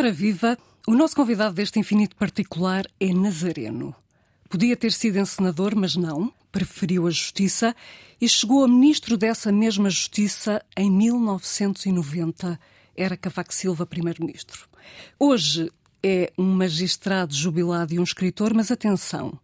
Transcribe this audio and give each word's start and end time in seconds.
Ora 0.00 0.10
viva, 0.10 0.56
o 0.88 0.94
nosso 0.94 1.14
convidado 1.14 1.54
deste 1.54 1.78
infinito 1.78 2.16
particular 2.16 2.86
é 2.98 3.12
Nazareno. 3.12 3.94
Podia 4.48 4.74
ter 4.74 4.92
sido 4.92 5.18
encenador, 5.18 5.76
mas 5.76 5.94
não, 5.94 6.32
preferiu 6.50 7.06
a 7.06 7.10
justiça 7.10 7.76
e 8.18 8.26
chegou 8.26 8.64
a 8.64 8.68
ministro 8.68 9.18
dessa 9.18 9.52
mesma 9.52 9.90
justiça 9.90 10.64
em 10.74 10.90
1990. 10.90 12.58
Era 12.96 13.14
Cavaco 13.14 13.52
Silva 13.52 13.84
primeiro-ministro. 13.84 14.66
Hoje 15.18 15.70
é 16.02 16.32
um 16.38 16.50
magistrado 16.50 17.34
jubilado 17.34 17.92
e 17.92 18.00
um 18.00 18.02
escritor, 18.02 18.54
mas 18.54 18.70
atenção, 18.70 19.38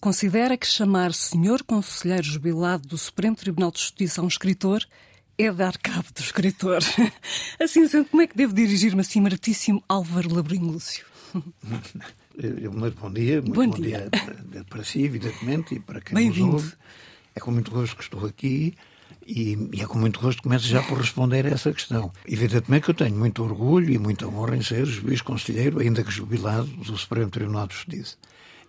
considera 0.00 0.56
que 0.56 0.66
chamar 0.66 1.12
senhor 1.12 1.62
conselheiro 1.62 2.24
jubilado 2.24 2.88
do 2.88 2.96
Supremo 2.96 3.36
Tribunal 3.36 3.70
de 3.70 3.80
Justiça 3.80 4.22
a 4.22 4.24
um 4.24 4.28
escritor 4.28 4.82
é 5.38 5.52
dar 5.52 5.78
cabo 5.78 6.06
do 6.12 6.20
escritor. 6.20 6.78
Assim 7.62 7.86
sendo, 7.86 8.06
como 8.06 8.22
é 8.22 8.26
que 8.26 8.36
devo 8.36 8.52
dirigir-me 8.52 9.00
assim, 9.00 9.20
maratíssimo 9.20 9.82
Álvaro 9.88 10.34
Labrinho 10.34 10.72
Lúcio? 10.72 11.06
Muito 12.72 13.00
bom 13.00 13.12
dia, 13.12 13.42
muito 13.42 13.52
bom, 13.52 13.66
bom 13.66 13.82
dia. 13.82 14.08
dia. 14.52 14.64
para 14.70 14.84
si, 14.84 15.02
evidentemente, 15.02 15.74
e 15.74 15.80
para 15.80 16.00
quem 16.00 16.28
nos 16.28 16.38
ouve. 16.38 16.72
É 17.34 17.40
com 17.40 17.50
muito 17.50 17.72
gosto 17.72 17.96
que 17.96 18.02
estou 18.04 18.24
aqui 18.24 18.76
e, 19.26 19.58
e, 19.72 19.82
é 19.82 19.86
com 19.86 19.98
muito 19.98 20.20
gosto 20.20 20.38
que 20.38 20.44
começo 20.44 20.64
já 20.64 20.80
por 20.84 20.98
responder 20.98 21.46
a 21.46 21.50
essa 21.50 21.72
questão. 21.72 22.12
Evidentemente 22.24 22.84
que 22.84 22.90
eu 22.92 22.94
tenho 22.94 23.16
muito 23.16 23.42
orgulho 23.42 23.92
e 23.92 23.98
muita 23.98 24.28
honra 24.28 24.56
em 24.56 24.62
ser 24.62 24.86
juiz 24.86 25.20
conselheiro, 25.20 25.80
ainda 25.80 26.04
que 26.04 26.12
jubilado, 26.12 26.68
do 26.68 26.96
Supremo 26.96 27.28
Tribunal 27.28 27.66
de 27.66 27.74
Justiça. 27.74 28.16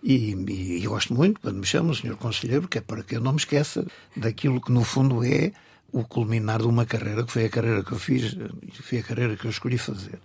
E, 0.02 0.34
e, 0.34 0.82
e 0.82 0.86
gosto 0.88 1.14
muito 1.14 1.40
quando 1.40 1.58
me 1.58 1.66
chamam 1.66 1.94
Senhor 1.94 2.16
Conselheiro, 2.16 2.66
que 2.66 2.78
é 2.78 2.80
para 2.80 3.04
que 3.04 3.14
eu 3.14 3.20
não 3.20 3.32
me 3.32 3.38
esqueça 3.38 3.86
daquilo 4.16 4.60
que 4.60 4.72
no 4.72 4.82
fundo 4.82 5.24
é 5.24 5.52
o 5.92 6.04
culminar 6.04 6.60
de 6.60 6.66
uma 6.66 6.86
carreira, 6.86 7.24
que 7.24 7.32
foi 7.32 7.46
a 7.46 7.48
carreira 7.48 7.82
que 7.82 7.92
eu 7.92 7.98
fiz, 7.98 8.36
foi 8.82 8.98
a 8.98 9.02
carreira 9.02 9.36
que 9.36 9.44
eu 9.44 9.50
escolhi 9.50 9.78
fazer. 9.78 10.18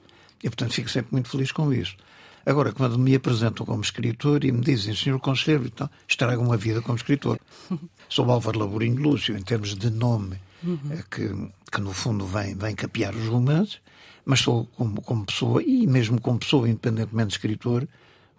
E, 0.43 0.49
portanto, 0.49 0.73
fico 0.73 0.89
sempre 0.89 1.09
muito 1.11 1.29
feliz 1.29 1.51
com 1.51 1.73
isso. 1.73 1.95
Agora, 2.45 2.71
quando 2.71 2.99
me 2.99 3.15
apresentam 3.15 3.65
como 3.65 3.81
escritor 3.81 4.43
e 4.43 4.51
me 4.51 4.61
dizem, 4.61 4.95
senhor 4.95 5.19
conselheiro, 5.19 5.65
então, 5.65 5.89
estraga 6.07 6.39
uma 6.39 6.55
vida 6.55 6.81
como 6.81 6.95
escritor. 6.95 7.39
Sou 8.07 8.29
Álvaro 8.29 8.59
Laborinho 8.59 9.01
Lúcio, 9.01 9.35
em 9.35 9.41
termos 9.41 9.75
de 9.75 9.89
nome, 9.89 10.39
uhum. 10.63 10.77
que, 11.09 11.51
que 11.71 11.81
no 11.81 11.91
fundo 11.91 12.25
vem, 12.25 12.53
vem 12.55 12.75
capear 12.75 13.15
os 13.15 13.27
romances, 13.27 13.79
mas 14.23 14.39
sou 14.39 14.65
como, 14.75 15.01
como 15.01 15.25
pessoa, 15.25 15.61
e 15.63 15.87
mesmo 15.87 16.21
como 16.21 16.39
pessoa, 16.39 16.69
independentemente 16.69 17.29
de 17.29 17.33
escritor, 17.33 17.87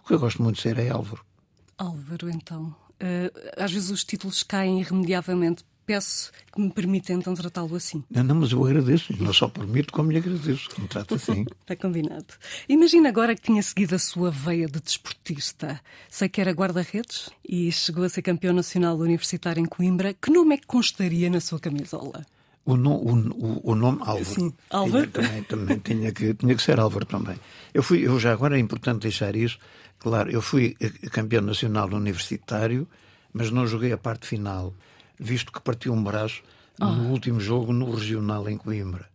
o 0.03 0.07
que 0.07 0.13
eu 0.13 0.19
gosto 0.19 0.41
muito 0.41 0.55
de 0.55 0.61
ser 0.61 0.77
é 0.79 0.89
Álvaro. 0.89 1.25
Álvaro, 1.77 2.29
então. 2.29 2.75
Uh, 3.01 3.29
às 3.57 3.71
vezes 3.71 3.89
os 3.89 4.03
títulos 4.03 4.41
caem 4.41 4.79
irremediavelmente 4.79 5.63
peço 5.87 6.31
que 6.53 6.59
me 6.59 6.69
permita 6.69 7.13
então 7.13 7.33
tratá-lo 7.33 7.73
assim. 7.73 8.03
Não, 8.11 8.23
não, 8.23 8.35
mas 8.35 8.51
eu 8.51 8.63
agradeço. 8.63 9.13
Não 9.17 9.31
só 9.31 9.47
permito, 9.47 9.93
como 9.93 10.11
lhe 10.11 10.17
agradeço 10.17 10.69
que 10.69 10.81
me 10.81 10.87
trate 10.87 11.13
assim. 11.13 11.45
Está 11.61 11.77
combinado. 11.77 12.25
Imagina 12.67 13.07
agora 13.07 13.33
que 13.33 13.41
tinha 13.41 13.63
seguido 13.63 13.95
a 13.95 13.99
sua 13.99 14.29
veia 14.29 14.67
de 14.67 14.81
desportista. 14.81 15.79
Sei 16.09 16.27
que 16.27 16.41
era 16.41 16.51
guarda-redes 16.51 17.29
e 17.47 17.71
chegou 17.71 18.03
a 18.03 18.09
ser 18.09 18.21
campeão 18.21 18.53
nacional 18.53 18.97
universitário 18.97 19.61
em 19.61 19.65
Coimbra. 19.65 20.13
Que 20.13 20.29
nome 20.29 20.55
é 20.55 20.57
que 20.57 20.67
constaria 20.67 21.29
na 21.29 21.39
sua 21.39 21.59
camisola? 21.59 22.25
O, 22.65 22.75
no, 22.75 22.95
o, 22.95 23.71
o, 23.71 23.75
nome 23.75 23.99
Álvaro. 24.01 24.25
Sim, 24.25 24.53
Álvaro. 24.69 25.07
Tinha, 25.07 25.23
também, 25.23 25.43
também 25.43 25.79
tinha, 25.79 26.11
que, 26.11 26.33
tinha 26.33 26.53
que 26.53 26.61
ser 26.61 26.81
Álvaro 26.81 27.05
também. 27.05 27.39
Eu 27.73 27.81
fui, 27.81 28.05
eu 28.05 28.19
já 28.19 28.33
agora 28.33 28.57
é 28.57 28.59
importante 28.59 29.03
deixar 29.03 29.37
isso. 29.37 29.57
Claro, 29.97 30.29
eu 30.29 30.41
fui 30.41 30.75
campeão 31.11 31.41
nacional 31.41 31.87
universitário, 31.93 32.85
mas 33.31 33.49
não 33.51 33.65
joguei 33.65 33.93
a 33.93 33.97
parte 33.97 34.27
final 34.27 34.75
visto 35.19 35.51
que 35.51 35.61
partiu 35.61 35.93
um 35.93 36.03
braço 36.03 36.41
oh. 36.79 36.85
no 36.85 37.09
último 37.09 37.39
jogo 37.39 37.73
no 37.73 37.93
Regional 37.93 38.47
em 38.49 38.57
Coimbra. 38.57 39.07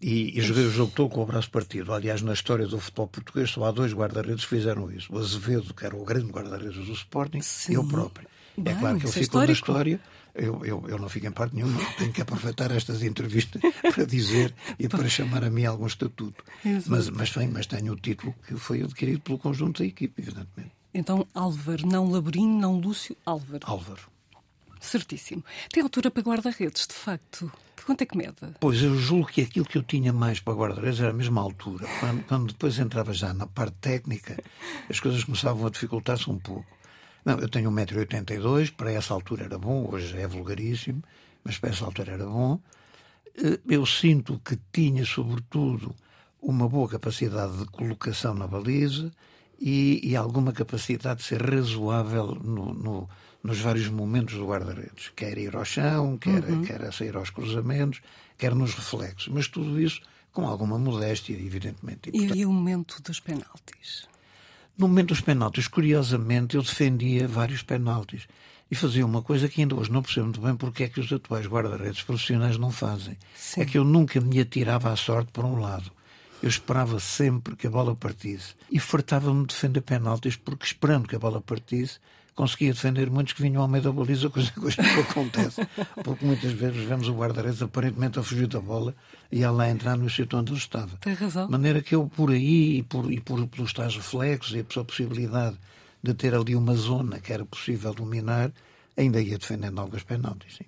E, 0.00 0.38
e 0.38 0.40
joguei 0.40 0.64
o 0.64 0.70
jogo 0.70 0.92
todo 0.94 1.10
com 1.10 1.22
o 1.22 1.26
braço 1.26 1.50
partido. 1.50 1.92
Aliás, 1.92 2.22
na 2.22 2.32
história 2.32 2.66
do 2.66 2.78
futebol 2.78 3.08
português, 3.08 3.50
só 3.50 3.64
há 3.64 3.72
dois 3.72 3.92
guarda-redes 3.92 4.44
que 4.44 4.50
fizeram 4.50 4.90
isso. 4.92 5.12
O 5.12 5.18
Azevedo, 5.18 5.74
que 5.74 5.84
era 5.84 5.96
o 5.96 6.04
grande 6.04 6.30
guarda-redes 6.30 6.86
do 6.86 6.92
Sporting, 6.92 7.40
Sim. 7.40 7.72
e 7.72 7.74
eu 7.74 7.84
próprio. 7.84 8.28
Bem, 8.56 8.74
é 8.74 8.78
claro 8.78 8.98
que 8.98 9.06
ele 9.06 9.10
é 9.10 9.22
ficou 9.22 9.40
na 9.44 9.52
história. 9.52 10.00
Eu, 10.34 10.64
eu, 10.64 10.84
eu 10.88 10.98
não 10.98 11.08
fico 11.08 11.26
em 11.26 11.32
parte 11.32 11.56
nenhuma. 11.56 11.80
Tenho 11.96 12.12
que 12.12 12.22
aproveitar 12.22 12.70
estas 12.70 13.02
entrevistas 13.02 13.60
para 13.92 14.04
dizer 14.04 14.54
e 14.78 14.88
para 14.88 15.08
chamar 15.08 15.42
a 15.42 15.50
mim 15.50 15.64
algum 15.64 15.86
estatuto. 15.86 16.44
Mas, 16.86 17.08
mas, 17.10 17.30
bem, 17.30 17.48
mas 17.48 17.66
tenho 17.66 17.92
o 17.92 17.96
título 17.96 18.32
que 18.46 18.56
foi 18.56 18.82
adquirido 18.82 19.20
pelo 19.20 19.38
conjunto 19.38 19.82
da 19.82 19.86
equipe, 19.86 20.22
evidentemente. 20.22 20.72
Então, 20.94 21.26
Álvaro, 21.34 21.86
não 21.86 22.10
Laborinho, 22.10 22.60
não 22.60 22.78
Lúcio, 22.78 23.16
Álvaro. 23.26 23.60
Álvaro. 23.64 24.17
Certíssimo. 24.88 25.44
Tem 25.70 25.82
altura 25.82 26.10
para 26.10 26.22
guarda-redes, 26.22 26.86
de 26.86 26.94
facto. 26.94 27.52
Quanto 27.84 28.00
é 28.00 28.06
que 28.06 28.16
mede? 28.16 28.34
Pois, 28.58 28.82
eu 28.82 28.96
julgo 28.96 29.26
que 29.26 29.42
aquilo 29.42 29.66
que 29.66 29.76
eu 29.76 29.82
tinha 29.82 30.14
mais 30.14 30.40
para 30.40 30.54
guarda-redes 30.54 30.98
era 30.98 31.10
a 31.10 31.12
mesma 31.12 31.42
altura. 31.42 31.86
Quando, 32.00 32.24
quando, 32.24 32.46
depois 32.46 32.78
entrava 32.78 33.12
já 33.12 33.34
na 33.34 33.46
parte 33.46 33.76
técnica, 33.82 34.42
as 34.88 34.98
coisas 34.98 35.22
começavam 35.24 35.66
a 35.66 35.70
dificultar-se 35.70 36.30
um 36.30 36.38
pouco. 36.38 36.66
Não, 37.22 37.38
eu 37.38 37.50
tenho 37.50 37.70
1,82m, 37.70 38.72
para 38.72 38.90
essa 38.90 39.12
altura 39.12 39.44
era 39.44 39.58
bom, 39.58 39.86
hoje 39.92 40.16
é 40.16 40.26
vulgaríssimo, 40.26 41.02
mas 41.44 41.58
para 41.58 41.68
essa 41.68 41.84
altura 41.84 42.12
era 42.12 42.24
bom. 42.24 42.58
Eh, 43.36 43.60
eu 43.68 43.84
sinto 43.84 44.40
que 44.42 44.58
tinha, 44.72 45.04
sobretudo, 45.04 45.94
uma 46.40 46.66
boa 46.66 46.88
capacidade 46.88 47.58
de 47.58 47.66
colocação 47.66 48.32
na 48.32 48.46
baliza 48.46 49.12
e, 49.60 50.00
e 50.02 50.16
alguma 50.16 50.52
capacidade 50.52 51.20
de 51.20 51.26
ser 51.26 51.42
razoável 51.42 52.34
no, 52.34 52.72
no 52.72 53.08
nos 53.48 53.60
vários 53.60 53.88
momentos 53.88 54.34
do 54.34 54.46
guarda-redes, 54.46 55.10
quer 55.16 55.38
ir 55.38 55.56
ao 55.56 55.64
chão, 55.64 56.18
quer, 56.18 56.44
uhum. 56.44 56.62
quer 56.62 56.92
sair 56.92 57.16
aos 57.16 57.30
cruzamentos, 57.30 58.02
quer 58.36 58.54
nos 58.54 58.74
reflexos, 58.74 59.28
mas 59.28 59.48
tudo 59.48 59.80
isso 59.80 60.02
com 60.32 60.46
alguma 60.46 60.78
modéstia, 60.78 61.34
evidentemente. 61.34 62.10
E, 62.10 62.12
portanto, 62.12 62.36
e 62.36 62.44
o 62.44 62.52
momento 62.52 63.02
dos 63.02 63.20
penaltis? 63.20 64.06
No 64.76 64.86
momento 64.86 65.08
dos 65.08 65.22
penaltis, 65.22 65.66
curiosamente, 65.66 66.56
eu 66.56 66.62
defendia 66.62 67.26
vários 67.26 67.62
penaltis 67.62 68.28
e 68.70 68.74
fazia 68.74 69.06
uma 69.06 69.22
coisa 69.22 69.48
que 69.48 69.62
ainda 69.62 69.74
hoje 69.74 69.90
não 69.90 70.02
percebo 70.02 70.26
muito 70.26 70.42
bem 70.42 70.54
porque 70.54 70.84
é 70.84 70.88
que 70.88 71.00
os 71.00 71.10
atuais 71.10 71.46
guarda-redes 71.46 72.02
profissionais 72.02 72.58
não 72.58 72.70
fazem. 72.70 73.16
Sim. 73.34 73.62
É 73.62 73.64
que 73.64 73.78
eu 73.78 73.84
nunca 73.84 74.20
me 74.20 74.38
atirava 74.38 74.92
à 74.92 74.96
sorte 74.96 75.32
por 75.32 75.46
um 75.46 75.58
lado. 75.58 75.90
Eu 76.42 76.48
esperava 76.50 77.00
sempre 77.00 77.56
que 77.56 77.66
a 77.66 77.70
bola 77.70 77.96
partisse 77.96 78.54
e 78.70 78.78
fartava-me 78.78 79.40
de 79.40 79.54
defender 79.54 79.80
penaltis 79.80 80.36
porque 80.36 80.66
esperando 80.66 81.08
que 81.08 81.16
a 81.16 81.18
bola 81.18 81.40
partisse 81.40 81.98
conseguia 82.38 82.72
defender 82.72 83.10
muitos 83.10 83.32
que 83.32 83.42
vinham 83.42 83.60
ao 83.60 83.66
meio 83.66 83.82
da 83.82 83.90
baliza, 83.90 84.30
coisa 84.30 84.52
que 84.52 84.60
hoje 84.60 84.80
não 84.80 85.00
acontece, 85.00 85.60
porque 86.04 86.24
muitas 86.24 86.52
vezes 86.52 86.84
vemos 86.84 87.08
o 87.08 87.12
guarda-redes 87.12 87.60
aparentemente 87.60 88.20
a 88.20 88.22
fugir 88.22 88.46
da 88.46 88.60
bola 88.60 88.94
e 89.32 89.42
a 89.42 89.50
lá 89.50 89.68
entrar 89.68 89.98
no 89.98 90.08
sítio 90.08 90.38
onde 90.38 90.52
ele 90.52 90.58
estava. 90.58 90.96
Tem 90.98 91.14
razão. 91.14 91.46
De 91.46 91.50
maneira 91.52 91.82
que 91.82 91.96
eu, 91.96 92.06
por 92.06 92.30
aí, 92.30 92.78
e, 92.78 92.82
por, 92.84 93.12
e 93.12 93.18
por, 93.20 93.44
pelos 93.48 93.72
tais 93.72 93.96
reflexos 93.96 94.54
e 94.54 94.62
pela 94.62 94.84
possibilidade 94.84 95.56
de 96.00 96.14
ter 96.14 96.32
ali 96.32 96.54
uma 96.54 96.76
zona 96.76 97.18
que 97.18 97.32
era 97.32 97.44
possível 97.44 97.92
dominar, 97.92 98.52
ainda 98.96 99.20
ia 99.20 99.36
defendendo 99.36 99.80
alguns 99.80 100.04
penaltis. 100.04 100.58
Sim. 100.58 100.64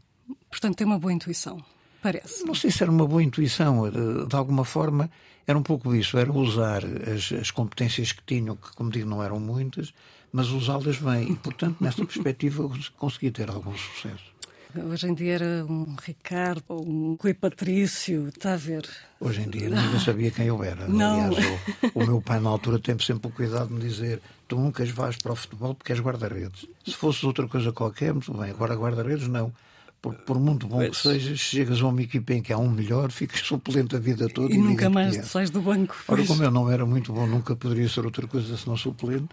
Portanto, 0.51 0.77
tem 0.77 0.87
uma 0.87 0.99
boa 0.99 1.13
intuição. 1.13 1.63
Parece. 2.03 2.45
Não 2.45 2.55
sei 2.55 2.73
se 2.73 2.83
era 2.83 2.91
uma 2.91 3.07
boa 3.07 3.23
intuição, 3.23 3.89
de, 3.89 4.27
de 4.27 4.35
alguma 4.35 4.65
forma 4.65 5.09
era 5.47 5.59
um 5.59 5.63
pouco 5.63 5.95
isso, 5.95 6.19
era 6.19 6.33
usar 6.33 6.83
as, 6.85 7.33
as 7.33 7.51
competências 7.51 8.13
que 8.13 8.23
tinham, 8.25 8.57
que 8.57 8.75
como 8.75 8.91
digo 8.91 9.09
não 9.09 9.23
eram 9.23 9.39
muitas, 9.39 9.93
mas 10.33 10.49
usá-las 10.49 10.99
bem. 10.99 11.33
E, 11.33 11.37
portanto, 11.37 11.77
nessa 11.81 12.05
perspectiva, 12.05 12.63
eu 12.63 12.73
consegui 12.99 13.31
ter 13.31 13.51
algum 13.51 13.75
sucesso. 13.77 14.31
Hoje 14.77 15.09
em 15.09 15.15
dia 15.15 15.35
era 15.35 15.67
um 15.69 15.97
Ricardo 16.01 16.63
ou 16.69 16.87
um 16.87 17.17
Rui 17.21 17.35
Patrício, 17.35 18.29
está 18.29 18.55
a 18.55 18.57
ver? 18.57 18.89
Hoje 19.19 19.43
em 19.43 19.51
dia 19.51 19.69
ninguém 19.69 19.99
sabia 19.99 20.31
quem 20.31 20.47
eu 20.47 20.63
era. 20.63 20.87
Não. 20.87 21.27
Aliás, 21.27 21.45
o, 21.93 21.99
o, 21.99 22.07
meu 22.07 22.21
pai 22.21 22.39
na 22.39 22.51
altura 22.51 22.79
teve 22.79 23.05
sempre 23.05 23.29
o 23.29 23.33
cuidado 23.33 23.69
de 23.69 23.75
me 23.75 23.81
dizer 23.81 24.23
tu 24.47 24.57
nunca 24.57 24.85
vais 24.85 25.17
para 25.17 25.33
o 25.33 25.37
futebol 25.37 25.75
porque 25.75 25.93
és 25.93 26.01
guarda-redes. 26.01 26.67
Se 26.87 26.95
fosses 26.95 27.25
outra 27.25 27.49
coisa 27.49 27.73
qualquer, 27.73 28.13
muito 28.13 28.33
bem. 28.33 28.51
Agora 28.51 28.77
guarda-redes 28.77 29.27
não. 29.27 29.53
Por, 30.01 30.15
por, 30.15 30.39
muito 30.39 30.67
bom 30.67 30.77
pois. 30.77 30.97
que 30.97 31.03
sejas, 31.03 31.39
chegas 31.39 31.83
a 31.83 31.87
uma 31.87 32.01
equipa 32.01 32.33
em 32.33 32.41
que 32.41 32.53
há 32.53 32.57
um 32.57 32.71
melhor, 32.71 33.11
ficas 33.11 33.41
suplente 33.41 33.97
a 33.97 33.99
vida 33.99 34.29
toda. 34.31 34.55
E, 34.55 34.57
e 34.57 34.59
nunca 34.59 34.89
mais 34.89 35.27
sais 35.27 35.51
do 35.51 35.61
banco. 35.61 35.95
Ora, 36.09 36.25
como 36.25 36.43
eu 36.43 36.51
não 36.51 36.71
era 36.71 36.87
muito 36.87 37.13
bom, 37.13 37.27
nunca 37.27 37.55
poderia 37.55 37.89
ser 37.89 38.05
outra 38.05 38.27
coisa 38.27 38.57
senão 38.57 38.77
suplente 38.77 39.29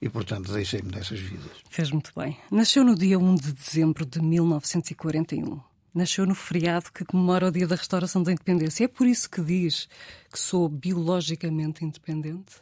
e, 0.00 0.08
portanto, 0.08 0.52
deixei-me 0.52 0.90
dessas 0.90 1.18
vidas. 1.18 1.50
Fez 1.68 1.90
muito 1.90 2.12
bem. 2.16 2.36
Nasceu 2.50 2.84
no 2.84 2.94
dia 2.94 3.18
1 3.18 3.34
de 3.34 3.52
dezembro 3.52 4.06
de 4.06 4.20
1941. 4.20 5.60
Nasceu 5.94 6.26
no 6.26 6.34
feriado 6.34 6.92
que 6.92 7.04
comemora 7.04 7.48
o 7.48 7.50
dia 7.50 7.66
da 7.66 7.74
restauração 7.74 8.22
da 8.22 8.30
independência. 8.30 8.84
É 8.84 8.88
por 8.88 9.06
isso 9.06 9.28
que 9.28 9.40
diz 9.40 9.88
que 10.30 10.38
sou 10.38 10.68
biologicamente 10.68 11.84
independente? 11.84 12.56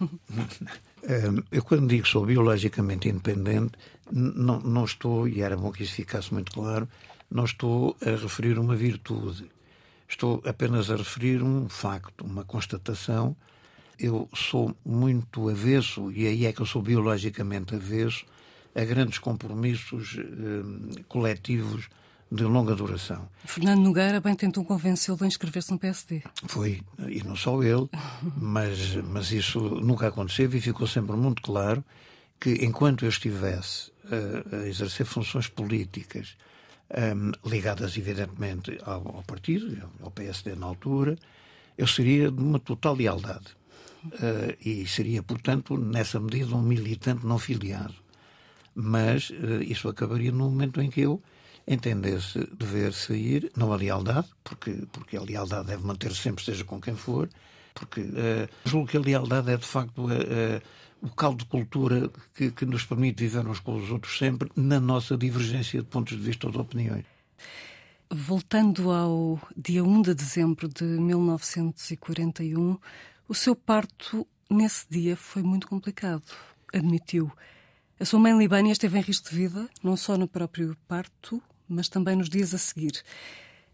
Eu, 1.52 1.62
quando 1.62 1.86
digo 1.86 2.02
que 2.02 2.08
sou 2.08 2.26
biologicamente 2.26 3.08
independente, 3.08 3.72
não, 4.10 4.58
não 4.58 4.84
estou, 4.84 5.28
e 5.28 5.40
era 5.40 5.56
bom 5.56 5.70
que 5.70 5.84
isso 5.84 5.94
ficasse 5.94 6.34
muito 6.34 6.50
claro, 6.50 6.88
não 7.30 7.44
estou 7.44 7.96
a 8.04 8.10
referir 8.10 8.58
uma 8.58 8.74
virtude. 8.74 9.48
Estou 10.08 10.42
apenas 10.44 10.90
a 10.90 10.96
referir 10.96 11.42
um 11.42 11.68
facto, 11.68 12.24
uma 12.24 12.44
constatação 12.44 13.36
eu 13.98 14.28
sou 14.34 14.74
muito 14.84 15.48
avesso, 15.48 16.10
e 16.12 16.26
aí 16.26 16.46
é 16.46 16.52
que 16.52 16.60
eu 16.60 16.66
sou 16.66 16.82
biologicamente 16.82 17.74
avesso, 17.74 18.24
a 18.74 18.84
grandes 18.84 19.18
compromissos 19.18 20.18
eh, 20.18 21.02
coletivos 21.08 21.88
de 22.30 22.44
longa 22.44 22.74
duração. 22.74 23.28
Fernando 23.44 23.80
Nogueira 23.80 24.20
bem 24.20 24.34
tentou 24.34 24.64
convencê-lo 24.64 25.18
a 25.22 25.26
inscrever-se 25.26 25.70
no 25.70 25.78
PSD. 25.78 26.22
Foi, 26.46 26.82
e 27.08 27.22
não 27.22 27.36
só 27.36 27.62
ele, 27.62 27.88
mas, 28.36 28.96
mas 28.96 29.32
isso 29.32 29.60
nunca 29.60 30.08
aconteceu 30.08 30.52
e 30.52 30.60
ficou 30.60 30.86
sempre 30.86 31.16
muito 31.16 31.40
claro 31.40 31.84
que 32.38 32.64
enquanto 32.64 33.04
eu 33.04 33.08
estivesse 33.08 33.90
a, 34.04 34.56
a 34.56 34.68
exercer 34.68 35.06
funções 35.06 35.48
políticas 35.48 36.36
um, 36.90 37.32
ligadas 37.48 37.96
evidentemente 37.96 38.78
ao, 38.84 39.16
ao, 39.16 39.22
partido, 39.22 39.90
ao 40.02 40.10
PSD 40.10 40.54
na 40.54 40.66
altura, 40.66 41.16
eu 41.76 41.86
seria 41.86 42.30
de 42.30 42.42
uma 42.42 42.58
total 42.58 42.94
lealdade. 42.94 43.56
Uh, 44.12 44.56
e 44.64 44.86
seria, 44.86 45.22
portanto, 45.22 45.76
nessa 45.76 46.18
medida, 46.20 46.54
um 46.54 46.62
militante 46.62 47.26
não 47.26 47.38
filiado. 47.38 47.94
Mas 48.74 49.30
uh, 49.30 49.62
isso 49.62 49.88
acabaria 49.88 50.32
no 50.32 50.50
momento 50.50 50.80
em 50.80 50.90
que 50.90 51.00
eu 51.02 51.22
entendesse 51.66 52.38
dever 52.56 52.92
sair, 52.92 53.50
não 53.56 53.72
a 53.72 53.76
lealdade, 53.76 54.28
porque, 54.44 54.84
porque 54.92 55.16
a 55.16 55.22
lealdade 55.22 55.66
deve 55.66 55.84
manter-se 55.84 56.20
sempre, 56.20 56.44
seja 56.44 56.64
com 56.64 56.80
quem 56.80 56.94
for, 56.94 57.28
porque 57.74 58.00
uh, 58.00 58.48
julgo 58.64 58.88
que 58.88 58.96
a 58.96 59.00
lealdade 59.00 59.50
é 59.50 59.56
de 59.56 59.66
facto 59.66 60.06
uh, 60.06 60.62
o 61.02 61.10
caldo 61.10 61.38
de 61.38 61.46
cultura 61.46 62.10
que, 62.34 62.50
que 62.50 62.64
nos 62.64 62.84
permite 62.84 63.20
viver 63.20 63.46
uns 63.46 63.60
com 63.60 63.76
os 63.76 63.90
outros 63.90 64.16
sempre 64.16 64.50
na 64.56 64.80
nossa 64.80 65.16
divergência 65.16 65.80
de 65.80 65.86
pontos 65.86 66.16
de 66.16 66.22
vista 66.22 66.46
ou 66.46 66.52
de 66.52 66.58
opiniões. 66.58 67.04
Voltando 68.08 68.92
ao 68.92 69.40
dia 69.56 69.82
1 69.82 70.02
de 70.02 70.14
dezembro 70.14 70.68
de 70.68 70.84
1941, 70.84 72.78
o 73.28 73.34
seu 73.34 73.54
parto 73.54 74.26
nesse 74.50 74.86
dia 74.88 75.16
foi 75.16 75.42
muito 75.42 75.66
complicado, 75.66 76.22
admitiu. 76.72 77.30
A 77.98 78.04
sua 78.04 78.20
mãe 78.20 78.36
Libânia 78.36 78.72
esteve 78.72 78.98
em 78.98 79.02
risco 79.02 79.30
de 79.30 79.36
vida, 79.36 79.68
não 79.82 79.96
só 79.96 80.16
no 80.16 80.28
próprio 80.28 80.76
parto, 80.86 81.42
mas 81.68 81.88
também 81.88 82.16
nos 82.16 82.28
dias 82.28 82.54
a 82.54 82.58
seguir. 82.58 83.02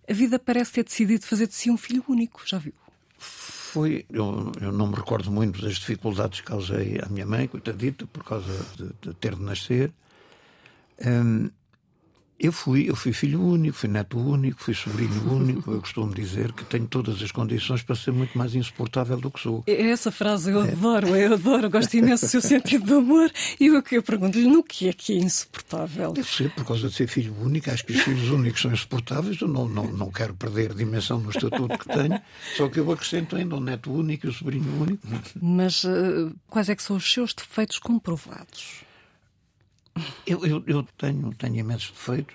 A 0.08 0.12
vida 0.12 0.38
parece 0.38 0.72
ter 0.72 0.84
decidido 0.84 1.26
fazer 1.26 1.46
de 1.46 1.54
si 1.54 1.70
um 1.70 1.76
filho 1.76 2.04
único, 2.08 2.42
já 2.46 2.58
viu? 2.58 2.74
Foi, 3.18 4.04
eu, 4.10 4.52
eu 4.60 4.72
não 4.72 4.88
me 4.88 4.94
recordo 4.94 5.30
muito 5.30 5.62
das 5.62 5.76
dificuldades 5.76 6.40
que 6.40 6.46
causei 6.46 6.98
à 7.02 7.08
minha 7.08 7.26
mãe, 7.26 7.46
coitadita, 7.46 8.06
por 8.06 8.24
causa 8.24 8.52
de, 8.76 8.90
de 9.00 9.14
ter 9.14 9.34
de 9.34 9.42
nascer. 9.42 9.92
Um, 11.00 11.50
eu 12.42 12.50
fui, 12.50 12.90
eu 12.90 12.96
fui 12.96 13.12
filho 13.12 13.40
único, 13.40 13.76
fui 13.76 13.88
neto 13.88 14.18
único, 14.18 14.60
fui 14.60 14.74
sobrinho 14.74 15.32
único. 15.32 15.70
Eu 15.70 15.80
costumo 15.80 16.12
dizer 16.12 16.52
que 16.52 16.64
tenho 16.64 16.88
todas 16.88 17.22
as 17.22 17.30
condições 17.30 17.82
para 17.82 17.94
ser 17.94 18.10
muito 18.10 18.36
mais 18.36 18.56
insuportável 18.56 19.16
do 19.16 19.30
que 19.30 19.38
sou. 19.38 19.62
Essa 19.64 20.10
frase 20.10 20.50
eu 20.50 20.64
é. 20.64 20.72
adoro, 20.72 21.14
eu 21.14 21.34
adoro, 21.34 21.70
gosto 21.70 21.94
imenso 21.94 22.26
do 22.26 22.28
seu 22.28 22.40
sentido 22.40 22.84
de 22.84 22.94
humor. 22.94 23.30
E 23.60 23.70
o 23.70 23.80
que 23.80 23.96
eu 23.96 24.02
pergunto-lhe, 24.02 24.48
no 24.48 24.64
que 24.64 24.88
é 24.88 24.92
que 24.92 25.12
é 25.12 25.16
insuportável? 25.18 26.12
Deve 26.12 26.28
ser 26.28 26.50
por 26.50 26.64
causa 26.64 26.88
de 26.88 26.94
ser 26.94 27.06
filho 27.06 27.32
único. 27.40 27.70
Acho 27.70 27.86
que 27.86 27.92
os 27.92 28.00
filhos 28.00 28.28
únicos 28.30 28.60
são 28.60 28.72
insuportáveis. 28.72 29.40
Eu 29.40 29.46
não, 29.46 29.68
não, 29.68 29.84
não 29.84 30.10
quero 30.10 30.34
perder 30.34 30.72
a 30.72 30.74
dimensão 30.74 31.20
no 31.20 31.30
estatuto 31.30 31.78
que 31.78 31.86
tenho. 31.86 32.20
Só 32.56 32.68
que 32.68 32.80
eu 32.80 32.90
acrescento 32.90 33.36
ainda 33.36 33.54
o 33.54 33.60
neto 33.60 33.92
único 33.92 34.26
e 34.26 34.30
o 34.30 34.32
sobrinho 34.32 34.82
único. 34.82 35.06
Mas 35.40 35.84
uh, 35.84 36.34
quais 36.48 36.68
é 36.68 36.74
que 36.74 36.82
são 36.82 36.96
os 36.96 37.12
seus 37.12 37.32
defeitos 37.32 37.78
comprovados? 37.78 38.82
Eu, 40.26 40.44
eu, 40.46 40.62
eu 40.66 40.82
tenho, 40.96 41.34
tenho 41.34 41.56
imensos 41.56 41.90
defeitos. 41.90 42.34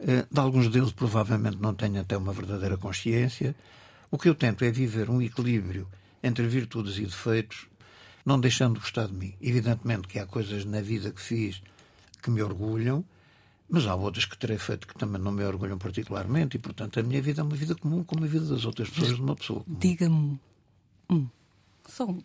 Eh, 0.00 0.26
de 0.30 0.40
alguns 0.40 0.68
deles, 0.68 0.92
provavelmente, 0.92 1.58
não 1.60 1.74
tenho 1.74 2.00
até 2.00 2.16
uma 2.16 2.32
verdadeira 2.32 2.76
consciência. 2.76 3.54
O 4.10 4.18
que 4.18 4.28
eu 4.28 4.34
tento 4.34 4.64
é 4.64 4.70
viver 4.70 5.08
um 5.08 5.22
equilíbrio 5.22 5.88
entre 6.22 6.46
virtudes 6.46 6.98
e 6.98 7.02
defeitos, 7.02 7.66
não 8.24 8.38
deixando 8.38 8.74
de 8.74 8.80
gostar 8.80 9.06
de 9.06 9.14
mim. 9.14 9.34
Evidentemente 9.40 10.08
que 10.08 10.18
há 10.18 10.26
coisas 10.26 10.64
na 10.64 10.80
vida 10.80 11.10
que 11.10 11.20
fiz 11.20 11.62
que 12.22 12.30
me 12.30 12.42
orgulham, 12.42 13.04
mas 13.68 13.86
há 13.86 13.94
outras 13.94 14.24
que 14.24 14.36
terei 14.36 14.58
feito 14.58 14.86
que 14.86 14.94
também 14.94 15.20
não 15.20 15.32
me 15.32 15.44
orgulham 15.44 15.78
particularmente, 15.78 16.56
e 16.56 16.60
portanto 16.60 17.00
a 17.00 17.02
minha 17.02 17.20
vida 17.20 17.40
é 17.40 17.44
uma 17.44 17.56
vida 17.56 17.74
comum 17.74 18.04
como 18.04 18.24
a 18.24 18.28
vida 18.28 18.44
das 18.44 18.64
outras 18.64 18.88
pessoas 18.90 19.16
de 19.16 19.22
uma 19.22 19.34
pessoa. 19.34 19.64
Diga-me 19.66 20.38
um. 21.10 21.28
Só 21.88 22.06
um. 22.06 22.22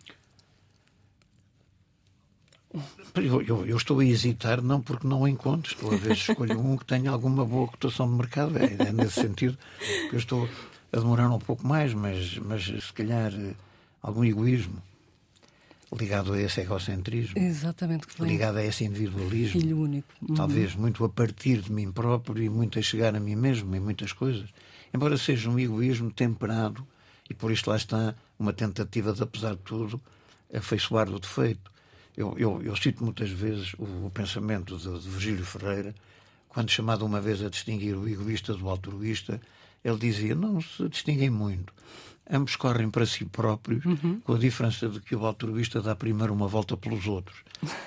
Eu, 3.14 3.42
eu, 3.42 3.66
eu, 3.66 3.76
estou 3.76 4.00
a 4.00 4.04
hesitar, 4.04 4.62
não 4.62 4.80
porque 4.80 5.06
não 5.06 5.26
encontro, 5.26 5.72
estou 5.72 5.92
a 5.92 5.96
ver 5.96 6.16
se 6.16 6.30
escolho 6.30 6.60
um 6.60 6.76
que 6.76 6.84
tenha 6.84 7.10
alguma 7.10 7.44
boa 7.44 7.66
cotação 7.68 8.08
de 8.08 8.14
mercado. 8.14 8.56
É, 8.58 8.88
é, 8.88 8.92
nesse 8.92 9.20
sentido 9.20 9.58
que 10.08 10.14
eu 10.14 10.18
estou 10.18 10.48
a 10.92 10.98
demorar 10.98 11.28
um 11.30 11.38
pouco 11.38 11.66
mais, 11.66 11.92
mas, 11.94 12.38
mas 12.38 12.64
se 12.64 12.92
calhar 12.92 13.32
algum 14.02 14.24
egoísmo 14.24 14.82
ligado 15.96 16.34
a 16.34 16.40
esse 16.40 16.60
egocentrismo, 16.60 17.38
Exatamente, 17.38 18.06
ligado 18.20 18.58
a 18.58 18.64
esse 18.64 18.84
individualismo, 18.84 19.60
filho 19.60 19.80
único, 19.80 20.08
uhum. 20.20 20.34
talvez 20.34 20.74
muito 20.74 21.02
a 21.02 21.08
partir 21.08 21.62
de 21.62 21.72
mim 21.72 21.90
próprio 21.90 22.42
e 22.42 22.48
muito 22.48 22.78
a 22.78 22.82
chegar 22.82 23.16
a 23.16 23.20
mim 23.20 23.34
mesmo 23.34 23.74
em 23.74 23.80
muitas 23.80 24.12
coisas, 24.12 24.50
embora 24.92 25.16
seja 25.16 25.48
um 25.48 25.58
egoísmo 25.58 26.10
temperado 26.10 26.86
e 27.28 27.34
por 27.34 27.50
isso 27.50 27.70
lá 27.70 27.76
está 27.76 28.14
uma 28.38 28.52
tentativa 28.52 29.12
de, 29.12 29.22
apesar 29.22 29.52
de 29.52 29.62
tudo, 29.62 30.00
afeiçoar 30.54 31.08
o 31.08 31.18
defeito. 31.18 31.70
Eu, 32.18 32.34
eu, 32.36 32.60
eu 32.64 32.74
cito 32.74 33.04
muitas 33.04 33.30
vezes 33.30 33.74
o, 33.74 34.06
o 34.06 34.10
pensamento 34.12 34.76
de, 34.76 34.98
de, 34.98 35.08
Virgílio 35.08 35.44
Ferreira, 35.44 35.94
quando 36.48 36.68
chamado 36.68 37.06
uma 37.06 37.20
vez 37.20 37.40
a 37.44 37.48
distinguir 37.48 37.96
o 37.96 38.08
egoísta 38.08 38.52
do 38.54 38.68
altruísta, 38.68 39.40
ele 39.84 39.98
dizia: 39.98 40.34
não 40.34 40.60
se 40.60 40.88
distinguem 40.88 41.30
muito. 41.30 41.72
Ambos 42.28 42.56
correm 42.56 42.90
para 42.90 43.06
si 43.06 43.24
próprios, 43.24 43.84
uhum. 43.84 44.20
com 44.24 44.34
a 44.34 44.38
diferença 44.38 44.88
de 44.88 45.00
que 45.00 45.14
o 45.14 45.24
altruísta 45.24 45.80
dá 45.80 45.94
primeiro 45.94 46.34
uma 46.34 46.48
volta 46.48 46.76
pelos 46.76 47.06
outros. 47.06 47.38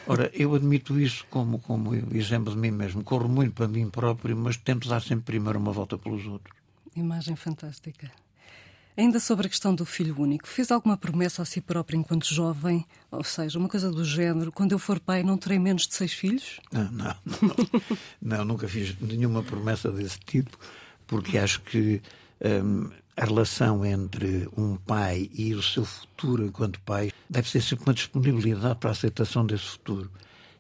Ora, 0.08 0.32
eu 0.34 0.56
admito 0.56 0.98
isso 0.98 1.26
como, 1.30 1.60
como 1.60 1.94
exemplo 2.16 2.54
de 2.54 2.58
mim 2.58 2.72
mesmo. 2.72 3.04
Corro 3.04 3.28
muito 3.28 3.54
para 3.54 3.68
mim 3.68 3.90
próprio, 3.90 4.36
mas 4.38 4.56
tento 4.56 4.88
dar 4.88 5.02
sempre 5.02 5.26
primeiro 5.26 5.60
uma 5.60 5.74
volta 5.74 5.98
pelos 5.98 6.26
outros. 6.26 6.56
Imagem 6.96 7.36
fantástica. 7.36 8.10
Ainda 8.96 9.20
sobre 9.20 9.48
a 9.48 9.50
questão 9.50 9.74
do 9.74 9.86
filho 9.86 10.20
único, 10.20 10.48
fez 10.48 10.70
alguma 10.72 10.98
promessa 10.98 11.42
a 11.42 11.46
si 11.46 11.62
próprio 11.62 11.98
enquanto 11.98 12.26
jovem? 12.26 12.86
Ou 13.10 13.24
seja, 13.24 13.58
uma 13.58 13.70
coisa 13.70 13.90
do 13.90 14.04
género: 14.04 14.52
quando 14.52 14.74
eu 14.74 14.80
for 14.80 15.00
pai, 15.00 15.24
não 15.24 15.38
terei 15.38 15.60
menos 15.60 15.88
de 15.88 15.96
seis 15.96 16.14
filhos? 16.14 16.60
Não, 16.72 16.92
não. 16.92 17.16
Não, 18.22 18.38
não 18.38 18.46
nunca 18.46 18.68
fiz 18.68 18.96
nenhuma 19.00 19.44
promessa 19.44 19.92
desse 19.92 20.20
tipo, 20.20 20.58
porque 21.08 21.38
acho 21.38 21.62
que 21.62 22.02
hum, 22.44 22.90
a 23.16 23.26
relação 23.26 23.86
entre 23.86 24.50
um 24.58 24.76
pai 24.76 25.30
e 25.34 25.54
o 25.54 25.62
seu 25.62 25.86
futuro 25.86 26.46
enquanto 26.46 26.80
pai 26.82 27.12
deve 27.30 27.50
ser 27.50 27.62
sempre 27.62 27.86
uma 27.86 27.94
disponibilidade 27.94 28.80
para 28.80 28.90
a 28.90 28.94
aceitação 28.94 29.46
desse 29.46 29.66
futuro. 29.66 30.12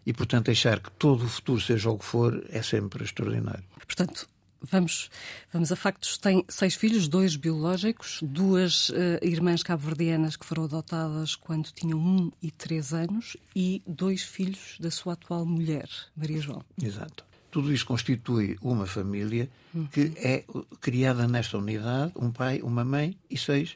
E, 0.05 0.13
portanto, 0.13 0.45
deixar 0.47 0.79
que 0.79 0.89
todo 0.91 1.25
o 1.25 1.29
futuro, 1.29 1.61
seja 1.61 1.89
o 1.89 1.97
que 1.97 2.05
for, 2.05 2.43
é 2.49 2.61
sempre 2.61 3.03
extraordinário. 3.03 3.63
Portanto, 3.85 4.27
Vamos, 4.61 5.09
vamos 5.51 5.71
a 5.71 5.75
factos. 5.75 6.17
Tem 6.17 6.45
seis 6.47 6.75
filhos, 6.75 7.07
dois 7.07 7.35
biológicos, 7.35 8.19
duas 8.21 8.89
uh, 8.89 8.93
irmãs 9.21 9.63
cabo-verdianas 9.63 10.35
que 10.35 10.45
foram 10.45 10.65
adotadas 10.65 11.35
quando 11.35 11.71
tinham 11.71 11.99
um 11.99 12.31
e 12.41 12.51
três 12.51 12.93
anos 12.93 13.35
e 13.55 13.81
dois 13.87 14.21
filhos 14.21 14.77
da 14.79 14.91
sua 14.91 15.13
atual 15.13 15.45
mulher, 15.45 15.89
Maria 16.15 16.39
João. 16.39 16.63
Exato. 16.81 17.25
Tudo 17.49 17.73
isso 17.73 17.85
constitui 17.85 18.57
uma 18.61 18.85
família 18.85 19.49
que 19.91 20.13
é 20.15 20.45
criada 20.79 21.27
nesta 21.27 21.57
unidade, 21.57 22.13
um 22.15 22.31
pai, 22.31 22.61
uma 22.61 22.85
mãe 22.85 23.17
e 23.29 23.37
seis 23.37 23.75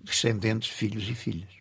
descendentes, 0.00 0.68
filhos 0.68 1.08
e 1.08 1.14
filhas. 1.14 1.56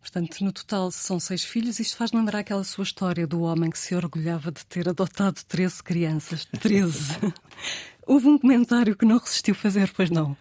Portanto, 0.00 0.42
no 0.42 0.52
total 0.52 0.90
são 0.90 1.20
seis 1.20 1.44
filhos. 1.44 1.78
Isto 1.78 1.96
faz 1.96 2.12
lembrar 2.12 2.38
aquela 2.38 2.64
sua 2.64 2.84
história 2.84 3.26
do 3.26 3.42
homem 3.42 3.70
que 3.70 3.78
se 3.78 3.94
orgulhava 3.94 4.50
de 4.50 4.64
ter 4.64 4.88
adotado 4.88 5.40
13 5.46 5.82
crianças. 5.82 6.46
13. 6.46 7.18
Houve 8.10 8.26
um 8.26 8.36
comentário 8.36 8.96
que 8.96 9.04
não 9.04 9.18
resistiu 9.18 9.54
fazer, 9.54 9.92
pois 9.94 10.10
não? 10.10 10.36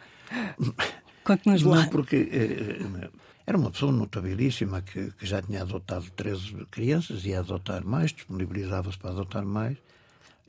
Conte-nos 1.23 1.61
lá. 1.61 1.83
Não, 1.83 1.89
porque 1.89 2.15
eh, 2.31 3.09
era 3.45 3.55
uma 3.55 3.69
pessoa 3.69 3.91
notabilíssima 3.91 4.81
que, 4.81 5.11
que, 5.11 5.23
já 5.23 5.39
tinha 5.39 5.61
adotado 5.61 6.09
13 6.15 6.65
crianças, 6.71 7.25
ia 7.25 7.41
adotar 7.41 7.85
mais, 7.85 8.11
disponibilizava-se 8.11 8.97
para 8.97 9.11
adotar 9.11 9.45
mais. 9.45 9.77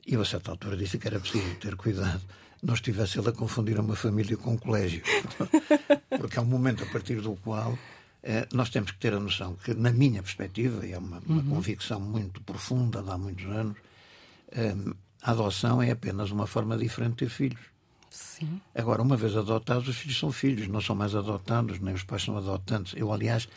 E 0.07 0.15
a 0.15 0.25
certa 0.25 0.49
altura, 0.49 0.75
disse 0.75 0.97
que 0.97 1.07
era 1.07 1.19
preciso 1.19 1.55
ter 1.57 1.75
cuidado 1.75 2.21
não 2.63 2.73
estivesse 2.73 3.19
ele 3.19 3.29
a 3.29 3.31
confundir 3.31 3.79
uma 3.79 3.95
família 3.95 4.35
com 4.35 4.53
um 4.53 4.57
colégio. 4.57 5.03
Porque 6.17 6.39
é 6.39 6.41
um 6.41 6.45
momento 6.45 6.83
a 6.83 6.87
partir 6.87 7.21
do 7.21 7.35
qual 7.35 7.77
eh, 8.23 8.47
nós 8.51 8.71
temos 8.71 8.89
que 8.89 8.97
ter 8.97 9.13
a 9.13 9.19
noção 9.19 9.55
que, 9.63 9.75
na 9.75 9.91
minha 9.91 10.23
perspectiva, 10.23 10.85
e 10.85 10.91
é 10.91 10.97
uma, 10.97 11.19
uma 11.27 11.41
uhum. 11.41 11.49
convicção 11.49 11.99
muito 11.99 12.41
profunda 12.41 13.01
de 13.03 13.09
há 13.11 13.17
muitos 13.17 13.45
anos, 13.45 13.77
eh, 14.51 14.75
a 15.21 15.31
adoção 15.31 15.81
é 15.81 15.91
apenas 15.91 16.31
uma 16.31 16.47
forma 16.47 16.77
diferente 16.77 17.11
de 17.11 17.17
ter 17.17 17.29
filhos. 17.29 17.61
Sim. 18.09 18.59
Agora, 18.75 19.01
uma 19.01 19.15
vez 19.15 19.35
adotados, 19.35 19.87
os 19.87 19.95
filhos 19.95 20.17
são 20.17 20.31
filhos, 20.31 20.67
não 20.67 20.81
são 20.81 20.95
mais 20.95 21.15
adotados, 21.15 21.79
nem 21.79 21.93
os 21.93 22.03
pais 22.03 22.23
são 22.23 22.37
adotantes. 22.37 22.93
Eu, 22.97 23.11
aliás, 23.11 23.47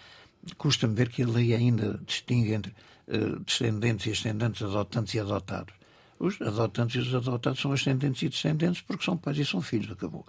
custa-me 0.58 0.94
ver 0.94 1.08
que 1.08 1.22
a 1.22 1.26
lei 1.26 1.54
ainda 1.54 2.00
distingue 2.06 2.52
entre 2.52 2.74
uh, 3.08 3.40
descendentes 3.40 4.06
e 4.06 4.10
ascendentes, 4.10 4.62
adotantes 4.62 5.14
e 5.14 5.20
adotados. 5.20 5.74
Os 6.18 6.40
adotantes 6.40 6.96
e 6.96 6.98
os 7.08 7.14
adotados 7.14 7.60
são 7.60 7.72
ascendentes 7.72 8.22
e 8.22 8.28
descendentes 8.28 8.80
porque 8.82 9.04
são 9.04 9.16
pais 9.16 9.38
e 9.38 9.44
são 9.44 9.60
filhos, 9.60 9.90
acabou. 9.90 10.24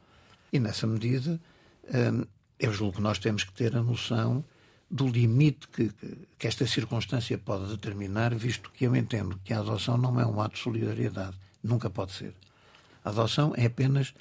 E 0.52 0.60
nessa 0.60 0.88
medida, 0.88 1.40
um, 1.94 2.26
eu 2.60 2.74
julgo 2.74 2.96
que 2.96 3.02
nós 3.02 3.20
temos 3.20 3.44
que 3.44 3.54
ter 3.54 3.76
a 3.76 3.84
noção 3.84 4.44
do 4.90 5.08
limite 5.08 5.68
que, 5.68 5.92
que, 6.38 6.48
esta 6.48 6.66
circunstância 6.68 7.38
pode 7.38 7.68
determinar, 7.68 8.34
visto 8.36 8.72
que 8.72 8.86
eu 8.86 8.96
entendo 8.96 9.40
que 9.44 9.54
a 9.54 9.60
adoção 9.60 9.98
não 9.98 10.20
é 10.20 10.26
um 10.26 10.40
ato 10.40 10.56
de 10.56 10.62
solidariedade. 10.62 11.36
Nunca 11.64 11.90
pode 11.90 12.12
ser. 12.12 12.34
A 13.04 13.10
adoção 13.10 13.54
é 13.56 13.66
apenas 13.66 14.14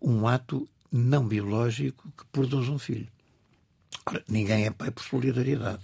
um 0.00 0.26
ato 0.26 0.68
não 0.90 1.26
biológico 1.26 2.12
que 2.16 2.24
produz 2.26 2.68
um 2.68 2.78
filho. 2.78 3.08
Ora, 4.06 4.22
ninguém 4.28 4.66
é 4.66 4.70
pai 4.70 4.90
por 4.90 5.02
solidariedade, 5.02 5.82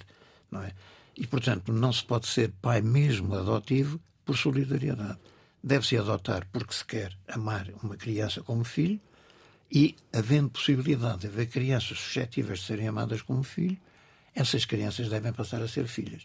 não 0.50 0.62
é? 0.62 0.72
E, 1.16 1.26
portanto, 1.26 1.72
não 1.72 1.92
se 1.92 2.04
pode 2.04 2.28
ser 2.28 2.52
pai 2.62 2.80
mesmo 2.80 3.34
adotivo 3.34 4.00
por 4.24 4.36
solidariedade. 4.36 5.18
Deve-se 5.62 5.96
adotar 5.96 6.46
porque 6.52 6.72
se 6.72 6.84
quer 6.84 7.16
amar 7.26 7.68
uma 7.82 7.96
criança 7.96 8.42
como 8.42 8.62
filho 8.62 9.00
e, 9.70 9.96
havendo 10.12 10.50
possibilidade 10.50 11.20
de 11.20 11.26
haver 11.26 11.48
crianças 11.48 11.98
suscetíveis 11.98 12.60
de 12.60 12.66
serem 12.66 12.88
amadas 12.88 13.22
como 13.22 13.42
filho, 13.42 13.76
essas 14.38 14.64
crianças 14.64 15.08
devem 15.08 15.32
passar 15.32 15.60
a 15.60 15.68
ser 15.68 15.86
filhas. 15.88 16.24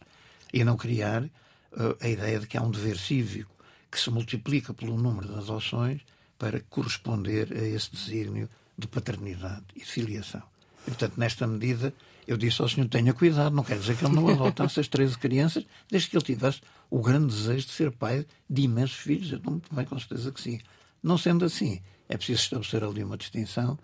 E 0.53 0.63
não 0.63 0.77
criar 0.77 1.23
uh, 1.23 1.97
a 1.99 2.07
ideia 2.07 2.39
de 2.39 2.47
que 2.47 2.57
há 2.57 2.61
um 2.61 2.69
dever 2.69 2.97
cívico 2.97 3.51
que 3.91 3.99
se 3.99 4.09
multiplica 4.11 4.73
pelo 4.73 4.95
número 4.95 5.27
de 5.27 5.39
adoções 5.39 6.01
para 6.37 6.59
corresponder 6.69 7.51
a 7.51 7.67
esse 7.67 7.91
desígnio 7.91 8.47
de 8.77 8.87
paternidade 8.87 9.65
e 9.75 9.79
de 9.79 9.85
filiação. 9.85 10.43
E, 10.83 10.91
portanto, 10.91 11.17
nesta 11.17 11.47
medida, 11.47 11.91
eu 12.27 12.37
disse 12.37 12.61
ao 12.61 12.69
senhor: 12.69 12.87
tenha 12.87 13.13
cuidado, 13.13 13.55
não 13.55 13.63
quer 13.63 13.79
dizer 13.79 13.97
que 13.97 14.05
ele 14.05 14.13
não 14.13 14.29
adotasse 14.29 14.77
as 14.81 14.87
13 14.87 15.17
crianças, 15.17 15.65
desde 15.89 16.09
que 16.09 16.17
ele 16.17 16.23
tivesse 16.23 16.61
o 16.89 17.01
grande 17.01 17.33
desejo 17.33 17.65
de 17.65 17.71
ser 17.71 17.91
pai 17.91 18.25
de 18.47 18.61
imensos 18.61 18.97
filhos. 18.97 19.31
Eu 19.31 19.41
não 19.43 19.59
bem 19.71 19.85
com 19.85 19.97
certeza 19.97 20.31
que 20.31 20.39
sim. 20.39 20.59
Não 21.01 21.17
sendo 21.17 21.45
assim, 21.45 21.81
é 22.07 22.15
preciso 22.15 22.41
estabelecer 22.41 22.83
ali 22.83 23.03
uma 23.03 23.17
distinção, 23.17 23.77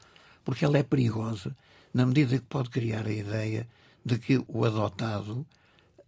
porque 0.45 0.63
ela 0.63 0.77
é 0.77 0.83
perigosa, 0.83 1.55
na 1.91 2.05
medida 2.05 2.37
que 2.37 2.45
pode 2.45 2.69
criar 2.69 3.07
a 3.07 3.11
ideia 3.11 3.67
de 4.09 4.17
que 4.17 4.43
o 4.47 4.65
adotado 4.65 5.45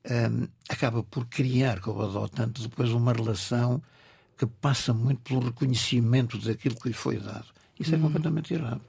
um, 0.09 0.47
acaba 0.67 1.03
por 1.03 1.25
criar 1.27 1.79
com 1.79 1.91
o 1.91 2.01
adotante 2.01 2.63
depois 2.63 2.89
uma 2.91 3.13
relação 3.13 3.81
que 4.37 4.45
passa 4.45 4.93
muito 4.93 5.21
pelo 5.21 5.41
reconhecimento 5.41 6.37
daquilo 6.39 6.75
que 6.75 6.87
lhe 6.87 6.93
foi 6.93 7.17
dado. 7.17 7.45
Isso 7.79 7.93
é 7.93 7.97
hum. 7.97 8.01
completamente 8.01 8.53
errado. 8.53 8.81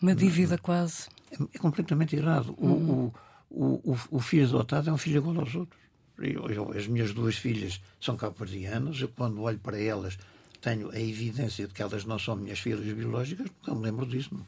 Uma 0.00 0.14
dívida 0.14 0.58
quase. 0.58 1.08
É, 1.54 1.58
completamente 1.58 2.16
errado. 2.16 2.54
Hum. 2.60 2.70
O, 2.70 3.14
o, 3.50 3.92
o, 3.92 3.98
o, 4.10 4.20
filho 4.20 4.46
adotado 4.46 4.90
é 4.90 4.92
um 4.92 4.98
filho 4.98 5.18
igual 5.18 5.40
aos 5.40 5.54
outros. 5.54 5.80
Eu, 6.18 6.50
eu, 6.50 6.72
as 6.76 6.86
minhas 6.86 7.14
duas 7.14 7.36
filhas 7.36 7.80
são 7.98 8.16
cabo-verdianas. 8.16 9.00
Eu, 9.00 9.08
quando 9.08 9.40
olho 9.40 9.58
para 9.58 9.78
elas, 9.78 10.18
tenho 10.60 10.90
a 10.90 11.00
evidência 11.00 11.66
de 11.66 11.72
que 11.72 11.82
elas 11.82 12.04
não 12.04 12.18
são 12.18 12.36
minhas 12.36 12.58
filhas 12.58 12.80
biológicas, 12.80 13.48
porque 13.48 13.70
eu 13.70 13.74
me 13.74 13.82
lembro 13.82 14.04
disso. 14.04 14.38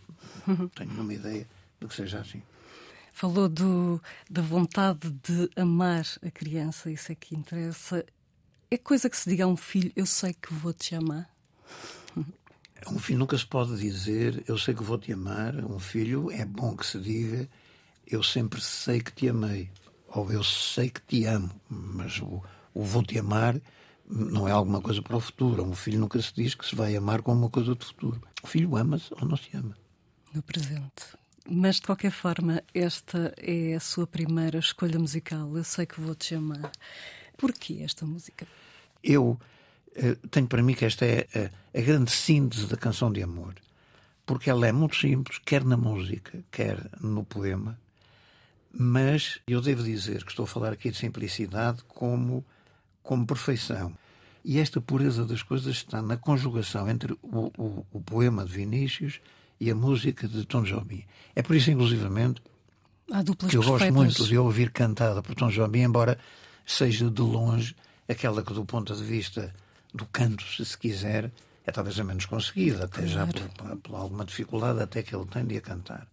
Não 0.47 0.69
tenho 0.77 0.91
nenhuma 0.91 1.15
ideia 1.15 1.47
de 1.81 1.87
que 1.87 1.95
seja 1.95 2.21
assim. 2.21 2.43
Falou 3.13 3.47
do, 3.49 4.03
da 4.29 4.41
vontade 4.41 5.11
de 5.23 5.51
amar 5.55 6.05
a 6.27 6.31
criança, 6.31 6.91
isso 6.91 7.13
é 7.13 7.15
que 7.15 7.37
interessa. 7.37 8.05
É 8.71 8.79
coisa 8.79 9.09
que 9.09 9.17
se 9.17 9.29
diga 9.29 9.45
a 9.45 9.47
um 9.47 9.57
filho: 9.57 9.93
Eu 9.95 10.07
sei 10.07 10.33
que 10.33 10.53
vou 10.53 10.73
te 10.73 10.95
amar. 10.95 11.31
A 12.85 12.89
um 12.91 12.99
filho 12.99 13.19
nunca 13.19 13.37
se 13.37 13.47
pode 13.47 13.77
dizer: 13.79 14.43
Eu 14.49 14.57
sei 14.57 14.75
que 14.75 14.83
vou 14.83 14.99
te 14.99 15.13
amar. 15.13 15.55
Um 15.57 15.79
filho 15.79 16.31
é 16.31 16.45
bom 16.45 16.75
que 16.75 16.87
se 16.87 16.99
diga: 16.99 17.49
Eu 18.07 18.23
sempre 18.23 18.61
sei 18.63 19.01
que 19.01 19.13
te 19.13 19.29
amei. 19.29 19.71
Ou 20.09 20.33
eu 20.33 20.43
sei 20.43 20.89
que 20.89 21.03
te 21.03 21.27
amo. 21.27 21.51
Mas 21.69 22.19
o, 22.19 22.43
o 22.75 22.83
vou 22.83 23.03
te 23.03 23.19
amar 23.19 23.61
não 24.09 24.49
é 24.49 24.53
alguma 24.53 24.81
coisa 24.81 25.03
para 25.03 25.17
o 25.17 25.21
futuro. 25.21 25.63
Um 25.63 25.75
filho 25.75 26.01
nunca 26.01 26.21
se 26.21 26.33
diz 26.35 26.55
que 26.55 26.67
se 26.67 26.75
vai 26.75 26.97
amar 26.97 27.21
com 27.21 27.33
uma 27.33 27.51
coisa 27.51 27.75
do 27.75 27.85
futuro. 27.85 28.21
O 28.43 28.47
filho 28.47 28.75
ama-se 28.77 29.13
ou 29.13 29.29
não 29.29 29.37
se 29.37 29.55
ama. 29.55 29.77
No 30.35 30.43
presente. 30.43 31.22
Mas 31.49 31.77
de 31.77 31.83
qualquer 31.83 32.13
forma, 32.13 32.63
esta 32.73 33.35
é 33.37 33.75
a 33.75 33.81
sua 33.81 34.07
primeira 34.07 34.59
escolha 34.59 34.99
musical. 34.99 35.57
Eu 35.57 35.65
sei 35.65 35.87
que 35.87 36.01
vou 36.01 36.15
te 36.15 36.27
chamar. 36.27 36.71
Porquê 37.37 37.81
esta 37.83 38.07
música? 38.07 38.47
Eu 39.03 39.39
uh, 39.97 40.29
tenho 40.29 40.47
para 40.47 40.63
mim 40.63 40.75
que 40.75 40.85
esta 40.85 41.05
é 41.05 41.27
a, 41.35 41.79
a 41.79 41.83
grande 41.83 42.13
síntese 42.13 42.67
da 42.67 42.77
canção 42.77 43.13
de 43.13 43.23
amor. 43.23 43.55
Porque 44.25 44.49
ela 44.49 44.67
é 44.67 44.73
muito 44.73 44.97
simples, 44.97 45.41
quer 45.45 45.65
na 45.65 45.77
música, 45.77 46.45
quer 46.51 46.79
no 47.01 47.25
poema. 47.25 47.79
Mas 48.73 49.41
eu 49.47 49.61
devo 49.61 49.83
dizer 49.83 50.25
que 50.25 50.31
estou 50.31 50.45
a 50.45 50.49
falar 50.49 50.73
aqui 50.73 50.91
de 50.91 50.97
simplicidade 50.97 51.83
como, 51.89 52.45
como 53.03 53.27
perfeição. 53.27 53.93
E 54.45 54.59
esta 54.59 54.81
pureza 54.81 55.25
das 55.25 55.43
coisas 55.43 55.75
está 55.75 56.01
na 56.01 56.17
conjugação 56.17 56.89
entre 56.89 57.13
o, 57.21 57.53
o, 57.59 57.87
o 57.93 58.01
poema 58.01 58.45
de 58.45 58.53
Vinícius 58.53 59.21
e 59.63 59.71
a 59.71 59.77
música 59.77 60.27
de 60.27 60.45
Tom 60.45 60.65
Jobim. 60.65 61.05
É 61.37 61.41
por 61.41 61.55
isso, 61.55 61.71
inclusivamente, 61.71 62.43
que 63.49 63.57
eu 63.57 63.63
gosto 63.63 63.93
muito 63.93 64.25
de 64.25 64.37
ouvir 64.37 64.73
cantada 64.73 65.23
por 65.23 65.37
Tom 65.37 65.51
Jobim, 65.51 65.83
embora 65.83 66.19
seja 66.67 67.09
de 67.09 67.23
longe 67.23 67.77
aquela 68.09 68.43
que, 68.43 68.53
do 68.53 68.65
ponto 68.65 68.93
de 68.93 69.05
vista 69.05 69.55
do 69.95 70.05
canto, 70.07 70.43
se 70.43 70.65
se 70.65 70.77
quiser, 70.77 71.31
é 71.65 71.71
talvez 71.71 71.97
a 72.01 72.03
menos 72.03 72.27
conseguida, 72.27 72.87
até 72.87 73.07
claro. 73.07 73.09
já 73.09 73.27
por, 73.29 73.77
por, 73.77 73.95
alguma 73.95 74.25
dificuldade 74.25 74.83
até 74.83 75.01
que 75.01 75.15
ele 75.15 75.27
tem 75.27 75.47
de 75.47 75.59
a 75.59 75.61
cantar. 75.61 76.09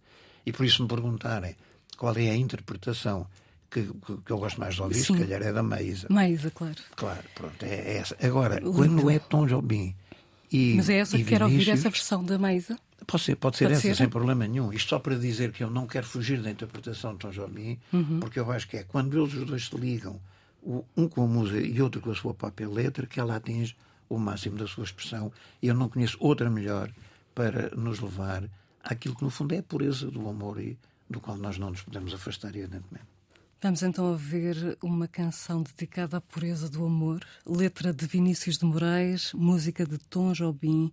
E 0.46 0.52
por 0.52 0.64
isso 0.64 0.84
me 0.84 0.88
perguntarem 0.88 1.56
qual 1.98 2.16
é 2.18 2.30
a 2.30 2.36
interpretação 2.36 3.26
que, 3.72 3.82
que, 3.82 4.18
que 4.26 4.32
eu 4.32 4.38
gosto 4.38 4.60
mais 4.60 4.76
de 4.76 4.82
ouvir, 4.84 4.94
Sim. 4.94 5.16
se 5.16 5.22
calhar 5.22 5.42
é 5.42 5.52
da 5.52 5.64
Maísa. 5.64 6.06
Maísa, 6.08 6.52
claro. 6.52 6.78
Claro, 6.96 7.24
pronto, 7.34 7.66
é, 7.66 7.74
é 7.74 7.98
essa. 7.98 8.16
Agora, 8.22 8.60
Lindo. 8.60 8.74
quando 8.74 9.10
é 9.10 9.18
Tom 9.18 9.48
Jobim 9.48 9.96
e. 10.52 10.76
Mas 10.76 10.88
é 10.88 11.00
essa 11.00 11.18
que 11.18 11.24
quero 11.24 11.46
ouvir 11.46 11.68
essa 11.68 11.90
versão 11.90 12.24
da 12.24 12.38
Maísa? 12.38 12.78
Pode 13.06 13.24
ser, 13.24 13.36
pode 13.36 13.58
ser 13.58 13.66
pode 13.66 13.74
essa, 13.74 13.82
ser? 13.82 13.96
sem 13.96 14.10
problema 14.10 14.48
nenhum. 14.48 14.72
Isto 14.72 14.90
só 14.90 15.00
para 15.00 15.16
dizer 15.16 15.52
que 15.52 15.64
eu 15.64 15.70
não 15.70 15.88
quero 15.88 16.06
fugir 16.06 16.42
da 16.42 16.50
interpretação 16.52 17.14
de 17.14 17.20
Tom 17.20 17.32
Jobim, 17.32 17.80
uhum. 17.92 18.20
porque 18.20 18.40
eu 18.40 18.52
acho 18.52 18.68
que 18.68 18.78
é 18.78 18.84
quando 18.84 19.18
eles 19.18 19.34
os 19.34 19.46
dois 19.46 19.68
se 19.68 19.76
ligam, 19.76 20.20
um 20.96 21.08
com 21.08 21.24
a 21.24 21.28
música 21.28 21.60
e 21.60 21.82
outro 21.82 22.02
com 22.02 22.12
a 22.12 22.16
sua 22.16 22.34
própria 22.34 22.68
letra, 22.70 23.08
que 23.08 23.20
ela 23.20 23.36
atinge 23.36 23.76
o 24.08 24.18
máximo 24.18 24.58
da 24.58 24.68
sua 24.68 24.84
expressão. 24.84 25.32
E 25.62 25.68
eu 25.68 25.74
não 25.74 25.90
conheço 25.90 26.18
outra 26.20 26.50
melhor 26.50 26.92
para 27.34 27.70
nos 27.76 28.00
levar 28.00 28.44
àquilo 28.84 29.16
que, 29.16 29.24
no 29.24 29.30
fundo, 29.30 29.54
é 29.54 29.60
a 29.60 29.64
pureza 29.64 30.10
do 30.12 30.28
amor 30.28 30.60
e 30.60 30.78
do 31.10 31.20
qual 31.20 31.38
nós 31.38 31.58
não 31.58 31.70
nos 31.70 31.82
podemos 31.82 32.14
afastar, 32.14 32.56
evidentemente. 32.56 33.09
Vamos 33.62 33.84
então 33.84 34.16
ver 34.16 34.78
uma 34.82 35.06
canção 35.06 35.62
dedicada 35.62 36.16
à 36.16 36.22
pureza 36.22 36.70
do 36.70 36.86
amor, 36.86 37.22
letra 37.46 37.92
de 37.92 38.08
Vinícius 38.08 38.58
de 38.58 38.64
Moraes, 38.64 39.34
música 39.34 39.86
de 39.86 39.98
Tom 39.98 40.32
Jobim. 40.32 40.90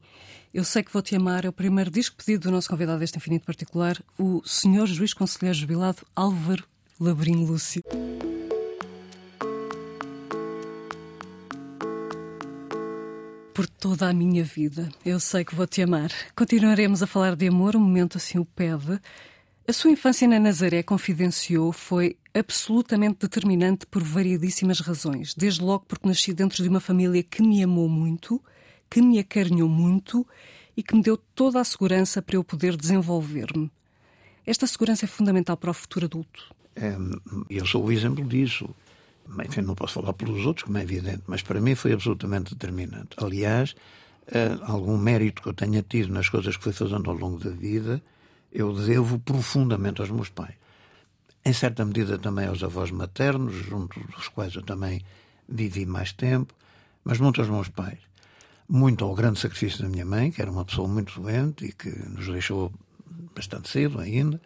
Eu 0.52 0.64
sei 0.64 0.82
que 0.82 0.92
vou 0.92 1.00
te 1.00 1.14
amar 1.14 1.44
é 1.44 1.48
o 1.48 1.52
primeiro 1.52 1.92
disco 1.92 2.16
pedido 2.16 2.48
do 2.48 2.50
nosso 2.50 2.68
convidado 2.68 2.98
deste 2.98 3.18
infinito 3.18 3.46
particular, 3.46 4.02
o 4.18 4.42
Senhor 4.44 4.88
Juiz 4.88 5.14
Conselheiro 5.14 5.56
Jubilado 5.56 6.04
Álvaro 6.16 6.64
Labrinho 6.98 7.46
Lúcio. 7.46 7.84
Por 13.54 13.68
toda 13.68 14.08
a 14.08 14.12
minha 14.12 14.42
vida, 14.42 14.88
eu 15.04 15.20
sei 15.20 15.44
que 15.44 15.54
vou 15.54 15.68
te 15.68 15.82
amar. 15.82 16.10
Continuaremos 16.34 17.00
a 17.00 17.06
falar 17.06 17.36
de 17.36 17.46
amor, 17.46 17.76
o 17.76 17.80
momento 17.80 18.16
assim 18.16 18.40
o 18.40 18.44
pede. 18.44 19.00
A 19.68 19.72
sua 19.72 19.90
infância 19.90 20.28
na 20.28 20.38
Nazaré, 20.38 20.80
confidenciou, 20.84 21.72
foi 21.72 22.16
absolutamente 22.32 23.18
determinante 23.22 23.84
por 23.84 24.00
variedíssimas 24.00 24.78
razões. 24.78 25.34
Desde 25.34 25.60
logo 25.60 25.84
porque 25.88 26.06
nasci 26.06 26.32
dentro 26.32 26.62
de 26.62 26.68
uma 26.68 26.78
família 26.78 27.20
que 27.20 27.42
me 27.42 27.64
amou 27.64 27.88
muito, 27.88 28.40
que 28.88 29.02
me 29.02 29.18
acarinhou 29.18 29.68
muito 29.68 30.24
e 30.76 30.84
que 30.84 30.94
me 30.94 31.02
deu 31.02 31.16
toda 31.16 31.60
a 31.60 31.64
segurança 31.64 32.22
para 32.22 32.36
eu 32.36 32.44
poder 32.44 32.76
desenvolver-me. 32.76 33.68
Esta 34.46 34.68
segurança 34.68 35.04
é 35.04 35.08
fundamental 35.08 35.56
para 35.56 35.72
o 35.72 35.74
futuro 35.74 36.06
adulto. 36.06 36.54
É, 36.76 36.96
eu 37.50 37.66
sou 37.66 37.86
o 37.86 37.90
exemplo 37.90 38.24
disso. 38.24 38.72
Enfim, 39.44 39.62
não 39.62 39.74
posso 39.74 39.94
falar 39.94 40.12
pelos 40.12 40.46
outros, 40.46 40.62
como 40.62 40.78
é 40.78 40.82
evidente, 40.82 41.24
mas 41.26 41.42
para 41.42 41.60
mim 41.60 41.74
foi 41.74 41.92
absolutamente 41.92 42.54
determinante. 42.54 43.16
Aliás, 43.16 43.74
eh, 44.28 44.56
algum 44.62 44.96
mérito 44.96 45.42
que 45.42 45.48
eu 45.48 45.54
tenha 45.54 45.82
tido 45.82 46.12
nas 46.12 46.28
coisas 46.28 46.56
que 46.56 46.62
fui 46.62 46.72
fazendo 46.72 47.10
ao 47.10 47.16
longo 47.16 47.40
da 47.40 47.50
vida 47.50 48.00
eu 48.52 48.72
devo 48.72 49.18
profundamente 49.18 50.00
aos 50.00 50.10
meus 50.10 50.28
pais. 50.28 50.54
Em 51.44 51.52
certa 51.52 51.84
medida 51.84 52.18
também 52.18 52.46
aos 52.46 52.62
avós 52.62 52.90
maternos, 52.90 53.54
junto 53.54 54.00
dos 54.08 54.28
quais 54.28 54.54
eu 54.54 54.62
também 54.62 55.00
vivi 55.48 55.86
mais 55.86 56.12
tempo, 56.12 56.52
mas 57.04 57.18
muito 57.18 57.40
aos 57.40 57.48
meus 57.48 57.68
pais. 57.68 57.98
Muito 58.68 59.04
ao 59.04 59.14
grande 59.14 59.38
sacrifício 59.38 59.82
da 59.82 59.88
minha 59.88 60.04
mãe, 60.04 60.32
que 60.32 60.42
era 60.42 60.50
uma 60.50 60.64
pessoa 60.64 60.88
muito 60.88 61.20
doente 61.20 61.66
e 61.66 61.72
que 61.72 61.88
nos 62.08 62.26
deixou 62.26 62.72
bastante 63.34 63.68
cedo 63.68 64.00
ainda, 64.00 64.40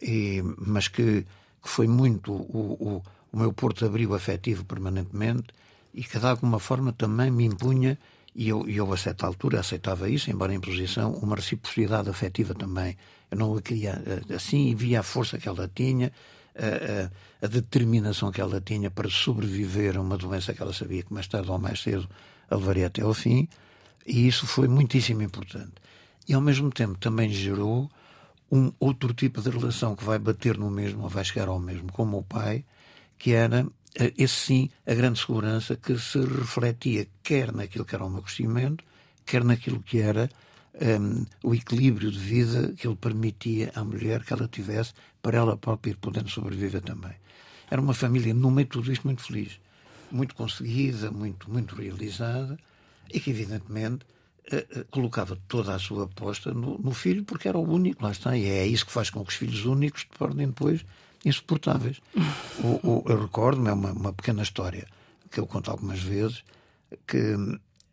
e, 0.00 0.42
mas 0.56 0.88
que, 0.88 1.26
que 1.62 1.68
foi 1.68 1.86
muito 1.86 2.32
o, 2.32 2.76
o, 2.80 3.02
o 3.32 3.38
meu 3.38 3.52
porto-abrigo 3.52 4.14
afetivo 4.14 4.64
permanentemente 4.64 5.48
e 5.92 6.02
que 6.02 6.18
de 6.18 6.26
alguma 6.26 6.58
forma 6.58 6.92
também 6.92 7.30
me 7.30 7.44
impunha 7.44 7.98
e 8.34 8.48
eu, 8.48 8.68
eu, 8.68 8.92
a 8.92 8.96
certa 8.96 9.26
altura, 9.26 9.60
aceitava 9.60 10.08
isso, 10.08 10.30
embora 10.30 10.54
em 10.54 10.60
posição, 10.60 11.12
uma 11.14 11.36
reciprocidade 11.36 12.08
afetiva 12.08 12.54
também. 12.54 12.96
Eu 13.30 13.38
não 13.38 13.56
a 13.56 13.62
queria 13.62 14.02
eh, 14.06 14.34
assim 14.34 14.68
e 14.68 14.74
via 14.74 15.00
a 15.00 15.02
força 15.02 15.38
que 15.38 15.48
ela 15.48 15.70
tinha, 15.72 16.12
a, 16.56 17.44
a, 17.44 17.46
a, 17.46 17.48
determinação 17.48 18.30
que 18.30 18.40
ela 18.40 18.60
tinha 18.60 18.90
para 18.90 19.08
sobreviver 19.08 19.96
a 19.96 20.00
uma 20.00 20.16
doença 20.16 20.54
que 20.54 20.62
ela 20.62 20.72
sabia 20.72 21.02
que 21.02 21.12
mais 21.12 21.26
tarde 21.26 21.50
ou 21.50 21.58
mais 21.58 21.80
cedo 21.80 22.08
a 22.48 22.56
levaria 22.56 22.86
até 22.86 23.02
ao 23.02 23.14
fim. 23.14 23.48
E 24.06 24.26
isso 24.26 24.46
foi 24.46 24.68
muitíssimo 24.68 25.22
importante. 25.22 25.72
E 26.28 26.34
ao 26.34 26.40
mesmo 26.40 26.70
tempo 26.70 26.98
também 26.98 27.30
gerou 27.30 27.90
um 28.50 28.72
outro 28.80 29.12
tipo 29.12 29.40
de 29.40 29.50
relação 29.50 29.94
que 29.94 30.04
vai 30.04 30.18
bater 30.18 30.56
no 30.56 30.70
mesmo, 30.70 31.02
ou 31.02 31.08
vai 31.08 31.24
chegar 31.24 31.48
ao 31.48 31.58
mesmo, 31.58 31.92
como 31.92 32.18
o 32.18 32.22
pai, 32.22 32.64
que 33.18 33.32
era 33.32 33.66
esse 33.94 34.34
sim, 34.34 34.70
a 34.86 34.94
grande 34.94 35.18
segurança 35.18 35.76
que 35.76 35.98
se 35.98 36.18
refletia 36.20 37.06
quer 37.22 37.52
naquilo 37.52 37.84
que 37.84 37.94
era 37.94 38.04
o 38.04 38.10
meu 38.10 38.22
crescimento, 38.22 38.84
quer 39.26 39.44
naquilo 39.44 39.80
que 39.80 39.98
era 39.98 40.30
um, 40.74 41.26
o 41.42 41.54
equilíbrio 41.54 42.10
de 42.10 42.18
vida 42.18 42.72
que 42.74 42.86
ele 42.86 42.96
permitia 42.96 43.72
à 43.74 43.84
mulher 43.84 44.24
que 44.24 44.32
ela 44.32 44.48
tivesse 44.48 44.92
para 45.20 45.38
ela 45.38 45.56
própria 45.56 45.90
ir 45.92 45.96
podendo 45.96 46.28
sobreviver 46.28 46.80
também. 46.80 47.14
Era 47.70 47.80
uma 47.80 47.94
família, 47.94 48.34
no 48.34 48.50
meio 48.50 48.66
de 48.66 48.72
tudo 48.72 48.92
isto, 48.92 49.06
muito 49.06 49.22
feliz, 49.22 49.60
muito 50.10 50.34
conseguida, 50.34 51.10
muito, 51.10 51.50
muito 51.50 51.74
realizada 51.74 52.58
e 53.12 53.20
que, 53.20 53.30
evidentemente, 53.30 54.04
uh, 54.52 54.80
uh, 54.80 54.84
colocava 54.90 55.36
toda 55.46 55.74
a 55.74 55.78
sua 55.78 56.04
aposta 56.04 56.52
no, 56.52 56.78
no, 56.78 56.92
filho, 56.92 57.24
porque 57.24 57.48
era 57.48 57.58
o 57.58 57.68
único, 57.68 58.02
lá 58.02 58.10
está, 58.10 58.36
e 58.36 58.44
é 58.44 58.66
isso 58.66 58.86
que 58.86 58.92
faz 58.92 59.10
com 59.10 59.24
que 59.24 59.30
os 59.30 59.36
filhos 59.36 59.64
únicos 59.64 60.04
tornem 60.18 60.48
depois 60.48 60.84
insuportáveis. 61.24 62.00
o, 62.62 62.88
o, 62.88 63.04
eu 63.08 63.22
recordo-me, 63.22 63.68
é 63.68 63.72
uma, 63.72 63.92
uma 63.92 64.12
pequena 64.12 64.42
história 64.42 64.86
que 65.30 65.38
eu 65.38 65.46
conto 65.46 65.70
algumas 65.70 66.00
vezes, 66.00 66.42
que, 67.06 67.36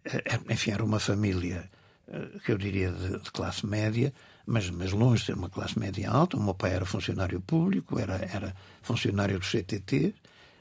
eh, 0.06 0.40
enfim, 0.50 0.72
era 0.72 0.84
uma 0.84 1.00
família 1.00 1.70
eh, 2.08 2.28
que 2.44 2.52
eu 2.52 2.58
diria 2.58 2.92
de, 2.92 3.20
de, 3.20 3.32
classe 3.32 3.66
média, 3.66 4.14
mas, 4.46 4.70
mas 4.70 4.92
longe 4.92 5.22
de 5.22 5.28
ser 5.28 5.34
uma 5.36 5.50
classe 5.50 5.78
média 5.78 6.10
alta. 6.10 6.38
O 6.38 6.42
meu 6.42 6.54
pai 6.54 6.74
era 6.74 6.86
funcionário 6.86 7.40
público, 7.42 8.00
era, 8.00 8.16
era 8.34 8.56
funcionário 8.82 9.40
do 9.40 9.46
CTT, 9.46 10.16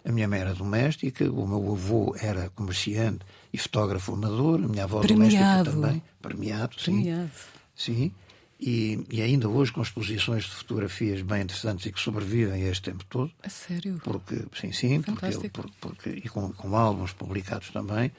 a 0.04 0.12
minha 0.12 0.28
mãe 0.28 0.40
era 0.40 0.54
doméstica, 0.54 1.25
o 1.30 1.46
meu 1.46 1.73
avô 1.73 2.14
era 2.20 2.50
comerciante 2.50 3.25
e 3.52 3.58
fotógrafo 3.58 4.12
amador, 4.12 4.62
a 4.62 4.68
minha 4.68 4.85
avó 4.85 5.00
premiado. 5.00 5.70
doméstica 5.70 5.70
também, 5.70 6.02
premiado, 6.20 6.80
sim. 6.80 6.92
Premiado. 7.02 7.30
Sim. 7.75 8.12
E, 8.58 9.04
e, 9.10 9.20
ainda 9.20 9.50
hoje 9.50 9.70
com 9.70 9.82
exposições 9.82 10.44
de 10.44 10.50
fotografias 10.50 11.20
bem 11.20 11.42
interessantes 11.42 11.84
e 11.84 11.92
que 11.92 12.00
sobrevivem 12.00 12.64
a 12.64 12.70
este 12.70 12.90
tempo 12.90 13.04
todo. 13.04 13.30
A 13.42 13.50
sério? 13.50 14.00
Porque, 14.02 14.46
sim, 14.58 14.72
sim, 14.72 15.02
porque, 15.02 15.50
porque, 15.50 15.72
porque, 15.78 16.10
e 16.10 16.28
com, 16.28 16.50
com 16.52 16.75
álbuns 16.75 17.12
publicados 17.12 17.68
também, 17.68 18.10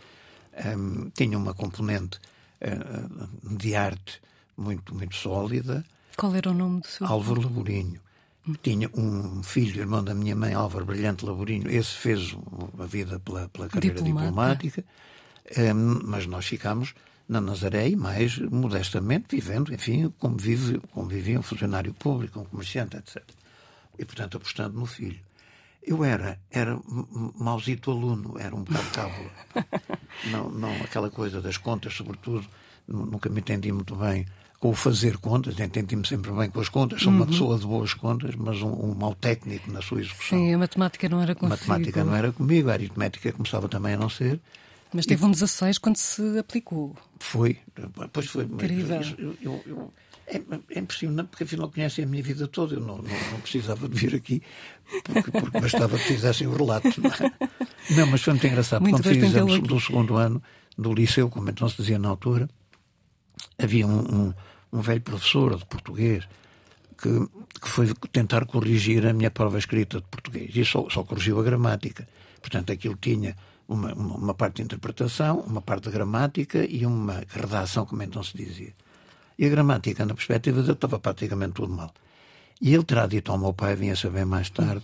um, 0.78 1.10
tinha 1.10 1.36
uma 1.38 1.56
componente 1.56 2.20
uh, 2.62 3.58
de 3.58 3.76
arte 3.76 4.22
muito, 4.56 4.94
muito 4.94 5.16
sólida. 5.16 5.84
Qual 6.16 6.36
era 6.36 6.52
o 6.52 6.54
nome 6.54 6.82
do 6.82 6.88
seu 6.88 7.08
Álvaro 7.08 7.42
Laborinho. 7.42 8.00
Tinha 8.62 8.90
um 8.94 9.44
filho, 9.44 9.82
irmão 9.82 10.04
da 10.04 10.14
minha 10.14 10.36
mãe, 10.36 10.54
Álvaro 10.54 10.86
Brilhante 10.86 11.26
Laborinho. 11.26 11.70
Esse 11.70 11.96
fez 11.96 12.36
a 12.80 12.86
vida 12.86 13.20
pela, 13.20 13.50
pela 13.50 13.68
carreira 13.68 14.02
diplomática. 14.02 14.86
Um, 15.58 16.02
mas 16.06 16.26
nós 16.26 16.46
ficámos 16.46 16.94
na 17.28 17.42
Nazaré 17.42 17.90
e 17.90 17.96
mais 17.96 18.38
modestamente 18.38 19.36
vivendo, 19.36 19.74
enfim, 19.74 20.14
como, 20.18 20.38
vive, 20.38 20.80
como 20.92 21.08
vivia 21.08 21.40
um 21.40 21.44
funcionário 21.44 21.94
público, 21.94 22.40
um 22.40 22.46
comerciante, 22.46 22.98
etc. 22.98 23.22
E, 24.00 24.06
portanto, 24.06 24.38
apostando 24.38 24.80
no 24.80 24.86
filho. 24.86 25.20
Eu 25.84 26.04
era, 26.04 26.40
era 26.52 26.80
mauzito 27.38 27.92
aluno, 27.92 28.38
era 28.38 28.56
um 28.56 28.64
bocado 28.64 28.90
cábula. 28.92 29.32
não, 30.32 30.50
não 30.50 30.76
aquela 30.84 31.10
coisa 31.10 31.42
das 31.42 31.58
contas, 31.58 31.94
sobretudo, 31.94 32.46
nunca 32.88 33.30
me 33.30 33.40
entendi 33.40 33.72
muito 33.72 33.96
bem 33.96 34.26
com 34.60 34.70
o 34.70 34.74
fazer 34.74 35.18
contas, 35.18 35.60
entendi-me 35.60 36.06
sempre 36.06 36.32
bem 36.32 36.50
com 36.50 36.60
as 36.60 36.68
contas, 36.68 37.02
sou 37.02 37.12
uhum. 37.12 37.20
uma 37.20 37.28
pessoa 37.28 37.60
de 37.60 37.66
boas 37.66 37.94
contas, 37.94 38.36
mas 38.36 38.62
um, 38.62 38.70
um 38.70 38.96
mau 38.96 39.14
técnico 39.14 39.72
na 39.72 39.82
sua 39.82 40.02
execução. 40.02 40.38
Sim, 40.40 40.54
a 40.54 40.58
matemática 40.58 41.08
não 41.08 41.22
era 41.22 41.36
comigo. 41.36 41.54
A 41.54 41.58
matemática 41.58 42.04
não 42.04 42.16
era 42.16 42.32
comigo, 42.32 42.70
a 42.70 42.74
aritmética 42.74 43.32
começava 43.32 43.70
também 43.70 43.94
a 43.94 43.98
não 43.98 44.10
ser. 44.10 44.40
Mas 44.94 45.06
teve 45.06 45.24
e... 45.24 45.26
um 45.26 45.32
16 45.32 45.78
quando 45.78 45.98
se 45.98 46.38
aplicou. 46.38 46.96
Foi, 47.20 47.60
depois 47.76 48.28
foi. 48.28 48.46
Incrível. 48.46 49.02
Eu, 49.18 49.38
eu, 49.42 49.64
eu, 49.66 49.94
é, 50.28 50.42
é 50.76 50.80
impressionante, 50.80 51.30
porque 51.30 51.44
afinal 51.44 51.70
conhecem 51.70 52.04
a 52.04 52.08
minha 52.08 52.22
vida 52.22 52.48
toda. 52.48 52.76
Eu 52.76 52.82
não, 52.82 52.98
não, 52.98 53.32
não 53.32 53.40
precisava 53.42 53.88
de 53.88 53.98
vir 53.98 54.16
aqui, 54.16 54.42
porque, 55.04 55.32
porque 55.32 55.60
bastava 55.60 55.98
que 55.98 56.04
fizessem 56.04 56.48
o 56.48 56.56
relato. 56.56 56.90
Não, 57.92 58.04
é? 58.04 58.06
mas 58.06 58.22
foi 58.22 58.34
muito 58.34 58.48
engraçado. 58.48 58.82
Muito 58.82 59.02
quando 59.02 59.14
fizemos 59.14 59.60
do 59.60 59.80
segundo 59.80 60.16
ano 60.16 60.42
do 60.78 60.94
liceu, 60.94 61.30
como 61.30 61.50
então 61.50 61.68
se 61.68 61.78
dizia 61.78 61.98
na 61.98 62.10
altura, 62.10 62.50
havia 63.58 63.88
um, 63.88 64.00
um, 64.00 64.34
um 64.74 64.82
velho 64.82 65.02
professor 65.02 65.58
de 65.58 65.66
português 65.66 66.28
que, 66.98 67.10
que, 67.62 67.68
foi 67.68 67.92
tentar 68.12 68.46
corrigir 68.46 69.06
a 69.08 69.14
minha 69.14 69.32
prova 69.32 69.58
escrita 69.58 70.00
de 70.00 70.08
português 70.08 70.52
e 70.56 70.66
só, 70.66 70.88
só 70.90 71.04
corrigiu 71.04 71.40
a 71.40 71.44
gramática. 71.44 72.08
Portanto, 72.42 72.72
aquilo 72.72 72.98
tinha 73.00 73.36
uma, 73.68 73.94
uma, 73.94 74.16
uma, 74.16 74.34
parte 74.34 74.58
de 74.58 74.64
interpretação, 74.64 75.40
uma 75.42 75.62
parte 75.62 75.86
de 75.86 75.92
gramática 75.92 76.66
e 76.66 76.86
uma 76.86 77.24
redação, 77.28 77.86
como 77.86 78.04
então 78.04 78.24
se 78.24 78.38
dizia. 78.38 78.74
E 79.38 79.46
a 79.46 79.50
gramática, 79.50 80.06
na 80.06 80.14
perspectiva 80.14 80.62
dele, 80.62 80.74
estava 80.74 81.00
praticamente 81.00 81.54
tudo 81.54 81.74
mal. 81.74 81.94
E 82.60 82.74
ele 82.74 82.84
terá 82.84 83.06
dito 83.06 83.32
ao 83.32 83.38
meu 83.38 83.54
pai, 83.54 83.76
vinha 83.76 83.96
saber 83.96 84.26
mais 84.26 84.50
tarde, 84.50 84.84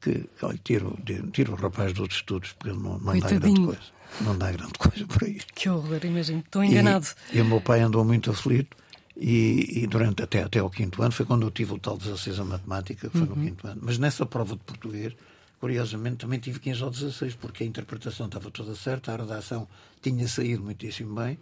que, 0.00 0.28
olha, 0.42 0.60
tiro, 0.62 0.98
tiro 1.32 1.52
o 1.52 1.56
rapaz 1.56 1.92
dos 1.92 2.14
estudos, 2.14 2.52
porque 2.52 2.70
ele 2.70 2.82
não, 2.82 2.98
não 2.98 3.18
dá 3.18 3.28
grande 3.28 3.60
coisa. 3.60 3.94
Não 4.20 4.36
dá 4.36 4.52
grande 4.52 4.74
coisa 4.78 5.06
por 5.06 5.24
aí. 5.24 5.40
Que 5.54 5.68
horror, 5.68 6.04
imagino. 6.04 6.40
Estou 6.40 6.62
enganado. 6.62 7.06
E, 7.32 7.38
e 7.38 7.40
o 7.40 7.44
meu 7.44 7.60
pai 7.60 7.80
andou 7.80 8.04
muito 8.04 8.30
aflito. 8.30 8.76
E, 9.16 9.82
e, 9.82 9.86
durante 9.86 10.22
até, 10.22 10.42
até 10.42 10.60
o 10.60 10.68
quinto 10.68 11.00
ano 11.00 11.12
foi 11.12 11.24
quando 11.24 11.46
eu 11.46 11.50
tive 11.50 11.72
o 11.72 11.78
tal 11.78 11.96
16 11.96 12.40
a 12.40 12.44
matemática, 12.44 13.08
que 13.08 13.16
foi 13.16 13.28
uhum. 13.28 13.36
no 13.36 13.44
quinto 13.44 13.66
ano. 13.66 13.80
Mas 13.82 13.96
nessa 13.96 14.26
prova 14.26 14.54
de 14.56 14.62
português, 14.62 15.14
curiosamente, 15.60 16.18
também 16.18 16.38
tive 16.38 16.58
15 16.58 16.84
ou 16.84 16.90
16, 16.90 17.34
porque 17.36 17.64
a 17.64 17.66
interpretação 17.66 18.26
estava 18.26 18.50
toda 18.50 18.74
certa, 18.74 19.12
a 19.12 19.16
redação 19.16 19.68
tinha 20.02 20.26
saído 20.28 20.62
muitíssimo 20.62 21.14
bem, 21.14 21.38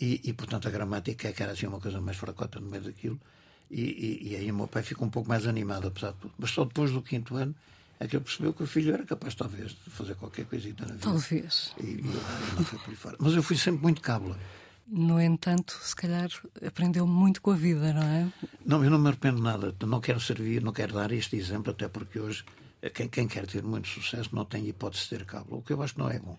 e, 0.00 0.20
e 0.24 0.32
portanto 0.32 0.68
a 0.68 0.70
gramática, 0.70 1.32
que 1.32 1.42
era 1.42 1.52
assim 1.52 1.66
uma 1.66 1.80
coisa 1.80 2.00
mais 2.00 2.16
fracota 2.16 2.60
no 2.60 2.68
meio 2.68 2.84
daquilo, 2.84 3.18
e, 3.70 3.82
e, 3.82 4.28
e 4.30 4.36
aí 4.36 4.50
o 4.50 4.54
meu 4.54 4.68
pai 4.68 4.82
ficou 4.82 5.06
um 5.06 5.10
pouco 5.10 5.28
mais 5.28 5.46
animado, 5.46 5.88
apesar 5.88 6.12
de 6.12 6.18
tudo. 6.18 6.34
Mas 6.38 6.50
só 6.50 6.64
depois 6.64 6.90
do 6.90 7.02
quinto 7.02 7.34
ano 7.36 7.54
é 7.98 8.06
que 8.06 8.16
ele 8.16 8.24
percebeu 8.24 8.52
que 8.52 8.62
o 8.62 8.66
filho 8.66 8.92
era 8.92 9.04
capaz, 9.04 9.34
talvez, 9.34 9.72
de 9.72 9.90
fazer 9.90 10.14
qualquer 10.14 10.44
coisita 10.44 10.84
na 10.84 10.92
vida. 10.92 11.02
Talvez. 11.02 11.74
E, 11.80 11.86
e 11.86 12.02
não 12.56 12.64
foi 12.64 12.78
por 12.78 12.90
aí 12.90 12.96
fora. 12.96 13.16
Mas 13.18 13.34
eu 13.34 13.42
fui 13.42 13.56
sempre 13.56 13.82
muito 13.82 14.00
cábula. 14.00 14.38
No 14.86 15.20
entanto, 15.20 15.76
se 15.82 15.96
calhar 15.96 16.28
aprendeu 16.64 17.06
muito 17.06 17.42
com 17.42 17.50
a 17.50 17.56
vida, 17.56 17.92
não 17.92 18.02
é? 18.02 18.32
Não, 18.64 18.84
eu 18.84 18.90
não 18.90 18.98
me 18.98 19.08
arrependo 19.08 19.42
nada. 19.42 19.74
Não 19.84 20.00
quero 20.00 20.20
servir, 20.20 20.62
não 20.62 20.72
quero 20.72 20.94
dar 20.94 21.10
este 21.10 21.34
exemplo, 21.34 21.72
até 21.72 21.88
porque 21.88 22.20
hoje 22.20 22.44
quem, 22.90 23.08
quem, 23.08 23.28
quer 23.28 23.46
ter 23.46 23.62
muito 23.62 23.88
sucesso 23.88 24.34
não 24.34 24.44
tem 24.44 24.66
hipótese 24.66 25.04
de 25.04 25.10
ter 25.10 25.24
cabo, 25.24 25.56
o 25.56 25.62
que 25.62 25.72
eu 25.72 25.82
acho 25.82 25.94
que 25.94 26.00
não 26.00 26.10
é 26.10 26.18
bom. 26.18 26.38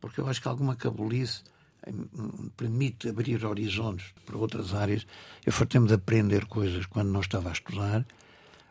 Porque 0.00 0.20
eu 0.20 0.28
acho 0.28 0.40
que 0.40 0.48
alguma 0.48 0.76
cabulice 0.76 1.42
permite 2.56 3.08
abrir 3.08 3.44
horizontes 3.44 4.06
para 4.24 4.36
outras 4.36 4.74
áreas. 4.74 5.06
Eu 5.44 5.52
fartei-me 5.52 5.86
de 5.86 5.94
aprender 5.94 6.46
coisas 6.46 6.86
quando 6.86 7.10
não 7.10 7.20
estava 7.20 7.48
a 7.48 7.52
estudar. 7.52 8.06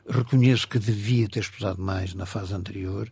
Reconheço 0.07 0.67
que 0.67 0.79
devia 0.79 1.27
ter 1.29 1.41
estudado 1.41 1.81
mais 1.81 2.13
na 2.13 2.25
fase 2.25 2.53
anterior. 2.53 3.11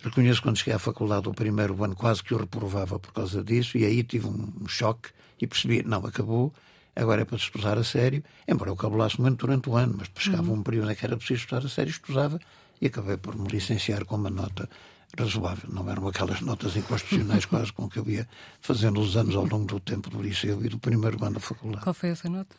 Reconheço 0.00 0.40
que 0.40 0.48
quando 0.48 0.56
cheguei 0.56 0.74
à 0.74 0.78
faculdade, 0.78 1.28
o 1.28 1.34
primeiro 1.34 1.82
ano, 1.84 1.94
quase 1.94 2.22
que 2.22 2.32
eu 2.32 2.38
reprovava 2.38 2.98
por 2.98 3.12
causa 3.12 3.44
disso, 3.44 3.78
e 3.78 3.84
aí 3.84 4.02
tive 4.02 4.26
um 4.26 4.66
choque 4.66 5.10
e 5.40 5.46
percebi: 5.46 5.82
não, 5.82 6.04
acabou, 6.04 6.52
agora 6.96 7.22
é 7.22 7.24
para 7.24 7.36
estudar 7.36 7.78
a 7.78 7.84
sério. 7.84 8.24
Embora 8.48 8.70
eu 8.70 8.76
cabulasse 8.76 9.20
muito 9.20 9.46
durante 9.46 9.68
o 9.68 9.76
ano, 9.76 9.94
mas 9.98 10.10
chegava 10.16 10.50
uhum. 10.50 10.58
um 10.58 10.62
período 10.62 10.90
em 10.90 10.94
que 10.94 11.04
era 11.04 11.16
preciso 11.16 11.42
estudar 11.42 11.64
a 11.64 11.68
sério, 11.68 11.90
estudava 11.90 12.40
e 12.82 12.88
acabei 12.88 13.16
por 13.16 13.38
me 13.38 13.48
licenciar 13.48 14.04
com 14.04 14.16
uma 14.16 14.28
nota 14.28 14.68
razoável. 15.16 15.70
Não 15.72 15.88
eram 15.88 16.08
aquelas 16.08 16.40
notas 16.40 16.76
inconstitucionais 16.76 17.44
quase 17.46 17.72
com 17.72 17.88
que 17.88 18.00
eu 18.00 18.10
ia 18.10 18.28
fazendo 18.60 19.00
os 19.00 19.16
anos 19.16 19.36
ao 19.36 19.46
longo 19.46 19.66
do 19.66 19.78
tempo 19.78 20.10
do 20.10 20.20
liceu 20.20 20.62
e 20.64 20.68
do 20.68 20.78
primeiro 20.78 21.24
ano 21.24 21.34
da 21.34 21.40
faculdade. 21.40 21.84
Qual 21.84 21.94
foi 21.94 22.10
essa 22.10 22.28
nota? 22.28 22.56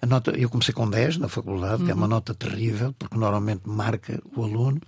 A 0.00 0.06
nota, 0.06 0.30
eu 0.32 0.48
comecei 0.48 0.72
com 0.72 0.88
10 0.88 1.18
na 1.18 1.28
faculdade, 1.28 1.82
uhum. 1.82 1.84
que 1.84 1.90
é 1.92 1.94
uma 1.94 2.04
uhum. 2.04 2.08
nota 2.08 2.34
terrível, 2.34 2.94
porque 2.98 3.16
normalmente 3.16 3.62
marca 3.66 4.20
o 4.34 4.42
aluno, 4.42 4.80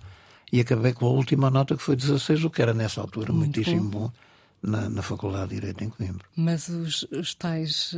e 0.51 0.59
acabei 0.59 0.93
com 0.93 1.05
a 1.05 1.09
última 1.09 1.49
nota 1.51 1.77
que 1.77 1.83
foi 1.83 1.95
16, 1.95 2.43
o 2.43 2.49
que 2.49 2.61
era 2.61 2.73
nessa 2.73 3.01
altura 3.01 3.31
Muito 3.31 3.57
muitíssimo 3.57 3.87
bom, 3.89 3.99
bom 3.99 4.11
na, 4.63 4.89
na, 4.89 5.01
Faculdade 5.01 5.49
de 5.49 5.55
Direito 5.55 5.83
em 5.83 5.89
Coimbra. 5.89 6.25
Mas 6.35 6.67
os, 6.69 7.03
os 7.11 7.35
tais 7.35 7.95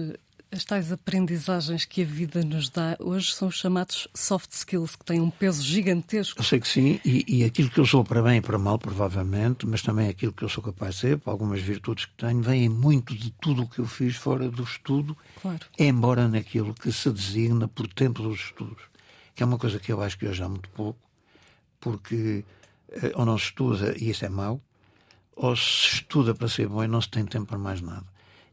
as 0.52 0.64
tais 0.64 0.92
aprendizagens 0.92 1.86
que 1.86 2.02
a 2.02 2.06
vida 2.06 2.42
nos 2.44 2.70
dá 2.70 2.96
hoje 3.00 3.34
são 3.34 3.52
chamados 3.52 4.08
soft 4.14 4.52
skills, 4.52 4.96
que 4.96 5.04
têm 5.04 5.20
um 5.20 5.30
peso 5.30 5.62
gigantesco. 5.62 6.40
Eu 6.40 6.44
sei 6.44 6.60
que 6.60 6.68
sim, 6.68 7.00
e, 7.04 7.26
e, 7.28 7.44
aquilo 7.44 7.70
que 7.70 7.80
eu 7.80 7.86
sou 7.86 8.04
para 8.04 8.22
bem 8.22 8.38
e 8.38 8.42
para 8.42 8.58
mal, 8.58 8.80
provavelmente, 8.80 9.66
mas 9.68 9.82
também 9.82 10.08
aquilo 10.08 10.32
que 10.32 10.44
eu 10.44 10.50
sou 10.50 10.64
capaz 10.64 10.96
de 10.96 11.02
ser, 11.02 11.18
por 11.18 11.32
algumas 11.32 11.62
virtudes 11.62 12.06
que 12.06 12.14
tenho, 12.14 12.42
vêm 12.42 12.70
muito 12.70 13.14
de 13.16 13.32
tudo 13.32 13.64
o 13.64 13.68
que 13.68 13.80
eu 13.80 13.86
fiz 13.86 14.16
fora 14.16 14.50
do 14.50 14.64
estudo, 14.64 15.18
claro. 15.42 15.60
embora 15.78 16.28
naquilo 16.28 16.74
que 16.74 16.92
se 16.92 17.12
designa 17.12 17.68
por 17.68 17.88
tempo 17.88 18.24
dos 18.24 18.40
estudos, 18.40 18.84
que 19.36 19.44
é 19.44 19.46
uma 19.46 19.58
coisa 19.58 19.80
que 19.80 19.92
eu 19.92 20.02
acho 20.02 20.18
que 20.18 20.26
hoje 20.26 20.42
há 20.42 20.50
muito 20.50 20.70
pouco, 20.70 21.00
porque 21.80 22.44
eh, 22.90 23.12
ou 23.16 23.26
não 23.26 23.38
se 23.38 23.46
estuda 23.46 23.96
e 23.98 24.10
isso 24.10 24.26
é 24.26 24.30
mau, 24.30 24.62
ou 25.36 25.56
se 25.56 25.96
estuda 25.96 26.34
para 26.34 26.48
ser 26.48 26.68
bom 26.68 26.84
e 26.84 26.88
não 26.88 27.02
se 27.02 27.10
tem 27.10 27.26
tempo 27.26 27.46
para 27.48 27.58
mais 27.58 27.82
nada. 27.82 28.06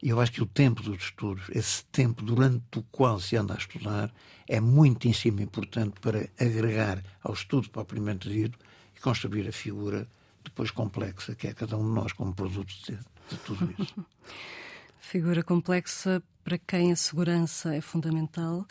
E 0.05 0.11
eu 0.11 0.21
acho 0.21 0.33
que 0.33 0.43
o 0.43 0.47
tempo 0.47 0.83
dos 0.83 1.03
estudos, 1.03 1.47
esse 1.49 1.83
tempo 1.87 2.23
durante 2.23 2.79
o 2.79 2.83
qual 2.93 3.19
se 3.19 3.39
anda 3.39 3.55
a 3.55 3.57
estudar, 3.57 4.13
é 4.47 4.61
muitíssimo 4.61 5.41
importante 5.41 5.99
para 5.99 6.29
agregar 6.39 7.03
ao 7.23 7.33
estudo 7.33 7.71
propriamente 7.71 8.29
dito 8.29 8.59
e 8.95 9.01
construir 9.01 9.49
a 9.49 9.53
figura 9.53 10.07
depois 10.45 10.71
complexa 10.71 11.35
que 11.35 11.47
é 11.47 11.55
cada 11.55 11.79
um 11.79 11.89
de 11.89 11.95
nós 11.95 12.13
como 12.13 12.35
produto 12.35 12.71
de, 12.85 12.99
de 13.31 13.37
tudo 13.47 13.75
isso. 13.79 13.95
figura 15.01 15.43
complexa 15.43 16.23
para 16.45 16.59
quem 16.59 16.93
a 16.93 16.97
segurança 16.97 17.75
é 17.75 17.81
fundamental. 17.81 18.67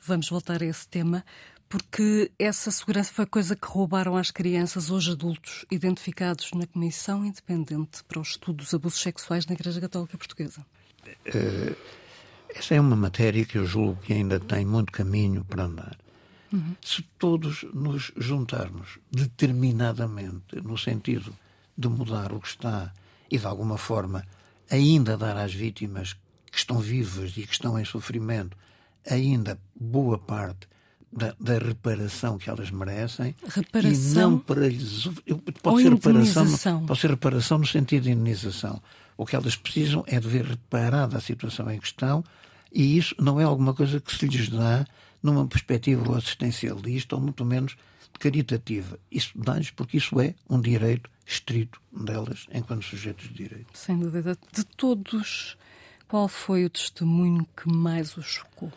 Vamos 0.00 0.30
voltar 0.30 0.62
a 0.62 0.66
esse 0.66 0.88
tema, 0.88 1.22
porque 1.68 2.32
essa 2.38 2.70
segurança 2.70 3.12
foi 3.12 3.26
coisa 3.26 3.54
que 3.54 3.68
roubaram 3.68 4.16
às 4.16 4.30
crianças, 4.30 4.90
hoje 4.90 5.12
adultos, 5.12 5.66
identificados 5.70 6.50
na 6.52 6.66
Comissão 6.66 7.26
Independente 7.26 8.02
para 8.04 8.20
o 8.20 8.22
Estudo 8.22 8.64
dos 8.64 8.72
Abusos 8.72 9.02
Sexuais 9.02 9.44
na 9.44 9.52
Igreja 9.52 9.82
Católica 9.82 10.16
Portuguesa. 10.16 10.64
Uh, 11.26 11.76
essa 12.48 12.74
é 12.74 12.80
uma 12.80 12.96
matéria 12.96 13.44
que 13.44 13.58
eu 13.58 13.66
julgo 13.66 14.00
que 14.02 14.12
ainda 14.12 14.40
tem 14.40 14.64
muito 14.64 14.92
caminho 14.92 15.44
para 15.44 15.64
andar. 15.64 15.96
Uhum. 16.52 16.74
Se 16.82 17.02
todos 17.18 17.64
nos 17.74 18.10
juntarmos 18.16 18.98
determinadamente 19.10 20.56
no 20.62 20.78
sentido 20.78 21.34
de 21.76 21.88
mudar 21.88 22.32
o 22.32 22.40
que 22.40 22.48
está 22.48 22.92
e, 23.30 23.38
de 23.38 23.46
alguma 23.46 23.76
forma, 23.76 24.24
ainda 24.70 25.16
dar 25.16 25.36
às 25.36 25.52
vítimas 25.52 26.14
que 26.50 26.58
estão 26.58 26.78
vivas 26.78 27.36
e 27.36 27.46
que 27.46 27.52
estão 27.52 27.78
em 27.78 27.84
sofrimento 27.84 28.56
ainda 29.08 29.58
boa 29.78 30.18
parte 30.18 30.66
da, 31.12 31.34
da, 31.40 31.58
reparação 31.58 32.36
que 32.36 32.50
elas 32.50 32.70
merecem 32.70 33.34
reparação 33.46 34.12
e 34.12 34.14
não 34.14 34.38
para 34.38 34.68
lhes 34.68 35.08
pode 35.62 35.82
ser 35.82 35.92
reparação 35.92 36.86
pode 36.86 37.00
ser 37.00 37.10
reparação 37.10 37.58
no 37.58 37.66
sentido 37.66 38.02
de 38.04 38.10
indenização 38.10 38.82
o 39.18 39.26
que 39.26 39.36
elas 39.36 39.56
precisam 39.56 40.04
é 40.06 40.18
de 40.18 40.28
ver 40.28 40.44
reparada 40.44 41.18
a 41.18 41.20
situação 41.20 41.68
em 41.70 41.78
questão 41.78 42.24
e 42.72 42.96
isso 42.96 43.14
não 43.18 43.40
é 43.40 43.44
alguma 43.44 43.74
coisa 43.74 44.00
que 44.00 44.14
se 44.16 44.26
lhes 44.26 44.48
dá 44.48 44.86
numa 45.20 45.46
perspectiva 45.46 46.16
assistencialista 46.16 47.16
ou 47.16 47.20
muito 47.20 47.44
menos 47.44 47.76
caritativa. 48.18 48.98
Isso 49.10 49.32
dá-lhes 49.36 49.70
porque 49.70 49.96
isso 49.96 50.20
é 50.20 50.34
um 50.48 50.60
direito 50.60 51.10
estrito 51.26 51.80
delas 51.92 52.46
enquanto 52.52 52.84
sujeitos 52.84 53.28
de 53.28 53.34
direito. 53.34 53.66
Sem 53.74 53.98
dúvida. 53.98 54.38
De 54.52 54.64
todos, 54.64 55.56
qual 56.06 56.28
foi 56.28 56.64
o 56.64 56.70
testemunho 56.70 57.46
que 57.56 57.68
mais 57.68 58.16
os 58.16 58.26
chocou? 58.26 58.72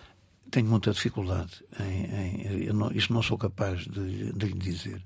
Tenho 0.50 0.68
muita 0.68 0.92
dificuldade 0.92 1.64
em. 1.80 2.66
em 2.66 2.74
não, 2.74 2.92
isso 2.92 3.14
não 3.14 3.22
sou 3.22 3.38
capaz 3.38 3.82
de, 3.82 4.34
de 4.34 4.46
lhe 4.48 4.58
dizer. 4.58 5.02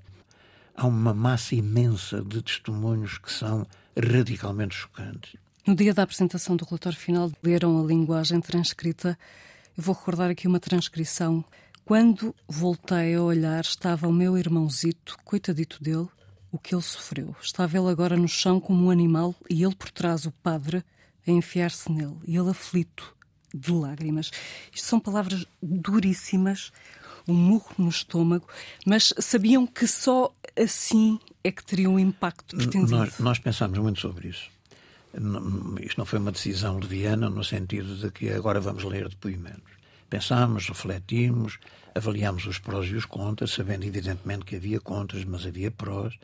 Há 0.74 0.86
uma 0.86 1.14
massa 1.14 1.54
imensa 1.54 2.22
de 2.22 2.42
testemunhos 2.42 3.18
que 3.18 3.32
são 3.32 3.66
radicalmente 3.96 4.74
chocantes. 4.74 5.36
No 5.66 5.74
dia 5.74 5.92
da 5.92 6.02
apresentação 6.02 6.54
do 6.56 6.64
relatório 6.64 6.98
final, 6.98 7.32
leram 7.42 7.82
a 7.82 7.86
linguagem 7.86 8.40
transcrita. 8.40 9.18
Eu 9.76 9.82
vou 9.82 9.94
recordar 9.94 10.30
aqui 10.30 10.46
uma 10.46 10.60
transcrição. 10.60 11.44
Quando 11.84 12.34
voltei 12.46 13.14
a 13.14 13.22
olhar, 13.22 13.62
estava 13.62 14.06
o 14.06 14.12
meu 14.12 14.38
irmãozito, 14.38 15.16
coitadito 15.24 15.82
dele, 15.82 16.08
o 16.52 16.58
que 16.58 16.74
ele 16.74 16.82
sofreu. 16.82 17.34
Estava 17.40 17.76
ele 17.76 17.88
agora 17.88 18.16
no 18.16 18.28
chão 18.28 18.60
como 18.60 18.86
um 18.86 18.90
animal 18.90 19.34
e 19.50 19.64
ele 19.64 19.74
por 19.74 19.90
trás, 19.90 20.24
o 20.24 20.30
padre, 20.30 20.84
a 21.26 21.30
enfiar-se 21.30 21.90
nele. 21.90 22.16
E 22.26 22.36
ele 22.36 22.50
aflito, 22.50 23.14
de 23.52 23.72
lágrimas. 23.72 24.30
Isto 24.72 24.86
são 24.86 25.00
palavras 25.00 25.44
duríssimas, 25.62 26.70
um 27.26 27.34
murro 27.34 27.74
no 27.78 27.88
estômago, 27.88 28.46
mas 28.84 29.12
sabiam 29.18 29.66
que 29.66 29.86
só 29.86 30.32
assim 30.56 31.18
é 31.46 31.52
que 31.52 31.64
teriam 31.64 31.94
um 31.94 31.98
impacto 31.98 32.56
pretendido. 32.56 32.96
Nós, 32.96 33.18
nós 33.18 33.38
pensámos 33.38 33.78
muito 33.78 34.00
sobre 34.00 34.28
isso 34.28 34.56
isto 35.80 35.98
não 35.98 36.04
foi 36.04 36.18
uma 36.18 36.32
decisão 36.32 36.78
leviana 36.78 37.30
no 37.30 37.42
sentido 37.42 37.96
de 37.96 38.10
que 38.10 38.30
agora 38.30 38.60
vamos 38.60 38.84
ler 38.84 39.08
depoimentos. 39.08 39.76
Pensámos, 40.10 40.68
refletimos, 40.68 41.58
avaliámos 41.94 42.46
os 42.46 42.58
prós 42.58 42.86
e 42.88 42.94
os 42.94 43.06
contras, 43.06 43.52
sabendo 43.52 43.84
evidentemente 43.84 44.44
que 44.44 44.56
havia 44.56 44.78
contras, 44.78 45.24
mas 45.24 45.46
havia 45.46 45.70
prós, 45.70 46.14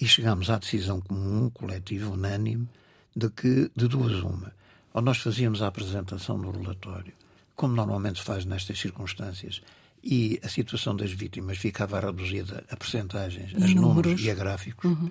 e 0.00 0.06
chegámos 0.06 0.48
à 0.48 0.58
decisão 0.58 1.00
comum, 1.00 1.50
coletiva, 1.50 2.08
unânime, 2.08 2.68
de 3.14 3.28
que, 3.30 3.70
de 3.76 3.88
duas 3.88 4.22
uma, 4.22 4.52
ou 4.92 5.02
nós 5.02 5.18
fazíamos 5.18 5.60
a 5.60 5.66
apresentação 5.66 6.40
do 6.40 6.50
relatório, 6.50 7.12
como 7.54 7.74
normalmente 7.74 8.20
se 8.20 8.24
faz 8.24 8.44
nestas 8.44 8.78
circunstâncias, 8.78 9.60
e 10.04 10.38
a 10.42 10.48
situação 10.48 10.94
das 10.94 11.10
vítimas 11.10 11.56
ficava 11.56 11.98
reduzida 11.98 12.62
a 12.68 12.76
percentagens, 12.76 13.54
a 13.54 13.60
números. 13.60 13.74
números 13.74 14.20
e 14.20 14.30
a 14.30 14.34
gráficos, 14.34 14.90
uhum. 14.90 15.10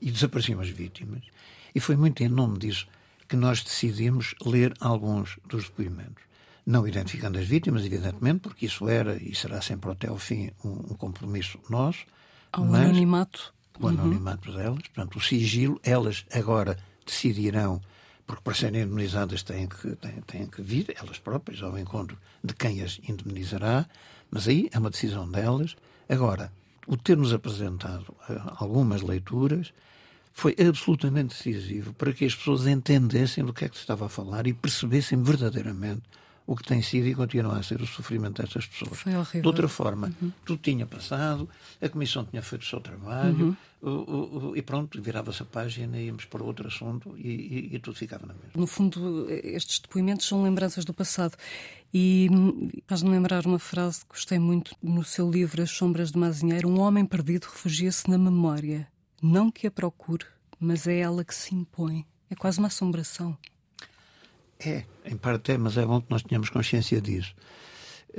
e 0.00 0.10
desapareciam 0.10 0.60
as 0.60 0.68
vítimas, 0.68 1.22
e 1.74 1.80
foi 1.80 1.96
muito 1.96 2.22
em 2.22 2.28
nome 2.28 2.58
disso 2.58 2.86
que 3.26 3.36
nós 3.36 3.62
decidimos 3.62 4.34
ler 4.44 4.74
alguns 4.80 5.38
dos 5.48 5.64
depoimentos. 5.64 6.22
Não 6.66 6.86
identificando 6.86 7.38
as 7.38 7.46
vítimas, 7.46 7.84
evidentemente, 7.84 8.40
porque 8.40 8.66
isso 8.66 8.88
era 8.88 9.16
e 9.16 9.34
será 9.34 9.60
sempre 9.62 9.90
até 9.90 10.08
ao 10.08 10.18
fim 10.18 10.50
um, 10.62 10.70
um 10.70 10.94
compromisso 10.94 11.58
nosso. 11.68 12.04
Ao 12.52 12.64
mas, 12.64 12.82
anonimato. 12.82 13.52
O 13.80 13.88
anonimato 13.88 14.50
uhum. 14.50 14.56
delas, 14.56 14.82
portanto, 14.82 15.16
o 15.16 15.20
sigilo, 15.20 15.80
elas 15.82 16.24
agora 16.32 16.78
decidirão, 17.04 17.80
porque 18.26 18.42
para 18.42 18.54
serem 18.54 18.82
indemnizadas 18.82 19.42
têm 19.42 19.66
que, 19.66 19.96
têm, 19.96 20.20
têm 20.26 20.46
que 20.46 20.62
vir, 20.62 20.94
elas 20.96 21.18
próprias, 21.18 21.62
ao 21.62 21.76
encontro 21.78 22.16
de 22.42 22.54
quem 22.54 22.82
as 22.82 23.00
indemnizará, 23.08 23.86
mas 24.34 24.48
aí 24.48 24.68
é 24.72 24.78
uma 24.80 24.90
decisão 24.90 25.30
delas. 25.30 25.76
Agora, 26.08 26.52
o 26.88 26.96
ter-nos 26.96 27.32
apresentado 27.32 28.12
eh, 28.28 28.36
algumas 28.56 29.00
leituras 29.00 29.72
foi 30.32 30.56
absolutamente 30.58 31.36
decisivo 31.36 31.94
para 31.94 32.12
que 32.12 32.24
as 32.24 32.34
pessoas 32.34 32.66
entendessem 32.66 33.44
do 33.44 33.52
que 33.52 33.64
é 33.64 33.68
que 33.68 33.76
se 33.76 33.82
estava 33.82 34.06
a 34.06 34.08
falar 34.08 34.48
e 34.48 34.52
percebessem 34.52 35.22
verdadeiramente 35.22 36.02
o 36.46 36.54
que 36.54 36.64
tem 36.64 36.82
sido 36.82 37.06
e 37.06 37.14
continua 37.14 37.58
a 37.58 37.62
ser 37.62 37.80
o 37.80 37.86
sofrimento 37.86 38.42
destas 38.42 38.66
pessoas. 38.66 38.98
Foi 38.98 39.14
horrível. 39.14 39.42
De 39.42 39.46
outra 39.46 39.68
forma, 39.68 40.12
uhum. 40.20 40.32
tudo 40.44 40.60
tinha 40.60 40.86
passado, 40.86 41.48
a 41.80 41.88
Comissão 41.88 42.24
tinha 42.24 42.42
feito 42.42 42.62
o 42.62 42.66
seu 42.66 42.80
trabalho 42.80 43.56
uhum. 43.80 44.52
e 44.54 44.60
pronto, 44.60 45.00
virava-se 45.00 45.42
a 45.42 45.46
página, 45.46 45.98
íamos 45.98 46.26
para 46.26 46.42
outro 46.42 46.68
assunto 46.68 47.14
e, 47.16 47.28
e, 47.28 47.74
e, 47.76 47.78
tudo 47.78 47.96
ficava 47.96 48.26
na 48.26 48.34
mesma. 48.34 48.50
No 48.54 48.66
fundo, 48.66 49.26
estes 49.30 49.78
depoimentos 49.78 50.26
são 50.26 50.42
lembranças 50.42 50.84
do 50.84 50.92
passado. 50.92 51.36
E 51.96 52.28
faz-me 52.88 53.08
lembrar 53.08 53.46
uma 53.46 53.58
frase 53.58 54.00
que 54.00 54.08
gostei 54.08 54.38
muito 54.38 54.74
no 54.82 55.04
seu 55.04 55.30
livro 55.30 55.62
As 55.62 55.70
Sombras 55.70 56.10
de 56.10 56.18
Mazinheiro: 56.18 56.68
Um 56.68 56.80
homem 56.80 57.06
perdido 57.06 57.44
refugia-se 57.44 58.10
na 58.10 58.18
memória 58.18 58.88
não 59.24 59.50
que 59.50 59.66
a 59.66 59.70
procure, 59.70 60.26
mas 60.60 60.86
é 60.86 60.98
ela 60.98 61.24
que 61.24 61.34
se 61.34 61.54
impõe. 61.54 62.04
É 62.28 62.34
quase 62.34 62.58
uma 62.58 62.68
assombração. 62.68 63.38
É, 64.66 64.84
em 65.04 65.16
parte 65.16 65.52
é, 65.52 65.58
mas 65.58 65.76
é 65.76 65.84
bom 65.84 66.00
que 66.00 66.10
nós 66.10 66.22
tenhamos 66.22 66.50
consciência 66.50 67.00
disso. 67.00 67.34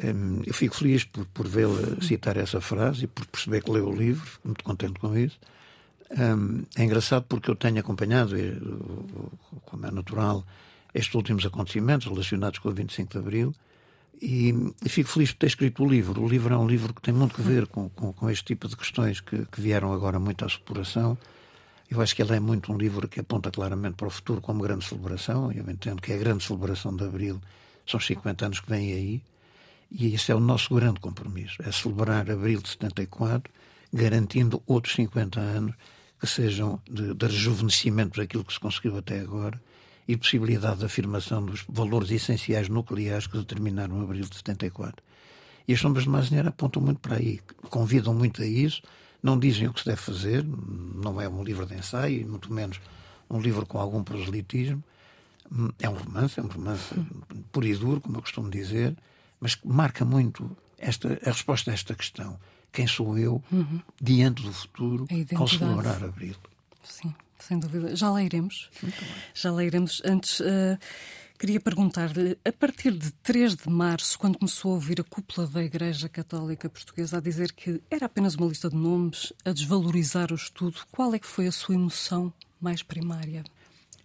Hum, 0.04 0.42
eu 0.46 0.54
fico 0.54 0.76
feliz 0.76 1.04
por, 1.04 1.26
por 1.28 1.48
vê-la 1.48 2.02
citar 2.02 2.38
essa 2.38 2.60
frase 2.60 3.06
e 3.06 3.08
por 3.08 3.26
perceber 3.26 3.64
que 3.64 3.72
leu 3.72 3.88
o 3.88 3.96
livro, 3.96 4.26
fico 4.26 4.48
muito 4.48 4.64
contente 4.64 5.00
com 5.00 5.18
isso. 5.18 5.40
Hum, 6.12 6.64
é 6.76 6.84
engraçado 6.84 7.26
porque 7.28 7.50
eu 7.50 7.56
tenho 7.56 7.80
acompanhado, 7.80 8.36
como 9.66 9.86
é 9.86 9.92
natural, 9.92 10.46
estes 10.94 11.14
últimos 11.16 11.46
acontecimentos 11.46 12.08
relacionados 12.08 12.60
com 12.60 12.70
o 12.70 12.74
25 12.74 13.12
de 13.12 13.18
Abril 13.18 13.56
e, 14.22 14.74
fico 14.88 15.10
feliz 15.10 15.32
por 15.32 15.40
ter 15.40 15.48
escrito 15.48 15.84
o 15.84 15.88
livro. 15.88 16.24
O 16.24 16.28
livro 16.28 16.54
é 16.54 16.58
um 16.58 16.68
livro 16.68 16.94
que 16.94 17.02
tem 17.02 17.14
muito 17.14 17.40
a 17.40 17.44
ver 17.44 17.68
com, 17.68 17.90
com, 17.90 18.14
com 18.14 18.30
este 18.30 18.46
tipo 18.46 18.68
de 18.68 18.76
questões 18.76 19.20
que, 19.20 19.46
que, 19.46 19.62
vieram 19.62 19.92
agora 19.92 20.20
muito 20.20 20.44
à 20.44 20.48
exploração. 20.48 21.18
Eu 21.90 22.02
acho 22.02 22.16
que 22.16 22.22
ele 22.22 22.36
é 22.36 22.40
muito 22.40 22.74
um 22.74 22.78
livro 22.78 23.08
que 23.08 23.20
aponta 23.20 23.52
claramente 23.52 23.96
para 23.96 24.08
o 24.08 24.10
futuro 24.10 24.42
como 24.42 24.64
grande 24.64 24.86
celebração. 24.86 25.52
Eu 25.52 25.70
entendo 25.70 26.02
que 26.02 26.12
é 26.12 26.16
a 26.16 26.18
grande 26.18 26.44
celebração 26.44 26.96
de 26.96 27.04
Abril 27.04 27.40
são 27.86 28.00
os 28.00 28.06
50 28.06 28.46
anos 28.46 28.60
que 28.60 28.70
vêm 28.70 28.92
aí. 28.92 29.22
E 29.92 30.16
esse 30.16 30.32
é 30.32 30.36
o 30.36 30.40
nosso 30.40 30.74
grande 30.74 31.00
compromisso: 31.00 31.58
é 31.64 31.72
celebrar 31.72 32.30
Abril 32.30 32.62
de 32.62 32.70
74, 32.70 33.52
garantindo 33.94 34.62
outros 34.66 34.96
50 34.96 35.40
anos 35.40 35.76
que 36.20 36.28
sejam 36.28 36.82
de, 36.90 37.14
de 37.14 37.26
rejuvenescimento 37.26 38.20
daquilo 38.20 38.44
que 38.44 38.54
se 38.54 38.60
conseguiu 38.60 38.98
até 38.98 39.20
agora 39.20 39.62
e 40.08 40.16
possibilidade 40.16 40.80
de 40.80 40.86
afirmação 40.86 41.46
dos 41.46 41.64
valores 41.68 42.12
essenciais 42.12 42.70
nucleares 42.70 43.28
que 43.28 43.38
determinaram 43.38 44.02
abril 44.02 44.26
de 44.26 44.36
74. 44.36 45.04
E 45.68 45.74
as 45.74 45.80
sombras 45.80 46.04
de 46.04 46.10
Masnier 46.10 46.48
apontam 46.48 46.82
muito 46.82 47.00
para 47.00 47.18
aí, 47.18 47.40
convidam 47.70 48.14
muito 48.14 48.42
a 48.42 48.46
isso, 48.46 48.82
não 49.26 49.40
dizem 49.40 49.68
o 49.68 49.74
que 49.74 49.80
se 49.80 49.86
deve 49.88 50.02
fazer, 50.02 50.46
não 50.46 51.20
é 51.20 51.28
um 51.28 51.44
livro 51.44 51.66
de 51.66 51.74
ensaio, 51.74 52.28
muito 52.28 52.54
menos 52.54 52.80
um 53.30 53.40
livro 53.40 53.66
com 53.66 53.80
algum 53.80 54.04
proselitismo. 54.04 54.84
É 55.80 55.90
um 55.90 55.96
romance, 55.96 56.40
é 56.40 56.44
um 56.44 56.48
romance 56.48 56.94
puro 57.52 57.66
e 57.66 57.76
duro, 57.76 58.02
como 58.02 58.18
eu 58.18 58.22
costumo 58.22 58.50
dizer, 58.50 58.96
mas 59.40 59.56
que 59.56 59.68
marca 59.68 60.06
muito 60.06 60.56
esta, 60.78 61.20
a 61.24 61.32
resposta 61.32 61.72
a 61.72 61.74
esta 61.74 61.94
questão. 61.96 62.40
Quem 62.72 62.88
sou 62.88 63.18
eu 63.18 63.44
uhum. 63.52 63.82
diante 64.02 64.44
do 64.44 64.54
futuro 64.54 65.08
ao 65.36 65.48
celebrar 65.48 66.04
Abril? 66.04 66.36
Sim 66.84 67.14
sem 67.48 67.60
dúvida. 67.60 67.96
Já 67.96 68.10
lá 68.10 68.24
iremos. 68.24 68.70
Já 69.34 69.52
lá 69.52 69.64
iremos. 69.64 70.02
Antes, 70.04 70.40
uh, 70.40 70.78
queria 71.38 71.60
perguntar-lhe, 71.60 72.38
a 72.46 72.52
partir 72.52 72.92
de 72.92 73.12
3 73.12 73.56
de 73.56 73.70
março, 73.70 74.18
quando 74.18 74.38
começou 74.38 74.72
a 74.72 74.74
ouvir 74.76 75.02
a 75.02 75.04
cúpula 75.04 75.48
da 75.48 75.64
Igreja 75.64 76.10
Católica 76.10 76.70
Portuguesa 76.70 77.18
a 77.18 77.22
dizer 77.22 77.52
que 77.52 77.82
era 77.90 78.06
apenas 78.06 78.36
uma 78.36 78.48
lista 78.48 78.70
de 78.70 78.76
nomes, 78.76 79.34
a 79.44 79.52
desvalorizar 79.52 80.32
o 80.32 80.36
estudo, 80.36 80.80
qual 80.92 81.14
é 81.14 81.20
que 81.20 81.28
foi 81.28 81.48
a 81.48 81.52
sua 81.52 81.76
emoção 81.76 82.34
mais 82.60 82.82
primária? 82.82 83.44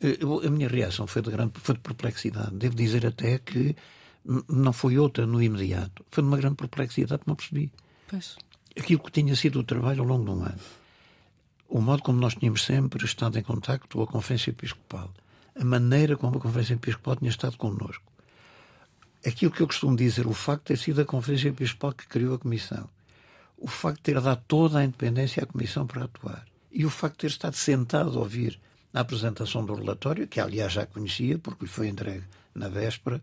Eh, 0.00 0.18
a 0.46 0.50
minha 0.50 0.68
reação 0.68 1.06
foi 1.06 1.22
de 1.22 1.30
grande 1.30 1.52
foi 1.56 1.74
de 1.74 1.80
perplexidade. 1.80 2.54
Devo 2.56 2.74
dizer 2.74 3.06
até 3.06 3.38
que 3.38 3.76
não 4.48 4.72
foi 4.72 4.98
outra 4.98 5.26
no 5.26 5.42
imediato. 5.42 6.04
Foi 6.10 6.22
de 6.22 6.28
uma 6.28 6.36
grande 6.36 6.56
perplexidade 6.56 7.22
que 7.22 7.28
não 7.28 7.36
percebi. 7.36 7.72
Pois. 8.08 8.36
Aquilo 8.78 9.00
que 9.00 9.10
tinha 9.10 9.34
sido 9.34 9.60
o 9.60 9.64
trabalho 9.64 10.00
ao 10.00 10.06
longo 10.06 10.24
de 10.24 10.30
um 10.30 10.42
ano 10.44 10.80
o 11.70 11.80
modo 11.80 12.02
como 12.02 12.20
nós 12.20 12.34
tínhamos 12.34 12.64
sempre 12.64 13.04
estado 13.04 13.38
em 13.38 13.42
contacto 13.42 13.96
com 13.96 14.02
a 14.02 14.06
Conferência 14.06 14.50
Episcopal, 14.50 15.08
a 15.60 15.64
maneira 15.64 16.16
como 16.16 16.38
a 16.38 16.40
Conferência 16.40 16.72
Episcopal 16.72 17.16
tinha 17.16 17.30
estado 17.30 17.58
connosco. 17.58 18.02
Aquilo 19.24 19.52
que 19.52 19.60
eu 19.60 19.66
costumo 19.66 19.94
dizer, 19.94 20.26
o 20.26 20.32
facto 20.32 20.62
de 20.62 20.68
ter 20.68 20.78
sido 20.78 21.02
a 21.02 21.04
Conferência 21.04 21.50
Episcopal 21.50 21.92
que 21.92 22.08
criou 22.08 22.34
a 22.34 22.38
Comissão, 22.38 22.88
o 23.58 23.68
facto 23.68 23.98
de 23.98 24.02
ter 24.04 24.20
dado 24.22 24.42
toda 24.48 24.78
a 24.78 24.84
independência 24.84 25.42
à 25.42 25.46
Comissão 25.46 25.86
para 25.86 26.04
atuar 26.04 26.46
e 26.72 26.86
o 26.86 26.90
facto 26.90 27.16
de 27.16 27.20
ter 27.20 27.26
estado 27.26 27.56
sentado 27.56 28.16
a 28.16 28.20
ouvir 28.20 28.58
a 28.94 29.00
apresentação 29.00 29.62
do 29.62 29.74
relatório, 29.74 30.26
que 30.26 30.40
aliás 30.40 30.72
já 30.72 30.86
conhecia, 30.86 31.38
porque 31.38 31.66
lhe 31.66 31.70
foi 31.70 31.88
entregue 31.88 32.24
na 32.54 32.70
véspera, 32.70 33.22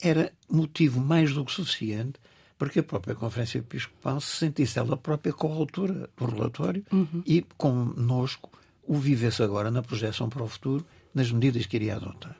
era 0.00 0.32
motivo 0.48 0.98
mais 0.98 1.34
do 1.34 1.44
que 1.44 1.52
suficiente 1.52 2.18
para 2.56 2.70
que 2.70 2.78
a 2.78 2.82
própria 2.82 3.14
Conferência 3.14 3.58
Episcopal 3.58 4.18
se 4.18 4.38
sentisse 4.38 4.78
ela 4.78 4.96
própria 4.96 5.34
coautora 5.34 6.08
do 6.16 6.24
relatório 6.24 6.82
uhum. 6.90 7.22
e 7.26 7.42
conosco 7.58 8.50
o 8.82 8.96
vivesse 8.96 9.42
agora 9.42 9.70
na 9.70 9.82
projeção 9.82 10.28
para 10.28 10.42
o 10.42 10.48
futuro, 10.48 10.86
nas 11.14 11.30
medidas 11.30 11.66
que 11.66 11.76
iria 11.76 11.96
adotar. 11.96 12.36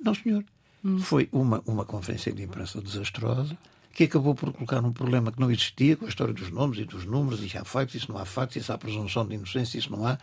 Não, 0.00 0.14
senhor. 0.14 0.44
Uhum. 0.84 0.98
Foi 0.98 1.28
uma, 1.32 1.62
uma 1.66 1.84
conferência 1.84 2.32
de 2.32 2.42
imprensa 2.42 2.80
desastrosa 2.80 3.56
que 3.92 4.04
acabou 4.04 4.34
por 4.34 4.52
colocar 4.52 4.84
um 4.84 4.92
problema 4.92 5.32
que 5.32 5.40
não 5.40 5.50
existia, 5.50 5.96
com 5.96 6.04
a 6.04 6.08
história 6.08 6.34
dos 6.34 6.50
nomes 6.50 6.78
e 6.78 6.84
dos 6.84 7.06
números, 7.06 7.42
e 7.42 7.48
se 7.48 7.56
há 7.56 7.64
factos, 7.64 7.94
e 7.94 8.00
se 8.00 8.08
não 8.10 8.18
há 8.18 8.26
factos, 8.26 8.56
e 8.56 8.62
se 8.62 8.70
há 8.70 8.76
presunção 8.76 9.26
de 9.26 9.34
inocência, 9.34 9.78
e 9.78 9.82
se 9.82 9.90
não 9.90 10.06
há, 10.06 10.18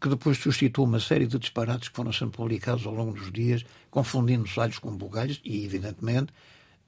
que 0.00 0.08
depois 0.08 0.36
suscitou 0.36 0.84
uma 0.84 0.98
série 0.98 1.26
de 1.26 1.38
disparates 1.38 1.88
que 1.88 1.94
foram 1.94 2.12
sendo 2.12 2.32
publicados 2.32 2.84
ao 2.84 2.92
longo 2.92 3.12
dos 3.12 3.30
dias, 3.30 3.64
confundindo 3.88 4.48
alhos 4.60 4.78
com 4.78 4.94
bugalhos 4.96 5.40
e, 5.44 5.64
evidentemente, 5.64 6.32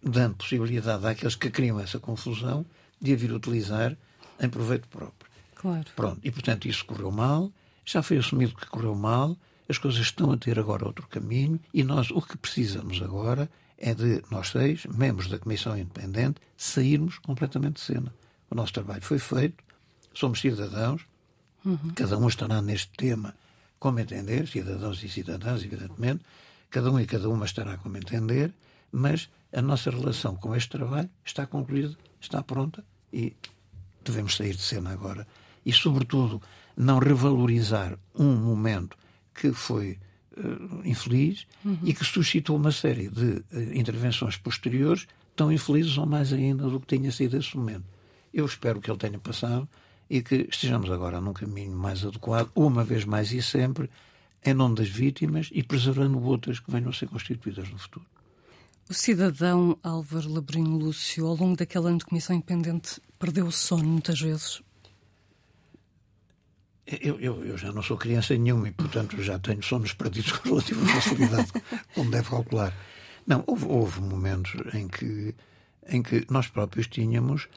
dando 0.02 0.34
possibilidade 0.34 1.06
àqueles 1.06 1.36
que 1.36 1.48
criam 1.48 1.78
essa 1.78 1.98
confusão 1.98 2.66
de 3.00 3.12
a 3.12 3.16
vir 3.16 3.32
utilizar 3.32 3.96
em 4.40 4.48
proveito 4.48 4.88
próprio. 4.88 5.30
Claro. 5.54 5.86
Pronto, 5.94 6.20
e 6.22 6.30
portanto 6.30 6.68
isso 6.68 6.84
correu 6.84 7.10
mal, 7.10 7.50
já 7.84 8.02
foi 8.02 8.18
assumido 8.18 8.54
que 8.54 8.66
correu 8.66 8.94
mal, 8.94 9.36
as 9.68 9.78
coisas 9.78 10.00
estão 10.00 10.32
a 10.32 10.36
ter 10.36 10.58
agora 10.58 10.86
outro 10.86 11.06
caminho 11.08 11.60
e 11.72 11.82
nós 11.82 12.10
o 12.10 12.20
que 12.22 12.36
precisamos 12.36 13.02
agora 13.02 13.48
é 13.78 13.94
de 13.94 14.22
nós 14.30 14.50
seis, 14.50 14.86
membros 14.86 15.28
da 15.28 15.38
Comissão 15.38 15.76
Independente, 15.76 16.40
sairmos 16.56 17.18
completamente 17.18 17.74
de 17.74 17.80
cena. 17.80 18.14
O 18.50 18.54
nosso 18.54 18.72
trabalho 18.72 19.02
foi 19.02 19.18
feito, 19.18 19.62
somos 20.14 20.40
cidadãos, 20.40 21.02
uhum. 21.64 21.92
cada 21.94 22.16
um 22.16 22.28
estará 22.28 22.62
neste 22.62 22.90
tema 22.96 23.34
como 23.78 24.00
entender, 24.00 24.48
cidadãos 24.48 25.02
e 25.02 25.08
cidadãs, 25.08 25.62
evidentemente, 25.62 26.24
cada 26.70 26.90
um 26.90 26.98
e 26.98 27.06
cada 27.06 27.28
uma 27.28 27.44
estará 27.44 27.76
como 27.76 27.96
entender, 27.96 28.52
mas 28.90 29.28
a 29.52 29.60
nossa 29.60 29.90
relação 29.90 30.36
com 30.36 30.54
este 30.54 30.70
trabalho 30.70 31.10
está 31.24 31.46
concluída, 31.46 31.96
está 32.20 32.42
pronta 32.42 32.84
e 33.12 33.36
devemos 34.02 34.36
sair 34.36 34.54
de 34.54 34.62
cena 34.62 34.90
agora. 34.90 35.26
E, 35.64 35.72
sobretudo, 35.72 36.40
não 36.76 36.98
revalorizar 36.98 37.98
um 38.14 38.34
momento 38.34 38.96
que 39.36 39.52
foi 39.52 39.98
uh, 40.36 40.80
infeliz 40.84 41.46
uhum. 41.64 41.78
e 41.82 41.92
que 41.92 42.04
suscitou 42.04 42.56
uma 42.56 42.72
série 42.72 43.08
de 43.08 43.24
uh, 43.24 43.44
intervenções 43.74 44.36
posteriores 44.36 45.06
tão 45.34 45.52
infelizes 45.52 45.96
ou 45.98 46.06
mais 46.06 46.32
ainda 46.32 46.68
do 46.68 46.80
que 46.80 46.96
tinha 46.96 47.12
sido 47.12 47.36
esse 47.36 47.56
momento. 47.56 47.84
Eu 48.32 48.46
espero 48.46 48.80
que 48.80 48.90
ele 48.90 48.98
tenha 48.98 49.18
passado 49.18 49.68
e 50.08 50.22
que 50.22 50.48
estejamos 50.50 50.90
agora 50.90 51.20
num 51.20 51.32
caminho 51.32 51.76
mais 51.76 52.04
adequado, 52.04 52.50
uma 52.54 52.82
vez 52.84 53.04
mais 53.04 53.32
e 53.32 53.42
sempre, 53.42 53.90
em 54.44 54.54
nome 54.54 54.76
das 54.76 54.88
vítimas 54.88 55.50
e 55.52 55.62
preservando 55.62 56.22
outras 56.22 56.60
que 56.60 56.70
venham 56.70 56.90
a 56.90 56.92
ser 56.92 57.08
constituídas 57.08 57.68
no 57.68 57.78
futuro. 57.78 58.06
O 58.88 58.94
cidadão 58.94 59.76
Álvaro 59.82 60.32
Labrinho 60.32 60.78
Lúcio, 60.78 61.26
ao 61.26 61.34
longo 61.34 61.56
daquele 61.56 61.88
ano 61.88 61.98
de 61.98 62.04
comissão 62.04 62.36
independente, 62.36 63.00
perdeu 63.18 63.46
o 63.46 63.52
sono 63.52 63.84
muitas 63.84 64.20
vezes? 64.20 64.62
Eu, 66.86 67.18
eu, 67.18 67.44
eu, 67.44 67.58
já 67.58 67.72
não 67.72 67.82
sou 67.82 67.96
criança 67.96 68.36
nenhuma 68.36 68.68
e, 68.68 68.72
portanto, 68.72 69.20
já 69.20 69.38
tenho 69.38 69.62
sonos 69.62 69.92
perdidos 69.92 70.32
com 70.38 70.50
relativa 70.50 70.86
facilidade, 70.86 71.52
como 71.94 72.10
deve 72.10 72.30
calcular. 72.30 72.72
Não, 73.26 73.42
houve, 73.46 73.64
houve, 73.66 74.00
momentos 74.00 74.54
em 74.72 74.86
que, 74.86 75.34
em 75.88 76.00
que 76.00 76.24
nós 76.30 76.46
próprios 76.46 76.86
tínhamos 76.86 77.48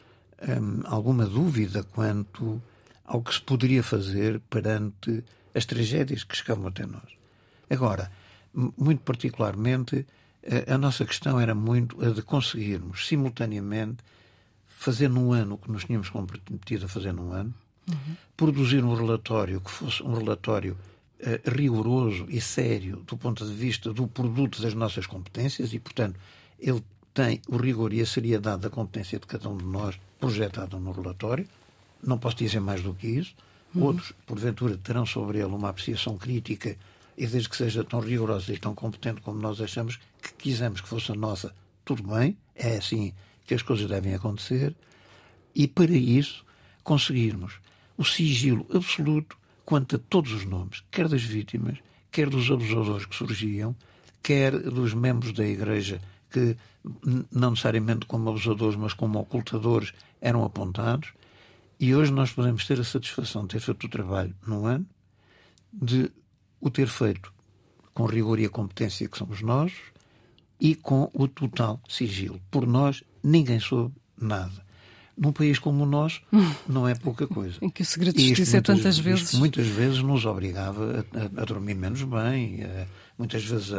hum, 0.42 0.82
alguma 0.86 1.28
dúvida 1.28 1.84
quanto 1.84 2.60
ao 3.06 3.22
que 3.22 3.34
se 3.34 3.42
poderia 3.42 3.84
fazer 3.84 4.40
perante 4.50 5.24
as 5.54 5.66
tragédias 5.66 6.24
que 6.24 6.36
chegavam 6.36 6.68
até 6.68 6.88
nós. 6.88 7.12
Agora, 7.70 8.12
muito 8.54 9.02
particularmente, 9.04 10.08
a, 10.68 10.74
a 10.74 10.78
nossa 10.78 11.06
questão 11.06 11.40
era 11.40 11.54
muito 11.54 12.04
a 12.04 12.10
de 12.10 12.24
conseguirmos, 12.24 13.08
simultaneamente, 13.08 14.04
fazer 14.66 15.08
num 15.08 15.34
ano 15.34 15.56
o 15.56 15.58
que 15.58 15.72
nos 15.72 15.86
tínhamos 15.86 16.10
comprometido 16.10 16.86
a 16.86 16.88
fazer 16.88 17.12
num 17.12 17.32
ano, 17.32 17.54
Uhum. 17.90 18.16
Produzir 18.38 18.84
um 18.84 18.94
relatório 18.94 19.60
que 19.60 19.72
fosse 19.72 20.02
um 20.04 20.14
relatório 20.14 20.78
uh, 21.22 21.50
rigoroso 21.50 22.26
e 22.30 22.40
sério 22.40 22.98
do 22.98 23.18
ponto 23.18 23.46
de 23.46 23.54
vista 23.54 23.92
do 23.92 24.08
produto 24.08 24.62
das 24.62 24.74
nossas 24.74 25.06
competências 25.06 25.74
e, 25.74 25.80
portanto, 25.80 26.20
ele 26.60 26.84
tem 27.14 27.42
o 27.48 27.58
rigor 27.58 27.92
e 27.94 28.02
a 28.02 28.06
seriedade 28.06 28.62
da 28.62 28.70
competência 28.70 29.20
de 29.20 29.28
cada 29.28 29.50
um 29.50 29.58
de 29.58 29.66
nós 29.66 30.00
projetado 30.20 30.80
no 30.80 30.92
relatório. 30.92 31.48
Não 32.02 32.18
posso 32.18 32.38
dizer 32.38 32.60
mais 32.60 32.82
do 32.82 32.94
que 32.94 33.08
isso. 33.08 33.36
Uhum. 33.74 33.84
Outros, 33.84 34.14
porventura, 34.26 34.78
terão 34.78 35.06
sobre 35.06 35.40
ele 35.40 35.48
uma 35.48 35.70
apreciação 35.70 36.18
crítica 36.18 36.78
e 37.18 37.28
desde 37.28 37.50
que 37.50 37.58
seja 37.58 37.84
tão 37.84 38.00
rigorosa 38.00 38.54
e 38.54 38.58
tão 38.58 38.74
competente 38.74 39.22
como 39.22 39.40
nós 39.40 39.60
achamos 39.60 40.00
que 40.22 40.34
quisemos 40.38 40.80
que 40.80 40.88
fosse 40.88 41.12
a 41.12 41.16
nossa, 41.16 41.54
tudo 41.84 42.04
bem, 42.04 42.38
é 42.56 42.78
assim 42.78 43.14
que 43.46 43.54
as 43.54 43.62
coisas 43.62 43.88
devem 43.88 44.14
acontecer. 44.14 44.74
E 45.54 45.68
para 45.68 45.92
isso 45.92 46.46
conseguirmos 46.84 47.60
o 48.00 48.06
sigilo 48.06 48.66
absoluto 48.74 49.38
quanto 49.66 49.98
a 49.98 50.00
todos 50.00 50.32
os 50.32 50.46
nomes, 50.46 50.86
quer 50.90 51.10
das 51.10 51.22
vítimas, 51.22 51.78
quer 52.10 52.30
dos 52.30 52.50
abusadores 52.50 53.06
que 53.06 53.14
surgiam, 53.14 53.76
quer 54.24 54.58
dos 54.58 54.94
membros 54.94 55.34
da 55.34 55.46
Igreja 55.46 56.00
que, 56.32 56.56
não 57.30 57.52
necessariamente 57.52 58.06
como 58.06 58.30
abusadores, 58.30 58.78
mas 58.78 58.94
como 58.94 59.20
ocultadores, 59.20 59.92
eram 60.22 60.46
apontados. 60.46 61.12
E 61.78 61.94
hoje 61.94 62.14
nós 62.14 62.32
podemos 62.32 62.66
ter 62.66 62.80
a 62.80 62.86
satisfação 62.86 63.42
de 63.42 63.50
ter 63.50 63.60
feito 63.60 63.86
o 63.86 63.90
trabalho 63.90 64.34
num 64.48 64.66
ano, 64.66 64.88
de 65.74 66.10
o 66.62 66.70
ter 66.70 66.88
feito 66.88 67.34
com 67.94 68.06
rigor 68.06 68.40
e 68.40 68.46
a 68.46 68.50
competência 68.50 69.10
que 69.10 69.18
somos 69.18 69.42
nós 69.42 69.74
e 70.58 70.74
com 70.74 71.12
o 71.14 71.28
total 71.28 71.82
sigilo. 71.90 72.40
Por 72.50 72.66
nós, 72.66 73.04
ninguém 73.22 73.60
soube 73.60 73.94
nada 74.18 74.69
num 75.20 75.32
país 75.32 75.60
como 75.60 75.84
o 75.84 75.86
nosso, 75.86 76.22
não 76.68 76.88
é 76.88 76.96
pouca 76.96 77.28
coisa. 77.28 77.58
em 77.62 77.70
que 77.70 77.82
o 77.82 77.86
segredo 77.86 78.16
de 78.16 78.30
justiça 78.30 78.58
é 78.58 78.62
tantas 78.62 78.98
vezes. 78.98 79.34
muitas 79.34 79.68
vezes 79.68 80.02
nos 80.02 80.26
obrigava 80.26 81.06
a, 81.14 81.40
a, 81.40 81.42
a 81.42 81.46
dormir 81.46 81.76
menos 81.76 82.02
bem, 82.04 82.64
a, 82.64 82.86
muitas 83.18 83.44
vezes 83.44 83.72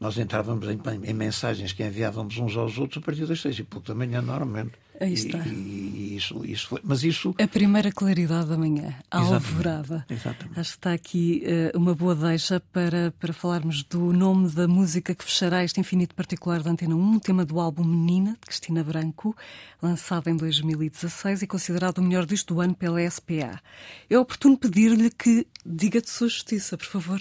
nós 0.00 0.16
entrávamos 0.16 0.66
em, 0.68 0.80
em, 1.04 1.12
mensagens 1.12 1.72
que 1.72 1.84
enviávamos 1.84 2.38
uns 2.38 2.56
aos 2.56 2.78
outros 2.78 3.02
a 3.02 3.04
partir 3.04 3.26
das 3.26 3.40
seis 3.40 3.58
e 3.58 3.62
pouco 3.62 3.86
da 3.86 3.94
manhã, 3.94 4.22
normalmente. 4.22 4.72
Aí 5.00 5.12
está. 5.12 5.38
E, 5.38 5.50
e, 5.50 6.16
isso, 6.16 6.44
isso 6.44 6.68
foi. 6.68 6.80
Mas 6.84 7.02
isso. 7.02 7.34
A 7.38 7.48
primeira 7.48 7.90
claridade 7.90 8.48
da 8.48 8.56
manhã, 8.56 8.94
a 9.10 9.20
Exatamente. 9.20 9.32
alvorada. 9.32 10.06
Exatamente. 10.08 10.60
Acho 10.60 10.70
que 10.70 10.76
está 10.76 10.92
aqui 10.92 11.42
uh, 11.74 11.78
uma 11.78 11.94
boa 11.94 12.14
deixa 12.14 12.60
para, 12.72 13.12
para 13.18 13.32
falarmos 13.32 13.82
do 13.82 14.12
nome 14.12 14.50
da 14.50 14.68
música 14.68 15.14
que 15.14 15.24
fechará 15.24 15.64
este 15.64 15.80
infinito 15.80 16.14
particular 16.14 16.62
da 16.62 16.70
Antena 16.70 16.94
1, 16.94 17.18
tema 17.18 17.44
do 17.44 17.58
álbum 17.58 17.84
Menina, 17.84 18.32
de 18.32 18.46
Cristina 18.46 18.84
Branco, 18.84 19.36
lançado 19.82 20.28
em 20.28 20.36
2016 20.36 21.42
e 21.42 21.46
considerado 21.46 21.98
o 21.98 22.02
melhor 22.02 22.24
disco 22.26 22.54
do 22.54 22.60
ano 22.60 22.74
pela 22.74 23.00
SPA. 23.10 23.60
É 24.08 24.18
oportuno 24.18 24.56
pedir-lhe 24.56 25.10
que 25.10 25.46
diga 25.66 26.00
de 26.00 26.10
sua 26.10 26.28
justiça, 26.28 26.76
por 26.76 26.86
favor. 26.86 27.20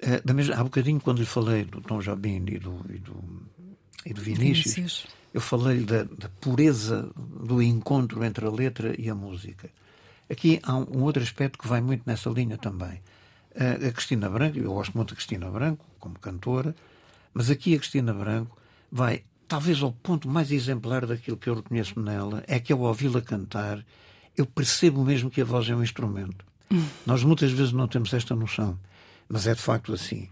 É, 0.00 0.20
da 0.20 0.32
mesma, 0.32 0.54
há 0.54 0.62
bocadinho, 0.62 1.00
quando 1.00 1.18
lhe 1.18 1.26
falei 1.26 1.64
do 1.64 1.80
Tom 1.80 2.00
Jobim 2.00 2.44
e 2.46 2.58
do, 2.58 2.84
e 2.88 2.98
do, 2.98 3.24
e 4.06 4.14
do 4.14 4.20
Vinícius, 4.20 4.74
Vinícius, 4.74 5.06
eu 5.38 5.40
falei 5.40 5.84
da, 5.84 6.02
da, 6.02 6.28
pureza 6.40 7.08
do 7.16 7.62
encontro 7.62 8.24
entre 8.24 8.44
a 8.44 8.50
letra 8.50 9.00
e 9.00 9.08
a 9.08 9.14
música. 9.14 9.70
Aqui 10.28 10.58
há 10.64 10.74
um, 10.74 10.98
um 10.98 11.02
outro 11.04 11.22
aspecto 11.22 11.56
que 11.56 11.68
vai 11.68 11.80
muito 11.80 12.02
nessa 12.04 12.28
linha 12.28 12.58
também. 12.58 13.00
A, 13.54 13.86
a 13.86 13.92
Cristina 13.92 14.28
Branco, 14.28 14.58
eu 14.58 14.72
gosto 14.72 14.96
muito 14.96 15.10
da 15.10 15.14
Cristina 15.14 15.48
Branco, 15.48 15.84
como 16.00 16.18
cantora, 16.18 16.74
mas 17.32 17.50
aqui 17.50 17.72
a 17.72 17.78
Cristina 17.78 18.12
Branco 18.12 18.58
vai, 18.90 19.22
talvez 19.46 19.80
ao 19.80 19.92
ponto 19.92 20.28
mais 20.28 20.50
exemplar 20.50 21.06
daquilo 21.06 21.36
que 21.36 21.48
eu 21.48 21.54
reconheço 21.54 22.00
nela, 22.00 22.42
é 22.48 22.58
que 22.58 22.72
ao 22.72 22.80
ouvi-la 22.80 23.22
cantar, 23.22 23.84
eu 24.36 24.44
percebo 24.44 25.04
mesmo 25.04 25.30
que 25.30 25.40
a 25.40 25.44
voz 25.44 25.70
é 25.70 25.74
um 25.76 25.84
instrumento. 25.84 26.44
Nós 27.06 27.22
muitas 27.22 27.52
vezes 27.52 27.72
não 27.72 27.86
temos 27.86 28.12
esta 28.12 28.34
noção 28.34 28.76
mas 29.28 29.46
é 29.46 29.54
de 29.54 29.60
facto 29.60 29.92
assim. 29.92 30.28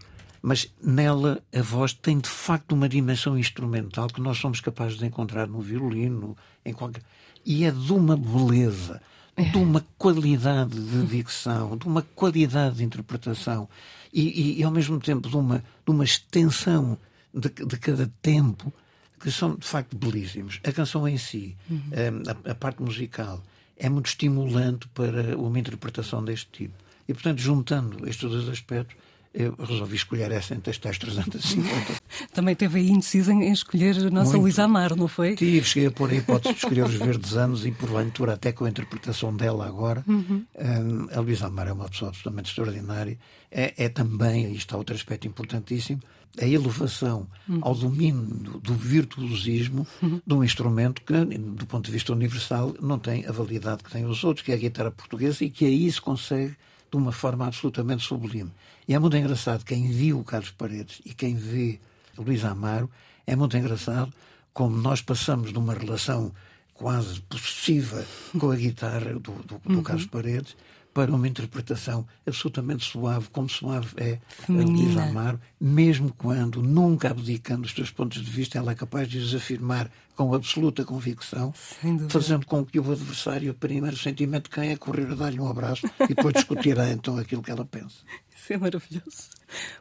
Mas 0.47 0.73
nela 0.81 1.43
a 1.53 1.61
voz 1.61 1.91
tem 1.91 2.19
de 2.19 2.29
facto 2.29 2.71
uma 2.71 2.87
dimensão 2.87 3.37
instrumental 3.37 4.07
que 4.07 4.21
nós 4.21 4.37
somos 4.37 4.61
capazes 4.61 4.97
de 4.97 5.05
encontrar 5.05 5.45
no 5.45 5.59
violino, 5.59 6.37
em 6.63 6.71
qualquer. 6.71 7.03
E 7.45 7.65
é 7.65 7.71
de 7.71 7.91
uma 7.91 8.15
beleza, 8.15 9.01
de 9.37 9.57
uma 9.57 9.85
qualidade 9.97 10.79
de 10.79 11.05
dicção, 11.05 11.75
de 11.75 11.85
uma 11.85 12.01
qualidade 12.01 12.77
de 12.77 12.85
interpretação 12.85 13.67
e, 14.13 14.21
e, 14.21 14.59
e 14.61 14.63
ao 14.63 14.71
mesmo 14.71 14.97
tempo 15.01 15.27
de 15.27 15.35
uma, 15.35 15.57
de 15.85 15.91
uma 15.91 16.05
extensão 16.05 16.97
de, 17.33 17.49
de 17.49 17.77
cada 17.77 18.09
tempo 18.21 18.71
que 19.19 19.29
são 19.29 19.53
de 19.53 19.67
facto 19.67 19.97
belíssimos. 19.97 20.61
A 20.63 20.71
canção 20.71 21.05
em 21.05 21.17
si, 21.17 21.57
uhum. 21.69 22.23
a, 22.25 22.51
a, 22.51 22.55
parte 22.55 22.81
musical, 22.81 23.43
é 23.75 23.89
muito 23.89 24.05
estimulante 24.05 24.87
para 24.93 25.37
uma 25.37 25.59
interpretação 25.59 26.23
deste 26.23 26.47
tipo. 26.53 26.75
E, 27.05 27.13
portanto, 27.13 27.39
juntando 27.39 28.07
estes 28.07 28.29
dois 28.29 28.47
aspectos, 28.47 28.95
eu 29.37 29.55
resolvi 29.59 29.95
escolher 29.95 30.31
essa 30.31 30.55
entre 30.55 30.71
as 30.71 30.77
tais 30.77 30.97
350. 30.99 32.01
Também 32.33 32.55
teve 32.55 32.79
aí 32.79 32.89
indeciso 32.89 33.31
em 33.31 33.51
escolher 33.51 33.95
a 33.97 34.09
nossa 34.09 34.31
Muito. 34.31 34.41
Luísa 34.41 34.63
Amaro, 34.63 34.95
não 34.95 35.07
foi? 35.07 35.35
Tive, 35.35 35.65
cheguei 35.65 35.89
a 35.89 35.91
pôr 35.91 36.09
a 36.09 36.15
hipótese 36.15 36.55
de 36.55 36.59
escolher 36.59 36.83
os 36.83 36.95
Verdes 36.97 37.33
Anos 37.33 37.65
e, 37.65 37.71
porventura, 37.71 38.33
até 38.33 38.51
com 38.51 38.65
a 38.65 38.69
interpretação 38.69 39.35
dela 39.35 39.67
agora. 39.67 40.03
Uhum. 40.07 40.43
Um, 40.55 41.07
a 41.15 41.19
Luísa 41.19 41.47
Amaro 41.47 41.69
é 41.69 41.73
uma 41.73 41.87
pessoa 41.87 42.09
absolutamente 42.09 42.49
extraordinária. 42.49 43.17
É, 43.51 43.85
é 43.85 43.89
também, 43.89 44.47
aí 44.47 44.55
está 44.55 44.75
outro 44.75 44.95
aspecto 44.95 45.27
importantíssimo, 45.27 46.01
a 46.39 46.45
elevação 46.45 47.27
uhum. 47.47 47.59
ao 47.61 47.75
domínio 47.75 48.59
do, 48.59 48.73
virtuosismo 48.73 49.87
uhum. 50.01 50.21
de 50.25 50.33
um 50.33 50.43
instrumento 50.43 51.01
que, 51.01 51.13
do 51.13 51.65
ponto 51.65 51.85
de 51.85 51.91
vista 51.91 52.11
universal, 52.11 52.75
não 52.81 52.99
tem 52.99 53.25
a 53.25 53.31
validade 53.31 53.83
que 53.83 53.91
tem 53.91 54.05
os 54.05 54.23
outros, 54.23 54.45
que 54.45 54.51
é 54.51 54.55
a 54.55 54.57
guitarra 54.57 54.91
portuguesa, 54.91 55.43
e 55.43 55.49
que 55.49 55.65
aí 55.65 55.91
se 55.91 56.01
consegue 56.01 56.55
de 56.91 56.97
uma 56.97 57.11
forma 57.11 57.45
absolutamente 57.45 58.03
sublime. 58.03 58.51
E 58.87 58.93
é 58.93 58.99
muito 58.99 59.17
engraçado 59.17 59.65
quem 59.65 59.91
viu 59.91 60.19
o 60.19 60.23
Carlos 60.23 60.51
Paredes 60.51 61.01
e 61.05 61.13
quem 61.13 61.35
vê 61.35 61.79
Luís 62.17 62.43
Amaro, 62.43 62.89
é 63.25 63.35
muito 63.35 63.57
engraçado 63.57 64.11
como 64.53 64.75
nós 64.77 65.01
passamos 65.01 65.51
de 65.51 65.59
uma 65.59 65.73
relação 65.73 66.31
quase 66.73 67.19
possessiva 67.21 68.05
com 68.39 68.49
a 68.49 68.55
guitarra 68.55 69.13
do, 69.13 69.19
do, 69.19 69.59
do 69.59 69.75
uhum. 69.75 69.83
Carlos 69.83 70.05
Paredes 70.05 70.55
para 70.97 71.13
uma 71.13 71.27
interpretação 71.27 72.07
absolutamente 72.25 72.83
suave, 72.83 73.27
como 73.31 73.47
suave 73.47 73.89
é 73.97 74.17
Feminina. 74.27 74.71
a 74.71 74.83
Luísa 74.83 75.03
Amaro, 75.03 75.39
mesmo 75.61 76.11
quando, 76.17 76.59
nunca 76.63 77.11
abdicando 77.11 77.61
dos 77.61 77.71
seus 77.71 77.91
pontos 77.91 78.19
de 78.19 78.31
vista, 78.31 78.57
ela 78.57 78.71
é 78.71 78.75
capaz 78.75 79.07
de 79.07 79.19
os 79.19 79.35
afirmar 79.35 79.91
com 80.15 80.33
absoluta 80.33 80.83
convicção, 80.83 81.53
fazendo 82.09 82.47
com 82.47 82.65
que 82.65 82.79
o 82.79 82.91
adversário, 82.91 83.51
o 83.51 83.53
primeiro 83.53 83.95
sentimento 83.95 84.49
que 84.49 84.59
é 84.59 84.75
correr 84.75 85.11
a 85.11 85.13
dar-lhe 85.13 85.39
um 85.39 85.47
abraço 85.47 85.85
e 85.99 86.15
depois 86.15 86.33
discutirá 86.33 86.89
então 86.89 87.15
aquilo 87.15 87.43
que 87.43 87.51
ela 87.51 87.63
pensa. 87.63 87.97
Isso 88.35 88.53
é 88.53 88.57
maravilhoso. 88.57 89.29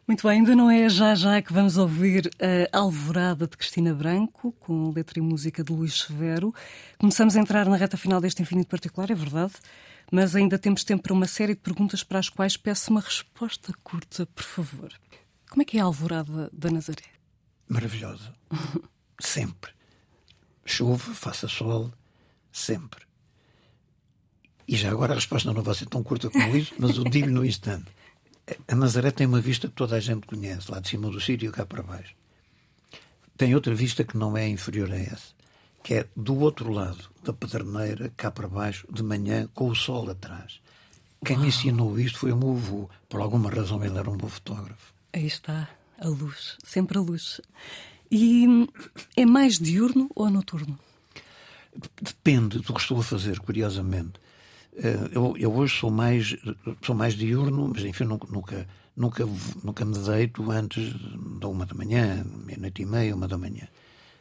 Muito 0.06 0.28
bem, 0.28 0.40
ainda 0.40 0.54
não 0.54 0.70
é 0.70 0.86
já 0.90 1.14
já 1.14 1.40
que 1.40 1.50
vamos 1.50 1.78
ouvir 1.78 2.30
a 2.70 2.78
Alvorada 2.78 3.46
de 3.46 3.56
Cristina 3.56 3.94
Branco, 3.94 4.52
com 4.60 4.92
letra 4.94 5.18
e 5.18 5.22
música 5.22 5.64
de 5.64 5.72
Luís 5.72 6.02
Severo. 6.02 6.54
Começamos 6.98 7.34
a 7.38 7.40
entrar 7.40 7.64
na 7.64 7.76
reta 7.76 7.96
final 7.96 8.20
deste 8.20 8.42
Infinito 8.42 8.68
Particular, 8.68 9.10
é 9.10 9.14
verdade 9.14 9.54
mas 10.10 10.36
ainda 10.36 10.58
temos 10.58 10.84
tempo 10.84 11.02
para 11.02 11.12
uma 11.12 11.26
série 11.26 11.54
de 11.54 11.60
perguntas 11.60 12.02
para 12.02 12.18
as 12.18 12.28
quais 12.28 12.56
peço 12.56 12.90
uma 12.90 13.00
resposta 13.00 13.72
curta, 13.82 14.26
por 14.26 14.44
favor. 14.44 14.92
Como 15.50 15.62
é 15.62 15.64
que 15.64 15.78
é 15.78 15.80
a 15.80 15.84
alvorada 15.84 16.50
da 16.52 16.70
Nazaré? 16.70 17.04
Maravilhosa. 17.68 18.34
sempre. 19.20 19.72
Chuva, 20.64 21.14
faça 21.14 21.48
sol, 21.48 21.92
sempre. 22.52 23.04
E 24.68 24.76
já 24.76 24.90
agora 24.90 25.12
a 25.12 25.16
resposta 25.16 25.52
não 25.52 25.62
vai 25.62 25.74
ser 25.74 25.86
tão 25.86 26.02
curta 26.02 26.28
como 26.28 26.56
isso, 26.56 26.74
mas 26.78 26.96
eu 26.96 27.04
digo 27.04 27.28
no 27.28 27.44
instante. 27.44 27.86
A 28.68 28.74
Nazaré 28.74 29.10
tem 29.10 29.26
uma 29.26 29.40
vista 29.40 29.68
que 29.68 29.74
toda 29.74 29.96
a 29.96 30.00
gente 30.00 30.26
conhece, 30.26 30.70
lá 30.70 30.80
de 30.80 30.88
cima 30.88 31.10
do 31.10 31.20
sítio 31.20 31.52
cá 31.52 31.64
para 31.64 31.82
baixo. 31.82 32.14
Tem 33.36 33.54
outra 33.54 33.74
vista 33.74 34.02
que 34.02 34.16
não 34.16 34.36
é 34.36 34.48
inferior 34.48 34.90
a 34.90 34.96
essa 34.96 35.35
que 35.86 35.94
é 35.94 36.06
do 36.16 36.36
outro 36.40 36.72
lado 36.72 36.98
da 37.22 37.32
pederneira, 37.32 38.12
cá 38.16 38.28
para 38.28 38.48
baixo, 38.48 38.88
de 38.92 39.04
manhã, 39.04 39.48
com 39.54 39.68
o 39.68 39.74
sol 39.76 40.10
atrás. 40.10 40.60
Quem 41.24 41.38
me 41.38 41.46
ensinou 41.46 41.96
isto 41.96 42.18
foi 42.18 42.32
o 42.32 42.36
meu 42.36 42.56
avô. 42.56 42.90
Por 43.08 43.20
alguma 43.20 43.48
razão 43.48 43.84
ele 43.84 43.96
era 43.96 44.10
um 44.10 44.16
bom 44.16 44.26
fotógrafo. 44.26 44.92
Aí 45.12 45.28
está, 45.28 45.68
a 46.00 46.08
luz, 46.08 46.58
sempre 46.64 46.98
a 46.98 47.00
luz. 47.00 47.40
E 48.10 48.68
é 49.16 49.24
mais 49.24 49.60
diurno 49.60 50.10
ou 50.16 50.28
noturno? 50.28 50.76
Depende 52.02 52.58
do 52.58 52.74
que 52.74 52.80
estou 52.80 52.98
a 52.98 53.04
fazer, 53.04 53.38
curiosamente. 53.38 54.14
Eh, 54.74 55.10
eu, 55.12 55.36
eu 55.38 55.54
hoje 55.54 55.78
sou 55.78 55.92
mais, 55.92 56.36
sou 56.82 56.96
mais 56.96 57.14
diurno, 57.14 57.70
mas 57.72 57.84
enfim, 57.84 58.06
nunca, 58.06 58.26
nunca, 58.28 58.68
nunca, 58.96 59.24
nunca 59.62 59.84
me 59.84 59.96
deito 59.96 60.50
antes 60.50 60.92
da 61.38 61.46
uma 61.46 61.64
da 61.64 61.76
manhã, 61.76 62.26
meia-noite 62.44 62.82
e 62.82 62.86
meia, 62.86 63.14
uma 63.14 63.28
da 63.28 63.38
manhã. 63.38 63.68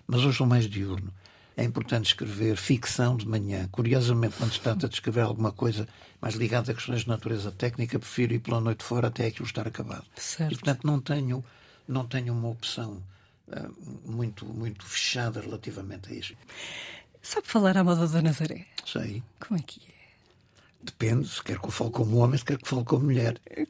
Mas 0.06 0.24
hoje 0.24 0.38
sou 0.38 0.46
mais 0.46 0.70
diurno 0.70 1.12
é 1.58 1.64
importante 1.64 2.08
escrever 2.08 2.58
ficção 2.58 3.16
de 3.16 3.28
manhã. 3.28 3.68
Curiosamente, 3.72 4.36
quando 4.38 4.52
se 4.52 4.60
trata 4.60 4.88
de 4.88 4.96
escrever 4.96 5.22
alguma 5.22 5.52
coisa 5.52 5.88
mais 6.22 6.36
ligada 6.36 6.72
a 6.72 6.76
questões 6.76 7.02
de 7.02 7.08
natureza 7.08 7.52
técnica, 7.52 7.98
prefiro 7.98 8.34
ir 8.34 8.40
pela 8.40 8.60
noite 8.60 8.84
fora 8.84 9.08
até 9.08 9.28
aquilo 9.28 9.46
estar 9.46 9.68
acabado. 9.68 10.06
Certo. 10.16 10.52
E, 10.52 10.56
portanto, 10.56 10.86
não 10.86 11.00
tenho, 11.00 11.44
não 11.88 12.06
tenho 12.06 12.34
uma 12.34 12.50
opção 12.50 13.02
uh, 13.48 14.10
muito, 14.12 14.46
muito 14.46 14.86
fechada 14.86 15.40
relativamente 15.40 16.12
a 16.12 16.16
isso. 16.16 16.34
Sabe 17.22 17.48
falar 17.48 17.78
à 17.78 17.84
moda 17.84 18.08
da 18.08 18.22
Nazaré? 18.22 18.68
Sei. 18.86 19.24
Como 19.40 19.60
é 19.60 19.64
que 19.64 19.82
é? 19.88 19.95
Depende, 20.86 21.28
se 21.28 21.44
quer 21.44 21.60
que 21.60 21.66
eu 21.66 21.72
fale 21.72 21.90
como 21.90 22.18
homem, 22.18 22.38
se 22.38 22.46
quer 22.46 22.58
que 22.58 22.68
fale 22.68 22.84
como 22.84 23.06
mulher. 23.06 23.40
É 23.50 23.66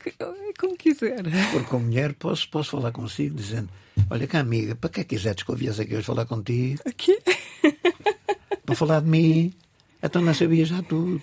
como 0.59 0.75
quiser. 0.75 1.23
Se 1.23 1.51
for 1.51 1.65
como 1.65 1.85
mulher, 1.85 2.13
posso, 2.13 2.49
posso 2.49 2.71
falar 2.71 2.91
consigo 2.91 3.35
dizendo: 3.35 3.69
Olha 4.09 4.27
cá, 4.27 4.39
amiga, 4.39 4.75
para 4.75 4.89
que 4.89 4.99
é 4.99 5.03
que 5.03 5.15
quiseres 5.15 5.43
que 5.43 5.49
eu 5.49 5.55
viesse 5.55 5.81
aqui 5.81 5.95
hoje 5.95 6.05
falar 6.05 6.25
contigo? 6.25 6.81
Aqui? 6.85 7.17
para 8.65 8.75
falar 8.75 8.99
de 8.99 9.07
mim. 9.07 9.53
Então 10.03 10.21
não 10.21 10.33
sabia 10.33 10.65
já 10.65 10.83
tudo. 10.83 11.21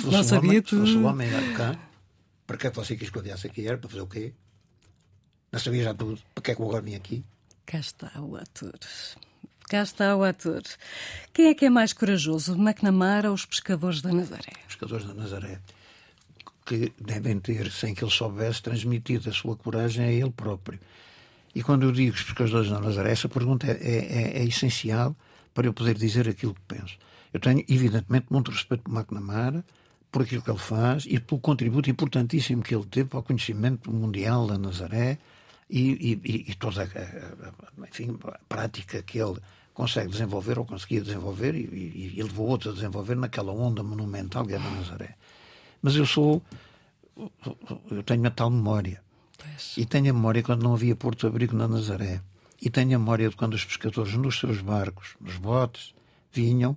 Se 0.00 0.06
não 0.06 0.24
sabia 0.24 0.50
homem, 0.50 0.62
tudo. 0.62 0.86
Se 0.86 0.92
fosse 0.92 0.98
um 0.98 1.06
homem 1.06 1.30
cá, 1.56 1.78
para 2.46 2.56
que 2.56 2.66
é 2.66 2.70
que 2.70 2.76
você 2.76 2.96
quis 2.96 3.08
que 3.08 3.18
eu 3.18 3.22
viesse 3.22 3.46
aqui? 3.46 3.66
Era 3.66 3.78
para 3.78 3.88
fazer 3.88 4.02
o 4.02 4.06
quê? 4.06 4.32
Não 5.52 5.60
sabia 5.60 5.84
já 5.84 5.94
tudo. 5.94 6.20
Para 6.34 6.42
que 6.42 6.50
é 6.50 6.54
que 6.54 6.60
eu 6.60 6.66
agora 6.66 6.82
vim 6.82 6.96
aqui? 6.96 7.24
Cá 7.64 7.78
está 7.78 8.10
o 8.20 8.36
ator. 8.36 8.74
Cá 9.68 9.82
está 9.82 10.14
o 10.14 10.22
ator. 10.22 10.62
Quem 11.34 11.46
é 11.46 11.54
que 11.54 11.64
é 11.64 11.70
mais 11.70 11.92
corajoso, 11.92 12.54
McNamara 12.54 13.30
ou 13.30 13.34
os 13.34 13.44
pescadores 13.44 14.00
da 14.00 14.12
Nazaré? 14.12 14.52
Os 14.60 14.76
pescadores 14.76 15.06
da 15.06 15.14
Nazaré. 15.14 15.58
Que 16.64 16.92
devem 17.00 17.40
ter, 17.40 17.70
sem 17.72 17.92
que 17.92 18.04
ele 18.04 18.10
soubesse, 18.12 18.62
transmitido 18.62 19.28
a 19.28 19.32
sua 19.32 19.56
coragem 19.56 20.04
a 20.04 20.12
ele 20.12 20.30
próprio. 20.30 20.78
E 21.52 21.64
quando 21.64 21.82
eu 21.82 21.90
digo 21.90 22.14
os 22.14 22.22
pescadores 22.22 22.70
da 22.70 22.80
Nazaré, 22.80 23.10
essa 23.10 23.28
pergunta 23.28 23.66
é, 23.66 23.72
é, 23.72 24.38
é, 24.38 24.44
essencial 24.44 25.16
para 25.52 25.66
eu 25.66 25.72
poder 25.72 25.94
dizer 25.94 26.28
aquilo 26.28 26.54
que 26.54 26.60
penso. 26.68 26.96
Eu 27.32 27.40
tenho, 27.40 27.64
evidentemente, 27.68 28.26
muito 28.30 28.52
respeito 28.52 28.84
por 28.84 28.94
McNamara, 28.94 29.64
por 30.12 30.22
aquilo 30.22 30.42
que 30.42 30.50
ele 30.50 30.58
faz 30.58 31.06
e 31.08 31.18
pelo 31.18 31.40
contributo 31.40 31.90
importantíssimo 31.90 32.62
que 32.62 32.74
ele 32.74 32.86
teve 32.86 33.08
para 33.08 33.18
o 33.18 33.22
conhecimento 33.22 33.90
mundial 33.90 34.46
da 34.46 34.56
Nazaré 34.56 35.18
e, 35.68 36.20
e, 36.24 36.50
e 36.50 36.54
toda 36.54 36.82
a, 36.82 36.84
a, 36.84 37.88
enfim, 37.88 38.18
a 38.24 38.38
prática 38.48 39.02
que 39.02 39.18
ele 39.18 39.38
consegue 39.74 40.08
desenvolver 40.08 40.58
ou 40.58 40.64
conseguia 40.64 41.00
desenvolver 41.00 41.54
e, 41.54 42.14
e, 42.16 42.22
levou 42.22 42.48
outros 42.48 42.72
a 42.72 42.74
desenvolver 42.76 43.16
naquela 43.16 43.52
onda 43.52 43.82
monumental 43.82 44.46
que 44.46 44.52
da 44.52 44.58
Nazaré. 44.58 45.16
Mas 45.82 45.96
eu 45.96 46.06
sou. 46.06 46.42
Eu 47.90 48.02
tenho 48.02 48.20
uma 48.20 48.30
tal 48.30 48.50
memória 48.50 49.02
Pois. 49.36 49.74
E 49.76 49.84
tenho 49.84 50.10
a 50.10 50.14
memória 50.14 50.42
quando 50.42 50.62
não 50.62 50.74
havia 50.74 50.96
Porto 50.96 51.26
Abrigo 51.26 51.56
na 51.56 51.68
Nazaré. 51.68 52.20
E 52.60 52.70
tenho 52.70 52.96
a 52.96 52.98
memória 52.98 53.28
de 53.28 53.36
quando 53.36 53.54
os 53.54 53.64
pescadores, 53.64 54.14
nos 54.14 54.38
seus 54.38 54.60
barcos, 54.60 55.14
nos 55.20 55.36
botes, 55.36 55.94
vinham 56.32 56.76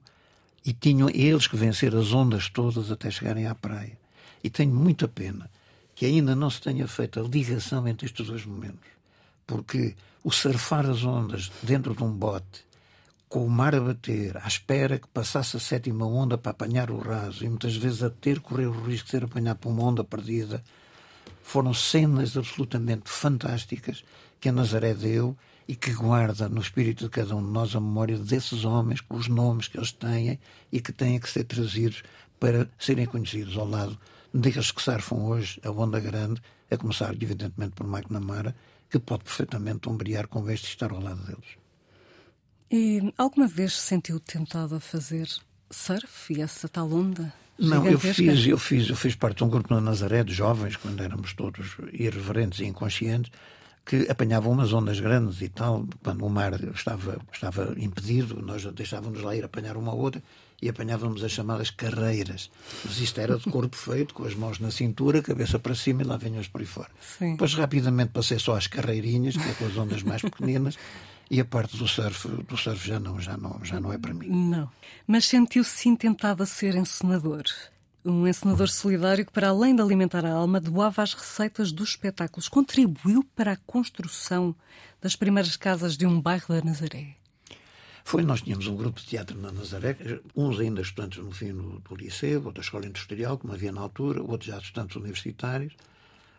e 0.65 0.73
tinham 0.73 1.09
eles 1.09 1.47
que 1.47 1.55
vencer 1.55 1.95
as 1.95 2.11
ondas 2.11 2.49
todas 2.49 2.91
até 2.91 3.09
chegarem 3.09 3.47
à 3.47 3.55
praia. 3.55 3.97
E 4.43 4.49
tenho 4.49 4.73
muita 4.73 5.07
pena 5.07 5.49
que 5.99 6.05
ainda 6.05 6.33
não 6.33 6.49
se 6.49 6.61
tenha 6.61 6.87
feito 6.87 7.19
a 7.19 7.23
ligação 7.23 7.85
entre 7.85 8.05
estes 8.05 8.25
dois 8.25 8.45
momentos. 8.45 8.87
Porque 9.45 9.97
o 10.23 10.31
surfar 10.31 10.89
as 10.89 11.03
ondas 11.03 11.51
dentro 11.61 11.93
de 11.93 12.01
um 12.01 12.09
bote, 12.09 12.63
com 13.27 13.45
o 13.45 13.49
mar 13.49 13.75
a 13.75 13.81
bater, 13.81 14.37
à 14.37 14.47
espera 14.47 14.97
que 14.97 15.09
passasse 15.09 15.57
a 15.57 15.59
sétima 15.59 16.07
onda 16.07 16.37
para 16.37 16.51
apanhar 16.51 16.89
o 16.89 16.99
raso, 16.99 17.43
e 17.43 17.49
muitas 17.49 17.75
vezes 17.75 18.01
a 18.01 18.09
ter 18.09 18.39
correr 18.39 18.67
o 18.67 18.81
risco 18.81 19.07
de 19.07 19.11
ser 19.11 19.25
apanhado 19.25 19.57
por 19.57 19.73
uma 19.73 19.83
onda 19.83 20.01
perdida, 20.01 20.63
foram 21.43 21.73
cenas 21.73 22.37
absolutamente 22.37 23.09
fantásticas 23.09 24.01
que 24.39 24.47
a 24.47 24.53
Nazaré 24.53 24.93
deu 24.93 25.35
e 25.67 25.75
que 25.75 25.91
guarda 25.91 26.47
no 26.47 26.61
espírito 26.61 27.03
de 27.03 27.09
cada 27.09 27.35
um 27.35 27.43
de 27.43 27.51
nós 27.51 27.75
a 27.75 27.81
memória 27.81 28.17
desses 28.17 28.63
homens, 28.63 29.01
com 29.01 29.17
os 29.17 29.27
nomes 29.27 29.67
que 29.67 29.77
eles 29.77 29.91
têm 29.91 30.39
e 30.71 30.79
que 30.79 30.93
têm 30.93 31.19
que 31.19 31.29
ser 31.29 31.43
trazidos 31.43 32.03
para 32.39 32.69
serem 32.79 33.05
conhecidos 33.05 33.57
ao 33.57 33.67
lado 33.67 33.99
daqueles 34.33 34.71
que 34.71 34.81
surfam 34.81 35.17
hoje 35.17 35.59
a 35.63 35.71
onda 35.71 35.99
grande, 35.99 36.41
a 36.69 36.77
começar, 36.77 37.13
evidentemente, 37.13 37.73
por 37.73 37.85
McNamara, 37.85 38.55
que 38.89 38.99
pode 38.99 39.23
perfeitamente 39.23 39.87
ombrear 39.89 40.27
com 40.27 40.49
este 40.49 40.67
estar 40.67 40.91
ao 40.91 41.01
lado 41.01 41.21
deles. 41.25 41.57
E 42.71 43.13
alguma 43.17 43.47
vez 43.47 43.73
se 43.73 43.87
sentiu 43.87 44.19
tentado 44.19 44.75
a 44.75 44.79
fazer 44.79 45.27
surf 45.71 46.33
e 46.33 46.41
essa 46.41 46.67
tal 46.67 46.91
onda? 46.91 47.33
Não, 47.57 47.85
eu 47.85 47.99
fiz, 47.99 48.47
eu 48.47 48.57
fiz, 48.57 48.89
eu 48.89 48.95
fiz 48.95 49.15
parte 49.15 49.37
de 49.37 49.43
um 49.43 49.49
grupo 49.49 49.73
na 49.73 49.81
Nazaré 49.81 50.23
de 50.23 50.33
jovens, 50.33 50.77
quando 50.77 51.03
éramos 51.03 51.33
todos 51.33 51.75
irreverentes 51.91 52.59
e 52.59 52.65
inconscientes, 52.65 53.31
que 53.85 54.07
apanhavam 54.09 54.51
umas 54.51 54.71
ondas 54.71 54.99
grandes 54.99 55.41
e 55.41 55.49
tal, 55.49 55.85
quando 56.03 56.25
o 56.25 56.29
mar 56.29 56.53
estava, 56.73 57.19
estava 57.33 57.73
impedido, 57.77 58.41
nós 58.41 58.63
deixávamos 58.65 59.21
lá 59.21 59.35
ir 59.35 59.43
apanhar 59.43 59.75
uma 59.75 59.93
outra 59.93 60.21
e 60.61 60.69
apanhávamos 60.69 61.23
as 61.23 61.31
chamadas 61.31 61.69
carreiras. 61.69 62.49
Mas 62.83 62.99
isto 62.99 63.19
era 63.19 63.37
de 63.37 63.49
corpo 63.49 63.75
feito, 63.77 64.13
com 64.13 64.23
as 64.25 64.35
mãos 64.35 64.59
na 64.59 64.71
cintura, 64.71 65.21
cabeça 65.21 65.57
para 65.57 65.75
cima 65.75 66.01
e 66.01 66.05
lá 66.05 66.17
vinham 66.17 66.43
por 66.51 66.61
aí 66.61 66.67
fora. 66.67 66.89
Sim. 67.01 67.31
Depois 67.31 67.53
rapidamente 67.53 68.11
passei 68.11 68.39
só 68.39 68.55
às 68.55 68.67
carreirinhas, 68.67 69.35
que 69.37 69.49
é 69.49 69.53
com 69.53 69.65
as 69.65 69.77
ondas 69.77 70.03
mais 70.03 70.21
pequeninas, 70.21 70.77
e 71.29 71.39
a 71.39 71.45
parte 71.45 71.77
do 71.77 71.87
surf, 71.87 72.27
do 72.27 72.57
surf 72.57 72.87
já 72.87 72.99
não, 72.99 73.19
já 73.19 73.37
não, 73.37 73.59
já 73.63 73.79
não 73.79 73.93
é 73.93 73.97
para 73.97 74.13
mim. 74.13 74.27
Não. 74.29 74.69
Mas 75.05 75.25
sentiu-se 75.25 75.69
sim 75.69 75.95
tentado 75.95 76.41
a 76.41 76.45
ser 76.45 76.75
encenador. 76.75 77.43
Um 78.03 78.25
encenador 78.25 78.69
solidário 78.69 79.25
que, 79.25 79.31
para 79.31 79.49
além 79.49 79.75
de 79.75 79.81
alimentar 79.81 80.25
a 80.25 80.31
alma, 80.31 80.59
doava 80.59 81.03
as 81.03 81.13
receitas 81.13 81.71
dos 81.71 81.89
espetáculos. 81.89 82.47
Contribuiu 82.47 83.23
para 83.35 83.51
a 83.51 83.57
construção 83.57 84.55
das 85.01 85.15
primeiras 85.15 85.55
casas 85.55 85.95
de 85.95 86.07
um 86.07 86.19
bairro 86.19 86.47
da 86.47 86.61
Nazaré. 86.63 87.15
Foi, 88.09 88.23
nós 88.23 88.41
tínhamos 88.41 88.65
um 88.65 88.75
grupo 88.75 88.99
de 88.99 89.05
teatro 89.05 89.39
na 89.39 89.51
Nazaré, 89.51 89.95
uns 90.35 90.59
ainda 90.59 90.81
estudantes 90.81 91.23
no 91.23 91.31
fim 91.31 91.53
do, 91.53 91.79
do 91.79 91.95
liceu, 91.95 92.43
ou 92.43 92.51
da 92.51 92.59
escola 92.59 92.87
industrial, 92.87 93.37
como 93.37 93.53
havia 93.53 93.71
na 93.71 93.81
altura, 93.81 94.19
outros 94.19 94.49
já 94.49 94.57
estudantes 94.57 94.95
universitários, 94.95 95.75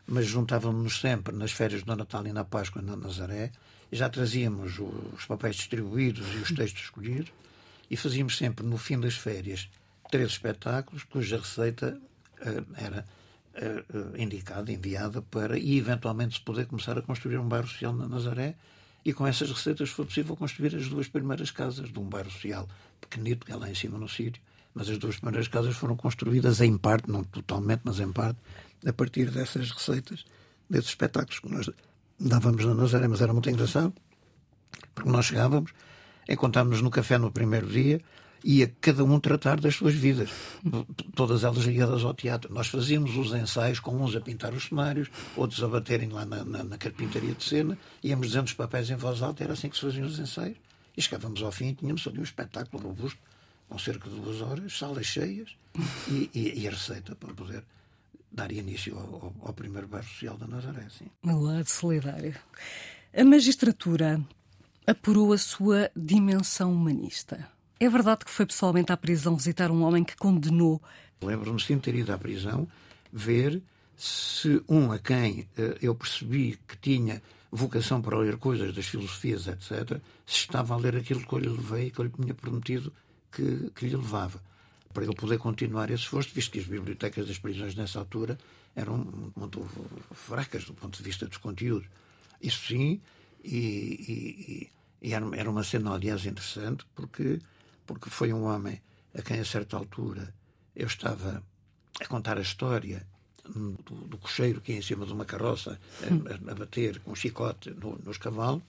mas 0.04 0.26
juntávamos-nos 0.26 1.00
sempre 1.00 1.32
nas 1.32 1.52
férias 1.52 1.84
do 1.84 1.94
Natal 1.94 2.26
e 2.26 2.32
na 2.32 2.42
Páscoa 2.42 2.82
na 2.82 2.96
Nazaré, 2.96 3.52
e 3.92 3.94
já 3.94 4.08
trazíamos 4.08 4.80
os 4.80 5.24
papéis 5.26 5.54
distribuídos 5.54 6.26
e 6.34 6.38
os 6.38 6.50
textos 6.50 6.82
escolhidos, 6.82 7.32
e 7.88 7.96
fazíamos 7.96 8.36
sempre, 8.36 8.66
no 8.66 8.76
fim 8.76 8.98
das 8.98 9.14
férias, 9.14 9.70
três 10.10 10.30
espetáculos, 10.32 11.04
cuja 11.04 11.38
receita 11.38 12.00
uh, 12.40 12.66
era 12.74 13.04
uh, 13.54 14.20
indicada, 14.20 14.72
enviada 14.72 15.22
para, 15.22 15.56
e 15.56 15.78
eventualmente 15.78 16.34
se 16.34 16.40
poder 16.40 16.66
começar 16.66 16.98
a 16.98 17.02
construir 17.02 17.38
um 17.38 17.46
bairro 17.46 17.68
social 17.68 17.92
na 17.92 18.08
Nazaré, 18.08 18.56
e 19.04 19.12
com 19.12 19.26
essas 19.26 19.50
receitas 19.50 19.90
foi 19.90 20.04
possível 20.04 20.36
construir 20.36 20.74
as 20.76 20.88
duas 20.88 21.08
primeiras 21.08 21.50
casas 21.50 21.90
de 21.90 21.98
um 21.98 22.04
bairro 22.04 22.30
social 22.30 22.68
pequenito, 23.00 23.46
que 23.46 23.52
é 23.52 23.56
lá 23.56 23.70
em 23.70 23.74
cima 23.74 23.98
no 23.98 24.08
sítio, 24.08 24.42
mas 24.74 24.88
as 24.88 24.98
duas 24.98 25.16
primeiras 25.16 25.48
casas 25.48 25.74
foram 25.76 25.96
construídas 25.96 26.60
em 26.60 26.76
parte, 26.76 27.10
não 27.10 27.24
totalmente, 27.24 27.82
mas 27.84 27.98
em 27.98 28.12
parte, 28.12 28.38
a 28.86 28.92
partir 28.92 29.30
dessas 29.30 29.70
receitas, 29.70 30.24
desses 30.68 30.90
espetáculos 30.90 31.40
que 31.40 31.48
nós 31.48 31.70
dávamos 32.18 32.64
na 32.64 32.74
Nazaré, 32.74 33.08
mas 33.08 33.20
era 33.20 33.32
muito 33.32 33.50
engraçado, 33.50 33.92
porque 34.94 35.10
nós 35.10 35.26
chegávamos, 35.26 35.72
encontrávamos 36.28 36.80
no 36.82 36.90
café 36.90 37.18
no 37.18 37.32
primeiro 37.32 37.66
dia, 37.66 38.00
ia 38.44 38.72
cada 38.80 39.04
um 39.04 39.18
tratar 39.20 39.60
das 39.60 39.74
suas 39.74 39.94
vidas, 39.94 40.30
todas 41.14 41.44
elas 41.44 41.64
ligadas 41.64 42.04
ao 42.04 42.14
teatro. 42.14 42.52
Nós 42.52 42.68
fazíamos 42.68 43.16
os 43.16 43.32
ensaios 43.32 43.80
com 43.80 43.96
uns 44.02 44.16
a 44.16 44.20
pintar 44.20 44.54
os 44.54 44.64
cenários, 44.64 45.08
outros 45.36 45.62
a 45.62 45.68
baterem 45.68 46.08
lá 46.08 46.24
na, 46.24 46.44
na, 46.44 46.64
na 46.64 46.78
carpintaria 46.78 47.34
de 47.34 47.44
cena, 47.44 47.78
íamos 48.02 48.28
dizendo 48.28 48.46
os 48.46 48.54
papéis 48.54 48.90
em 48.90 48.96
voz 48.96 49.22
alta, 49.22 49.44
era 49.44 49.52
assim 49.52 49.68
que 49.68 49.76
se 49.76 49.82
faziam 49.82 50.06
os 50.06 50.18
ensaios. 50.18 50.56
E 50.96 51.02
chegávamos 51.02 51.42
ao 51.42 51.52
fim 51.52 51.68
e 51.68 51.74
tínhamos 51.74 52.06
ali 52.06 52.18
um 52.18 52.24
espetáculo 52.24 52.82
robusto, 52.82 53.18
com 53.68 53.78
cerca 53.78 54.08
de 54.10 54.16
duas 54.16 54.40
horas, 54.40 54.76
salas 54.76 55.06
cheias 55.06 55.50
e, 56.08 56.30
e, 56.34 56.62
e 56.62 56.68
a 56.68 56.70
receita 56.70 57.14
para 57.14 57.32
poder 57.32 57.64
dar 58.30 58.50
início 58.52 58.96
ao, 58.98 59.34
ao, 59.42 59.52
primeiro 59.52 59.88
bairro 59.88 60.06
social 60.06 60.36
da 60.36 60.46
Nazaré. 60.46 60.86
Sim. 60.90 61.06
No 61.22 61.40
lado 61.40 61.68
solidário. 61.68 62.34
A 63.16 63.24
magistratura 63.24 64.20
apurou 64.86 65.32
a 65.32 65.38
sua 65.38 65.90
dimensão 65.96 66.72
humanista. 66.72 67.48
É 67.82 67.88
verdade 67.88 68.26
que 68.26 68.30
foi 68.30 68.44
pessoalmente 68.44 68.92
à 68.92 68.96
prisão 68.96 69.34
visitar 69.34 69.70
um 69.70 69.82
homem 69.84 70.04
que 70.04 70.14
condenou. 70.14 70.82
Lembro-me 71.22 71.58
sim 71.58 71.78
ter 71.78 71.94
ido 71.94 72.12
à 72.12 72.18
prisão 72.18 72.68
ver 73.10 73.62
se 73.96 74.62
um 74.68 74.92
a 74.92 74.98
quem 74.98 75.48
uh, 75.56 75.78
eu 75.80 75.94
percebi 75.94 76.58
que 76.68 76.76
tinha 76.76 77.22
vocação 77.50 78.02
para 78.02 78.18
ler 78.18 78.36
coisas 78.36 78.74
das 78.74 78.84
filosofias, 78.84 79.46
etc., 79.46 79.98
se 80.26 80.36
estava 80.36 80.74
a 80.74 80.76
ler 80.76 80.94
aquilo 80.94 81.26
que 81.26 81.32
eu 81.32 81.38
lhe 81.38 81.48
levei 81.48 81.90
que 81.90 81.98
eu 82.00 82.04
lhe 82.04 82.10
tinha 82.10 82.34
prometido 82.34 82.92
que, 83.32 83.70
que 83.74 83.86
lhe 83.86 83.96
levava. 83.96 84.42
Para 84.92 85.04
ele 85.04 85.14
poder 85.14 85.38
continuar 85.38 85.90
esse 85.90 86.02
esforço, 86.02 86.30
visto 86.34 86.52
que 86.52 86.58
as 86.58 86.66
bibliotecas 86.66 87.26
das 87.26 87.38
prisões 87.38 87.74
nessa 87.74 87.98
altura 87.98 88.38
eram 88.76 89.32
muito 89.34 89.66
fracas 90.12 90.64
do 90.64 90.74
ponto 90.74 90.98
de 90.98 91.02
vista 91.02 91.26
dos 91.26 91.38
conteúdos. 91.38 91.88
Isso 92.42 92.66
sim, 92.66 93.00
e, 93.42 94.70
e, 95.02 95.08
e 95.08 95.14
era 95.14 95.50
uma 95.50 95.64
cena, 95.64 95.94
aliás, 95.94 96.26
interessante, 96.26 96.84
porque 96.94 97.40
porque 97.94 98.08
foi 98.08 98.32
um 98.32 98.44
homem 98.44 98.80
a 99.12 99.20
quem, 99.22 99.40
a 99.40 99.44
certa 99.44 99.76
altura, 99.76 100.32
eu 100.76 100.86
estava 100.86 101.42
a 102.00 102.06
contar 102.06 102.38
a 102.38 102.42
história 102.42 103.04
do, 103.44 103.72
do 104.06 104.16
cocheiro 104.16 104.60
que 104.60 104.70
ia 104.72 104.78
em 104.78 104.82
cima 104.82 105.04
de 105.04 105.12
uma 105.12 105.24
carroça 105.24 105.78
a, 106.02 106.50
a 106.52 106.54
bater 106.54 107.00
com 107.00 107.10
um 107.10 107.16
chicote 107.16 107.70
no, 107.70 107.98
nos 108.04 108.16
cavalos, 108.16 108.62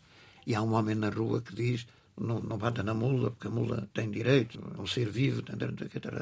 e 0.47 0.55
há 0.55 0.61
um 0.61 0.74
homem 0.74 0.95
na 0.95 1.09
rua 1.09 1.39
que 1.39 1.53
diz 1.53 1.86
não, 2.19 2.39
não 2.39 2.57
bata 2.57 2.82
na 2.82 2.93
mula, 2.93 3.30
porque 3.32 3.47
a 3.47 3.51
mula 3.51 3.88
tem 3.93 4.09
direito, 4.09 4.59
é 4.78 4.82
um 4.82 4.88
ser 4.88 5.09
vivo, 5.09 5.43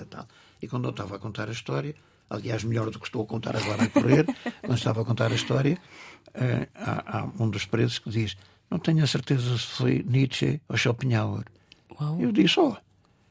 tal. 0.09 0.27
E 0.61 0.67
quando 0.67 0.85
eu 0.85 0.91
estava 0.91 1.15
a 1.15 1.19
contar 1.19 1.47
a 1.47 1.51
história, 1.51 1.95
aliás, 2.29 2.63
melhor 2.63 2.89
do 2.89 2.99
que 2.99 3.05
estou 3.05 3.23
a 3.23 3.25
contar 3.25 3.55
agora 3.55 3.83
a 3.83 3.89
correr, 3.89 4.25
quando 4.61 4.77
estava 4.77 5.01
a 5.01 5.05
contar 5.05 5.31
a 5.31 5.35
história, 5.35 5.77
uh, 6.29 6.67
há, 6.75 7.19
há, 7.19 7.23
um 7.39 7.49
dos 7.49 7.65
presos 7.65 7.99
que 7.99 8.09
diz: 8.09 8.37
Não 8.69 8.77
tenho 8.77 9.03
a 9.03 9.07
certeza 9.07 9.57
se 9.57 9.65
foi 9.65 10.05
Nietzsche 10.07 10.61
ou 10.67 10.77
Schopenhauer. 10.77 11.45
Uau. 11.99 12.19
Eu 12.19 12.31
disse: 12.31 12.59
Oh, 12.59 12.77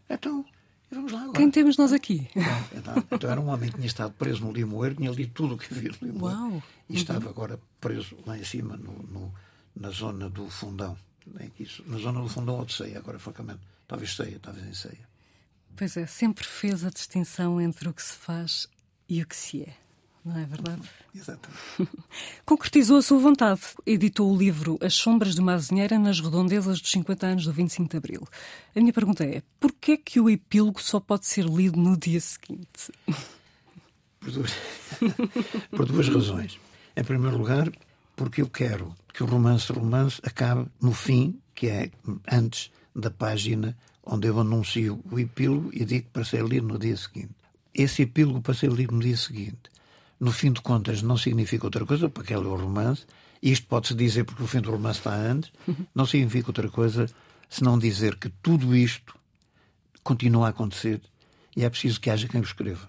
então, 0.09 0.45
vamos 0.91 1.13
lá 1.13 1.21
agora. 1.21 1.39
Quem 1.39 1.51
temos 1.51 1.77
nós 1.77 1.93
aqui? 1.93 2.29
Então, 2.75 3.05
então, 3.11 3.31
era 3.31 3.41
um 3.41 3.49
homem 3.49 3.71
que 3.71 3.77
tinha 3.77 3.87
estado 3.87 4.13
preso 4.13 4.45
no 4.45 4.53
Limoeiro, 4.53 4.97
tinha 4.97 5.11
lido 5.11 5.33
tudo 5.33 5.55
o 5.55 5.59
que 5.59 5.73
havia 5.73 5.91
no 6.01 6.07
Limoeiro. 6.07 6.41
Uau. 6.41 6.63
E 6.89 6.97
estava 6.97 7.29
agora 7.29 7.59
preso 7.81 8.17
lá 8.27 8.39
em 8.39 8.45
cima, 8.45 8.77
no, 8.77 8.93
no 8.93 9.35
na 9.75 9.91
zona 9.91 10.29
do 10.29 10.49
Fundão. 10.49 10.97
Isso, 11.59 11.85
na 11.87 11.99
zona 11.99 12.21
do 12.21 12.29
Fundão 12.29 12.59
ou 12.59 12.65
de 12.65 12.73
Ceia, 12.73 12.99
agora 12.99 13.19
francamente. 13.19 13.61
Talvez 13.87 14.15
Ceia, 14.15 14.39
talvez 14.41 14.67
em 14.67 14.75
Ceia. 14.75 15.09
Pois 15.77 15.97
é, 15.97 16.07
sempre 16.07 16.45
fez 16.45 16.85
a 16.85 16.91
distinção 16.91 17.61
entre 17.61 17.89
o 17.89 17.93
que 17.93 18.03
se 18.03 18.15
faz 18.15 18.67
e 19.09 19.23
o 19.23 19.27
que 19.27 19.37
se 19.37 19.63
é 19.63 19.88
não 20.29 20.39
é 20.39 20.45
verdade? 20.45 20.83
Exatamente. 21.15 21.61
Concretizou 22.45 22.99
a 22.99 23.03
sua 23.03 23.19
vontade. 23.19 23.61
Editou 23.87 24.33
o 24.33 24.37
livro 24.37 24.79
As 24.81 24.95
Sombras 24.95 25.35
de 25.35 25.41
uma 25.41 25.55
Azinheira 25.55 25.99
nas 25.99 26.21
redondezas 26.21 26.81
dos 26.81 26.91
50 26.91 27.27
anos 27.27 27.45
do 27.45 27.53
25 27.53 27.91
de 27.91 27.97
Abril. 27.97 28.29
A 28.77 28.81
minha 28.81 28.93
pergunta 28.93 29.25
é, 29.25 29.43
porquê 29.59 29.97
que 29.97 30.21
o 30.21 30.29
epílogo 30.29 30.81
só 30.83 31.01
pode 31.01 31.27
ser 31.27 31.45
lido 31.45 31.79
no 31.79 31.97
dia 31.97 32.21
seguinte? 32.21 32.93
Por 34.21 34.33
duas, 34.33 34.53
Por 35.71 35.87
duas 35.87 36.09
razões. 36.09 36.59
Em 36.97 37.05
primeiro 37.05 37.39
lugar, 37.39 37.71
porque 38.17 38.43
eu 38.43 38.49
quero 38.49 38.95
que 39.15 39.23
o 39.23 39.27
romance 39.27 39.73
romance 39.73 40.21
acabe 40.25 40.67
no 40.83 40.93
fim, 40.93 41.41
que 41.55 41.69
é 41.69 41.91
antes 42.31 42.71
da 42.95 43.11
página 43.11 43.77
onde 44.05 44.27
eu 44.27 44.41
anuncio 44.41 45.01
o 45.11 45.19
epílogo 45.19 45.71
e 45.73 45.85
digo 45.85 46.09
para 46.13 46.25
ser 46.25 46.45
lido 46.45 46.67
no 46.67 46.79
dia 46.79 46.97
seguinte. 46.97 47.31
Esse 47.73 48.03
epílogo 48.03 48.43
para 48.43 48.55
ser 48.55 48.73
lido 48.73 48.95
no 48.95 49.01
dia 49.01 49.17
seguinte 49.17 49.71
no 50.21 50.33
fim 50.33 50.53
de 50.53 50.61
contas, 50.61 51.03
não 51.03 51.17
significa 51.17 51.67
outra 51.67 51.87
coisa, 51.87 52.09
porque 52.09 52.35
aquele 52.35 52.49
é 52.49 52.51
o 52.51 52.57
romance, 52.57 53.07
e 53.43 53.53
isto 53.53 53.67
pode-se 53.67 53.95
dizer 53.95 54.25
porque 54.25 54.43
o 54.43 54.47
fim 54.47 54.61
do 54.61 54.71
romance 54.71 54.99
está 54.99 55.15
antes, 55.15 55.53
não 55.95 56.05
significa 56.07 56.49
outra 56.49 56.69
coisa 56.69 57.07
senão 57.49 57.79
dizer 57.79 58.17
que 58.17 58.29
tudo 58.29 58.77
isto 58.77 59.15
continua 60.03 60.47
a 60.47 60.51
acontecer 60.51 61.01
e 61.57 61.65
é 61.65 61.71
preciso 61.71 62.01
que 62.01 62.11
haja 62.11 62.29
quem 62.29 62.41
o 62.41 62.45
escreva. 62.45 62.89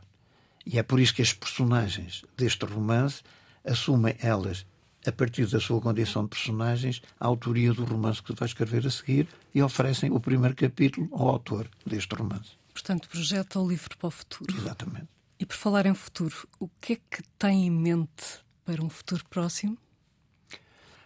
E 0.65 0.77
é 0.77 0.83
por 0.83 0.99
isso 0.99 1.13
que 1.13 1.21
as 1.21 1.33
personagens 1.33 2.23
deste 2.37 2.65
romance 2.65 3.23
assumem 3.65 4.15
elas, 4.21 4.65
a 5.05 5.11
partir 5.11 5.47
da 5.47 5.59
sua 5.59 5.79
condição 5.79 6.23
de 6.23 6.29
personagens, 6.29 7.01
a 7.19 7.27
autoria 7.27 7.73
do 7.73 7.85
romance 7.85 8.21
que 8.21 8.33
vai 8.33 8.47
escrever 8.47 8.85
a 8.85 8.91
seguir 8.91 9.27
e 9.53 9.61
oferecem 9.61 10.11
o 10.11 10.19
primeiro 10.19 10.55
capítulo 10.55 11.07
ao 11.11 11.29
autor 11.29 11.69
deste 11.85 12.13
romance. 12.15 12.51
Portanto, 12.73 13.09
projeta 13.09 13.59
o 13.59 13.67
livro 13.67 13.97
para 13.97 14.07
o 14.07 14.11
futuro. 14.11 14.55
Exatamente. 14.55 15.18
E 15.39 15.45
por 15.45 15.55
falar 15.55 15.85
em 15.85 15.93
futuro, 15.93 16.35
o 16.59 16.67
que 16.81 16.93
é 16.93 16.95
que 16.97 17.23
tem 17.39 17.67
em 17.67 17.71
mente 17.71 18.41
para 18.65 18.83
um 18.83 18.89
futuro 18.89 19.23
próximo? 19.29 19.77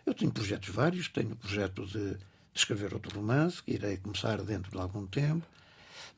Eu 0.03 0.13
tenho 0.15 0.31
projetos 0.31 0.69
vários. 0.69 1.07
Tenho 1.07 1.33
o 1.33 1.35
projeto 1.35 1.85
de, 1.85 2.15
de 2.15 2.19
escrever 2.55 2.95
outro 2.95 3.15
romance, 3.15 3.61
que 3.61 3.73
irei 3.73 3.97
começar 3.97 4.41
dentro 4.41 4.71
de 4.71 4.77
algum 4.77 5.05
tempo. 5.05 5.45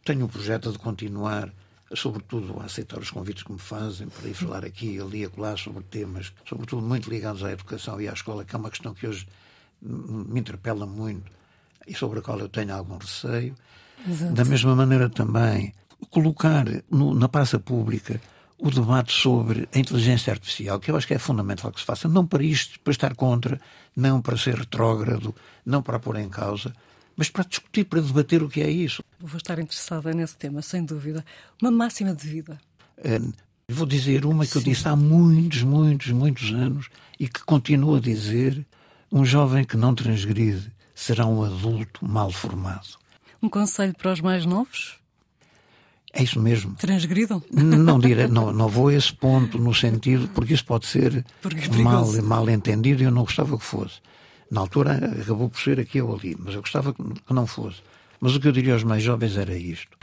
Tenho 0.05 0.25
o 0.25 0.29
projeto 0.29 0.71
de 0.71 0.79
continuar, 0.79 1.53
sobretudo, 1.93 2.57
a 2.61 2.65
aceitar 2.65 2.99
os 2.99 3.11
convites 3.11 3.43
que 3.43 3.51
me 3.51 3.59
fazem 3.59 4.07
para 4.07 4.29
ir 4.29 4.33
falar 4.33 4.63
aqui, 4.63 4.97
ali 4.99 5.19
e 5.19 5.25
acolá 5.25 5.57
sobre 5.57 5.83
temas, 5.83 6.31
sobretudo 6.47 6.83
muito 6.83 7.09
ligados 7.09 7.43
à 7.43 7.51
educação 7.51 7.99
e 7.99 8.07
à 8.07 8.13
escola, 8.13 8.45
que 8.45 8.55
é 8.55 8.57
uma 8.57 8.69
questão 8.69 8.93
que 8.93 9.05
hoje 9.05 9.27
me 9.81 10.39
interpela 10.39 10.85
muito 10.85 11.29
e 11.85 11.93
sobre 11.93 12.19
a 12.19 12.21
qual 12.21 12.39
eu 12.39 12.47
tenho 12.47 12.73
algum 12.73 12.97
receio. 12.97 13.53
Exato. 14.07 14.33
Da 14.33 14.45
mesma 14.45 14.75
maneira 14.75 15.09
também 15.09 15.73
colocar 16.09 16.65
no, 16.89 17.13
na 17.13 17.27
praça 17.27 17.59
pública 17.59 18.19
o 18.57 18.69
debate 18.71 19.13
sobre 19.13 19.67
a 19.73 19.79
inteligência 19.79 20.31
artificial, 20.31 20.79
que 20.79 20.89
eu 20.89 20.95
acho 20.95 21.07
que 21.07 21.13
é 21.13 21.19
fundamental 21.19 21.71
que 21.71 21.79
se 21.79 21.85
faça, 21.85 22.07
não 22.07 22.25
para 22.25 22.43
isto, 22.43 22.79
para 22.79 22.91
estar 22.91 23.13
contra, 23.15 23.59
não 23.95 24.21
para 24.21 24.37
ser 24.37 24.55
retrógrado, 24.55 25.35
não 25.65 25.81
para 25.81 25.99
pôr 25.99 26.15
em 26.17 26.29
causa, 26.29 26.73
mas 27.15 27.29
para 27.29 27.43
discutir, 27.43 27.85
para 27.85 28.01
debater 28.01 28.43
o 28.43 28.49
que 28.49 28.61
é 28.61 28.69
isso. 28.69 29.03
Vou 29.19 29.37
estar 29.37 29.59
interessada 29.59 30.13
nesse 30.13 30.35
tema, 30.35 30.61
sem 30.61 30.83
dúvida. 30.83 31.25
Uma 31.61 31.71
máxima 31.71 32.13
de 32.13 32.27
vida. 32.27 32.59
É, 32.97 33.19
vou 33.69 33.85
dizer 33.85 34.25
uma 34.25 34.45
que 34.45 34.53
Sim. 34.53 34.59
eu 34.59 34.63
disse 34.63 34.87
há 34.87 34.95
muitos, 34.95 35.63
muitos, 35.63 36.11
muitos 36.11 36.51
anos 36.51 36.89
e 37.19 37.27
que 37.27 37.43
continuo 37.43 37.95
a 37.95 37.99
dizer: 37.99 38.65
um 39.11 39.23
jovem 39.25 39.63
que 39.63 39.77
não 39.77 39.95
transgride 39.95 40.71
será 40.93 41.25
um 41.25 41.43
adulto 41.43 42.05
mal 42.05 42.31
formado. 42.31 42.97
Um 43.41 43.49
conselho 43.49 43.93
para 43.93 44.13
os 44.13 44.21
mais 44.21 44.45
novos? 44.45 44.97
É 46.17 46.23
isso 46.23 46.39
mesmo. 46.39 46.73
Transgridam? 46.75 47.43
Não, 47.51 47.99
dire, 47.99 48.25
não, 48.29 48.53
não 48.53 48.69
vou 48.69 48.87
a 48.87 48.93
esse 48.93 49.13
ponto 49.13 49.59
no 49.59 49.73
sentido, 49.73 50.29
porque 50.29 50.53
isso 50.53 50.63
pode 50.63 50.85
ser 50.85 51.25
é 51.43 51.77
mal, 51.83 52.09
mal 52.23 52.49
entendido 52.49 53.03
e 53.03 53.05
eu 53.05 53.11
não 53.11 53.23
gostava 53.23 53.57
que 53.57 53.65
fosse. 53.65 53.99
Na 54.49 54.61
altura 54.61 54.95
acabou 55.21 55.49
por 55.49 55.59
ser 55.59 55.77
aqui 55.77 56.01
ou 56.01 56.15
ali, 56.15 56.37
mas 56.39 56.55
eu 56.55 56.61
gostava 56.61 56.93
que 56.93 57.03
não 57.29 57.45
fosse. 57.45 57.81
Mas 58.21 58.33
o 58.33 58.39
que 58.39 58.47
eu 58.47 58.53
diria 58.53 58.73
aos 58.73 58.83
mais 58.83 59.03
jovens 59.03 59.35
era 59.35 59.57
isto: 59.57 59.97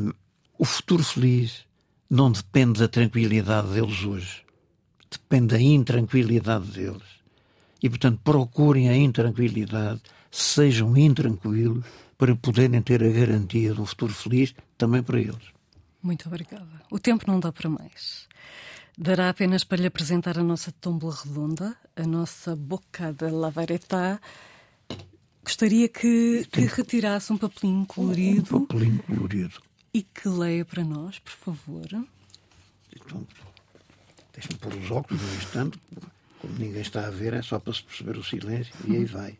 um, 0.00 0.12
o 0.58 0.64
futuro 0.64 1.04
feliz 1.04 1.66
não 2.08 2.32
depende 2.32 2.80
da 2.80 2.88
tranquilidade 2.88 3.68
deles 3.68 4.02
hoje. 4.02 4.42
Depende 5.10 5.48
da 5.48 5.60
intranquilidade 5.60 6.66
deles. 6.68 7.18
E, 7.82 7.88
portanto, 7.90 8.20
procurem 8.24 8.88
a 8.88 8.96
intranquilidade, 8.96 10.00
sejam 10.30 10.96
intranquilos 10.96 11.84
para 12.18 12.34
poderem 12.34 12.82
ter 12.82 13.02
a 13.02 13.08
garantia 13.08 13.72
de 13.72 13.80
um 13.80 13.86
futuro 13.86 14.12
feliz 14.12 14.52
também 14.76 15.02
para 15.02 15.20
eles. 15.20 15.52
Muito 16.02 16.28
obrigada. 16.28 16.82
O 16.90 16.98
tempo 16.98 17.24
não 17.28 17.38
dá 17.38 17.52
para 17.52 17.70
mais. 17.70 18.28
Dará 18.96 19.28
apenas 19.28 19.62
para 19.62 19.80
lhe 19.80 19.86
apresentar 19.86 20.36
a 20.36 20.42
nossa 20.42 20.72
tómbola 20.72 21.14
redonda, 21.24 21.76
a 21.94 22.02
nossa 22.02 22.56
boca 22.56 23.12
de 23.12 23.30
lavaretá. 23.30 24.20
Gostaria 25.44 25.88
que, 25.88 26.44
que 26.50 26.62
retirasse 26.62 27.32
um 27.32 27.38
papelinho 27.38 27.86
colorido. 27.86 28.56
Um 28.56 28.66
papelinho 28.66 29.02
colorido. 29.04 29.62
E 29.94 30.02
que 30.02 30.28
leia 30.28 30.64
para 30.64 30.82
nós, 30.84 31.20
por 31.20 31.32
favor. 31.32 31.86
Então, 32.94 33.26
deixe-me 34.34 34.58
pôr 34.58 34.74
os 34.74 34.90
óculos 34.90 35.22
um 35.22 35.36
instante, 35.36 35.78
como 36.40 36.54
ninguém 36.58 36.82
está 36.82 37.06
a 37.06 37.10
ver, 37.10 37.34
é 37.34 37.42
só 37.42 37.60
para 37.60 37.72
se 37.72 37.84
perceber 37.84 38.18
o 38.18 38.24
silêncio, 38.24 38.74
e 38.86 38.96
aí 38.96 39.04
vai. 39.04 39.38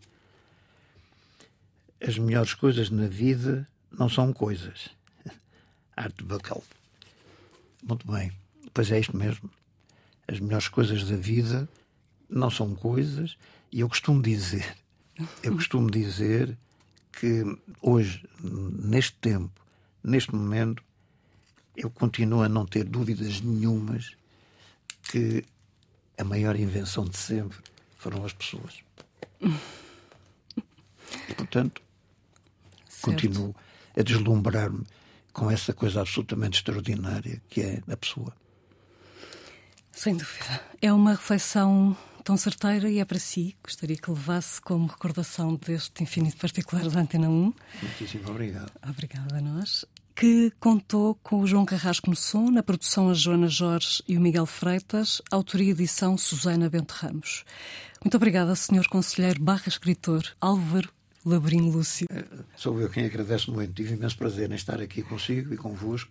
As 2.00 2.16
melhores 2.18 2.54
coisas 2.54 2.90
na 2.90 3.06
vida 3.06 3.68
não 3.90 4.08
são 4.08 4.32
coisas. 4.32 4.90
Arte 5.96 6.22
Buckle. 6.22 6.62
Muito 7.82 8.10
bem. 8.10 8.32
Pois 8.72 8.90
é 8.90 9.00
isto 9.00 9.16
mesmo. 9.16 9.50
As 10.26 10.38
melhores 10.38 10.68
coisas 10.68 11.04
da 11.04 11.16
vida 11.16 11.68
não 12.28 12.50
são 12.50 12.74
coisas, 12.74 13.36
e 13.72 13.80
eu 13.80 13.88
costumo 13.88 14.20
dizer, 14.20 14.76
eu 15.42 15.54
costumo 15.54 15.90
dizer 15.90 16.56
que 17.12 17.42
hoje, 17.80 18.28
neste 18.42 19.14
tempo, 19.14 19.60
neste 20.04 20.34
momento, 20.34 20.82
eu 21.74 21.90
continuo 21.90 22.42
a 22.42 22.48
não 22.48 22.66
ter 22.66 22.84
dúvidas 22.84 23.40
nenhumas 23.40 24.16
que 25.04 25.44
a 26.18 26.24
maior 26.24 26.56
invenção 26.56 27.04
de 27.04 27.16
sempre 27.16 27.58
foram 27.96 28.24
as 28.24 28.32
pessoas. 28.32 28.82
E, 31.26 31.34
portanto. 31.34 31.87
Continuo 33.10 33.54
a 33.96 34.02
deslumbrar-me 34.02 34.84
com 35.32 35.50
essa 35.50 35.72
coisa 35.72 36.00
absolutamente 36.00 36.58
extraordinária 36.58 37.40
que 37.48 37.60
é 37.60 37.82
a 37.88 37.96
pessoa. 37.96 38.32
Sem 39.92 40.16
dúvida. 40.16 40.60
É 40.80 40.92
uma 40.92 41.12
reflexão 41.12 41.96
tão 42.22 42.36
certeira 42.36 42.90
e 42.90 42.98
é 42.98 43.04
para 43.04 43.18
si. 43.18 43.56
Gostaria 43.62 43.96
que 43.96 44.10
levasse 44.10 44.60
como 44.60 44.86
recordação 44.86 45.54
deste 45.56 46.02
infinito 46.02 46.36
particular 46.36 46.88
da 46.88 47.00
Antena 47.00 47.28
1. 47.28 47.54
Muitíssimo 47.82 48.30
obrigado. 48.30 48.70
Obrigada 48.86 49.38
a 49.38 49.40
nós. 49.40 49.84
Que 50.14 50.52
contou 50.60 51.14
com 51.16 51.40
o 51.40 51.46
João 51.46 51.64
Carrasco 51.64 52.10
no 52.10 52.16
som, 52.16 52.50
na 52.50 52.62
produção 52.62 53.08
a 53.08 53.14
Joana 53.14 53.48
Jorge 53.48 54.02
e 54.06 54.16
o 54.16 54.20
Miguel 54.20 54.46
Freitas, 54.46 55.22
autoria 55.30 55.68
e 55.68 55.70
edição 55.70 56.18
Susana 56.18 56.68
Bento 56.68 56.92
Ramos. 56.92 57.44
Muito 58.04 58.16
obrigada, 58.16 58.54
Sr. 58.54 58.88
Conselheiro 58.88 59.42
barra 59.42 59.68
escritor 59.68 60.22
Álvaro 60.40 60.90
Labrinho 61.24 61.70
Lúcio. 61.70 62.06
Eh, 62.10 62.24
sou 62.56 62.80
eu 62.80 62.88
quem 62.88 63.04
agradece 63.04 63.50
muito. 63.50 63.72
Tive 63.72 63.94
imenso 63.94 64.16
prazer 64.16 64.50
em 64.50 64.54
estar 64.54 64.80
aqui 64.80 65.02
consigo 65.02 65.52
e 65.52 65.56
convosco. 65.56 66.10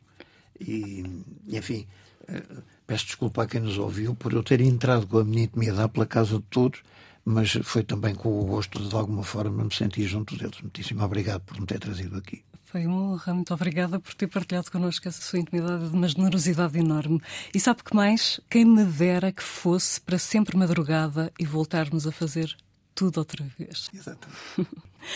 E, 0.59 1.03
enfim, 1.47 1.87
eh, 2.27 2.43
peço 2.85 3.05
desculpa 3.05 3.43
a 3.43 3.47
quem 3.47 3.61
nos 3.61 3.77
ouviu 3.77 4.15
por 4.15 4.33
eu 4.33 4.43
ter 4.43 4.61
entrado 4.61 5.07
com 5.07 5.19
a 5.19 5.23
minha 5.23 5.43
intimidade 5.43 5.91
pela 5.91 6.05
casa 6.05 6.37
de 6.37 6.43
todos, 6.43 6.81
mas 7.23 7.51
foi 7.63 7.83
também 7.83 8.15
com 8.15 8.39
o 8.39 8.45
gosto 8.45 8.81
de, 8.81 8.89
de 8.89 8.95
alguma 8.95 9.23
forma, 9.23 9.63
me 9.63 9.73
sentir 9.73 10.07
junto 10.07 10.37
deles. 10.37 10.61
Muitíssimo 10.61 11.03
obrigado 11.03 11.41
por 11.41 11.59
me 11.59 11.65
ter 11.65 11.79
trazido 11.79 12.17
aqui. 12.17 12.43
Foi 12.65 12.85
uma 12.85 13.13
honra, 13.13 13.33
muito 13.33 13.53
obrigada 13.53 13.97
por 13.97 14.13
ter 14.13 14.27
partilhado 14.27 14.69
connosco 14.69 15.07
essa 15.07 15.21
sua 15.21 15.39
intimidade 15.39 15.89
de 15.89 15.95
uma 15.95 16.07
generosidade 16.07 16.77
enorme. 16.77 17.21
E 17.55 17.59
sabe 17.61 17.81
que 17.81 17.95
mais? 17.95 18.41
Quem 18.49 18.65
me 18.65 18.83
dera 18.83 19.31
que 19.31 19.41
fosse 19.41 20.01
para 20.01 20.19
sempre 20.19 20.57
madrugada 20.57 21.31
e 21.39 21.45
voltarmos 21.45 22.05
a 22.05 22.11
fazer 22.11 22.57
tudo 22.97 23.19
outra 23.19 23.45
vez. 23.57 23.89
Exatamente. 23.93 24.41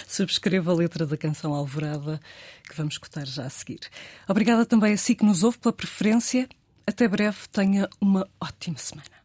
Subscreva 0.07 0.71
a 0.71 0.75
letra 0.75 1.03
da 1.07 1.17
canção 1.17 1.51
Alvorada, 1.55 2.21
que 2.69 2.77
vamos 2.77 2.93
escutar 2.93 3.25
já 3.25 3.43
a 3.43 3.49
seguir. 3.49 3.79
Obrigada 4.27 4.67
também 4.67 4.93
a 4.93 4.97
si 4.97 5.15
que 5.15 5.25
nos 5.25 5.43
ouve 5.43 5.57
pela 5.57 5.73
preferência. 5.73 6.47
Até 6.85 7.07
breve, 7.07 7.39
tenha 7.51 7.89
uma 7.99 8.27
ótima 8.39 8.77
semana. 8.77 9.20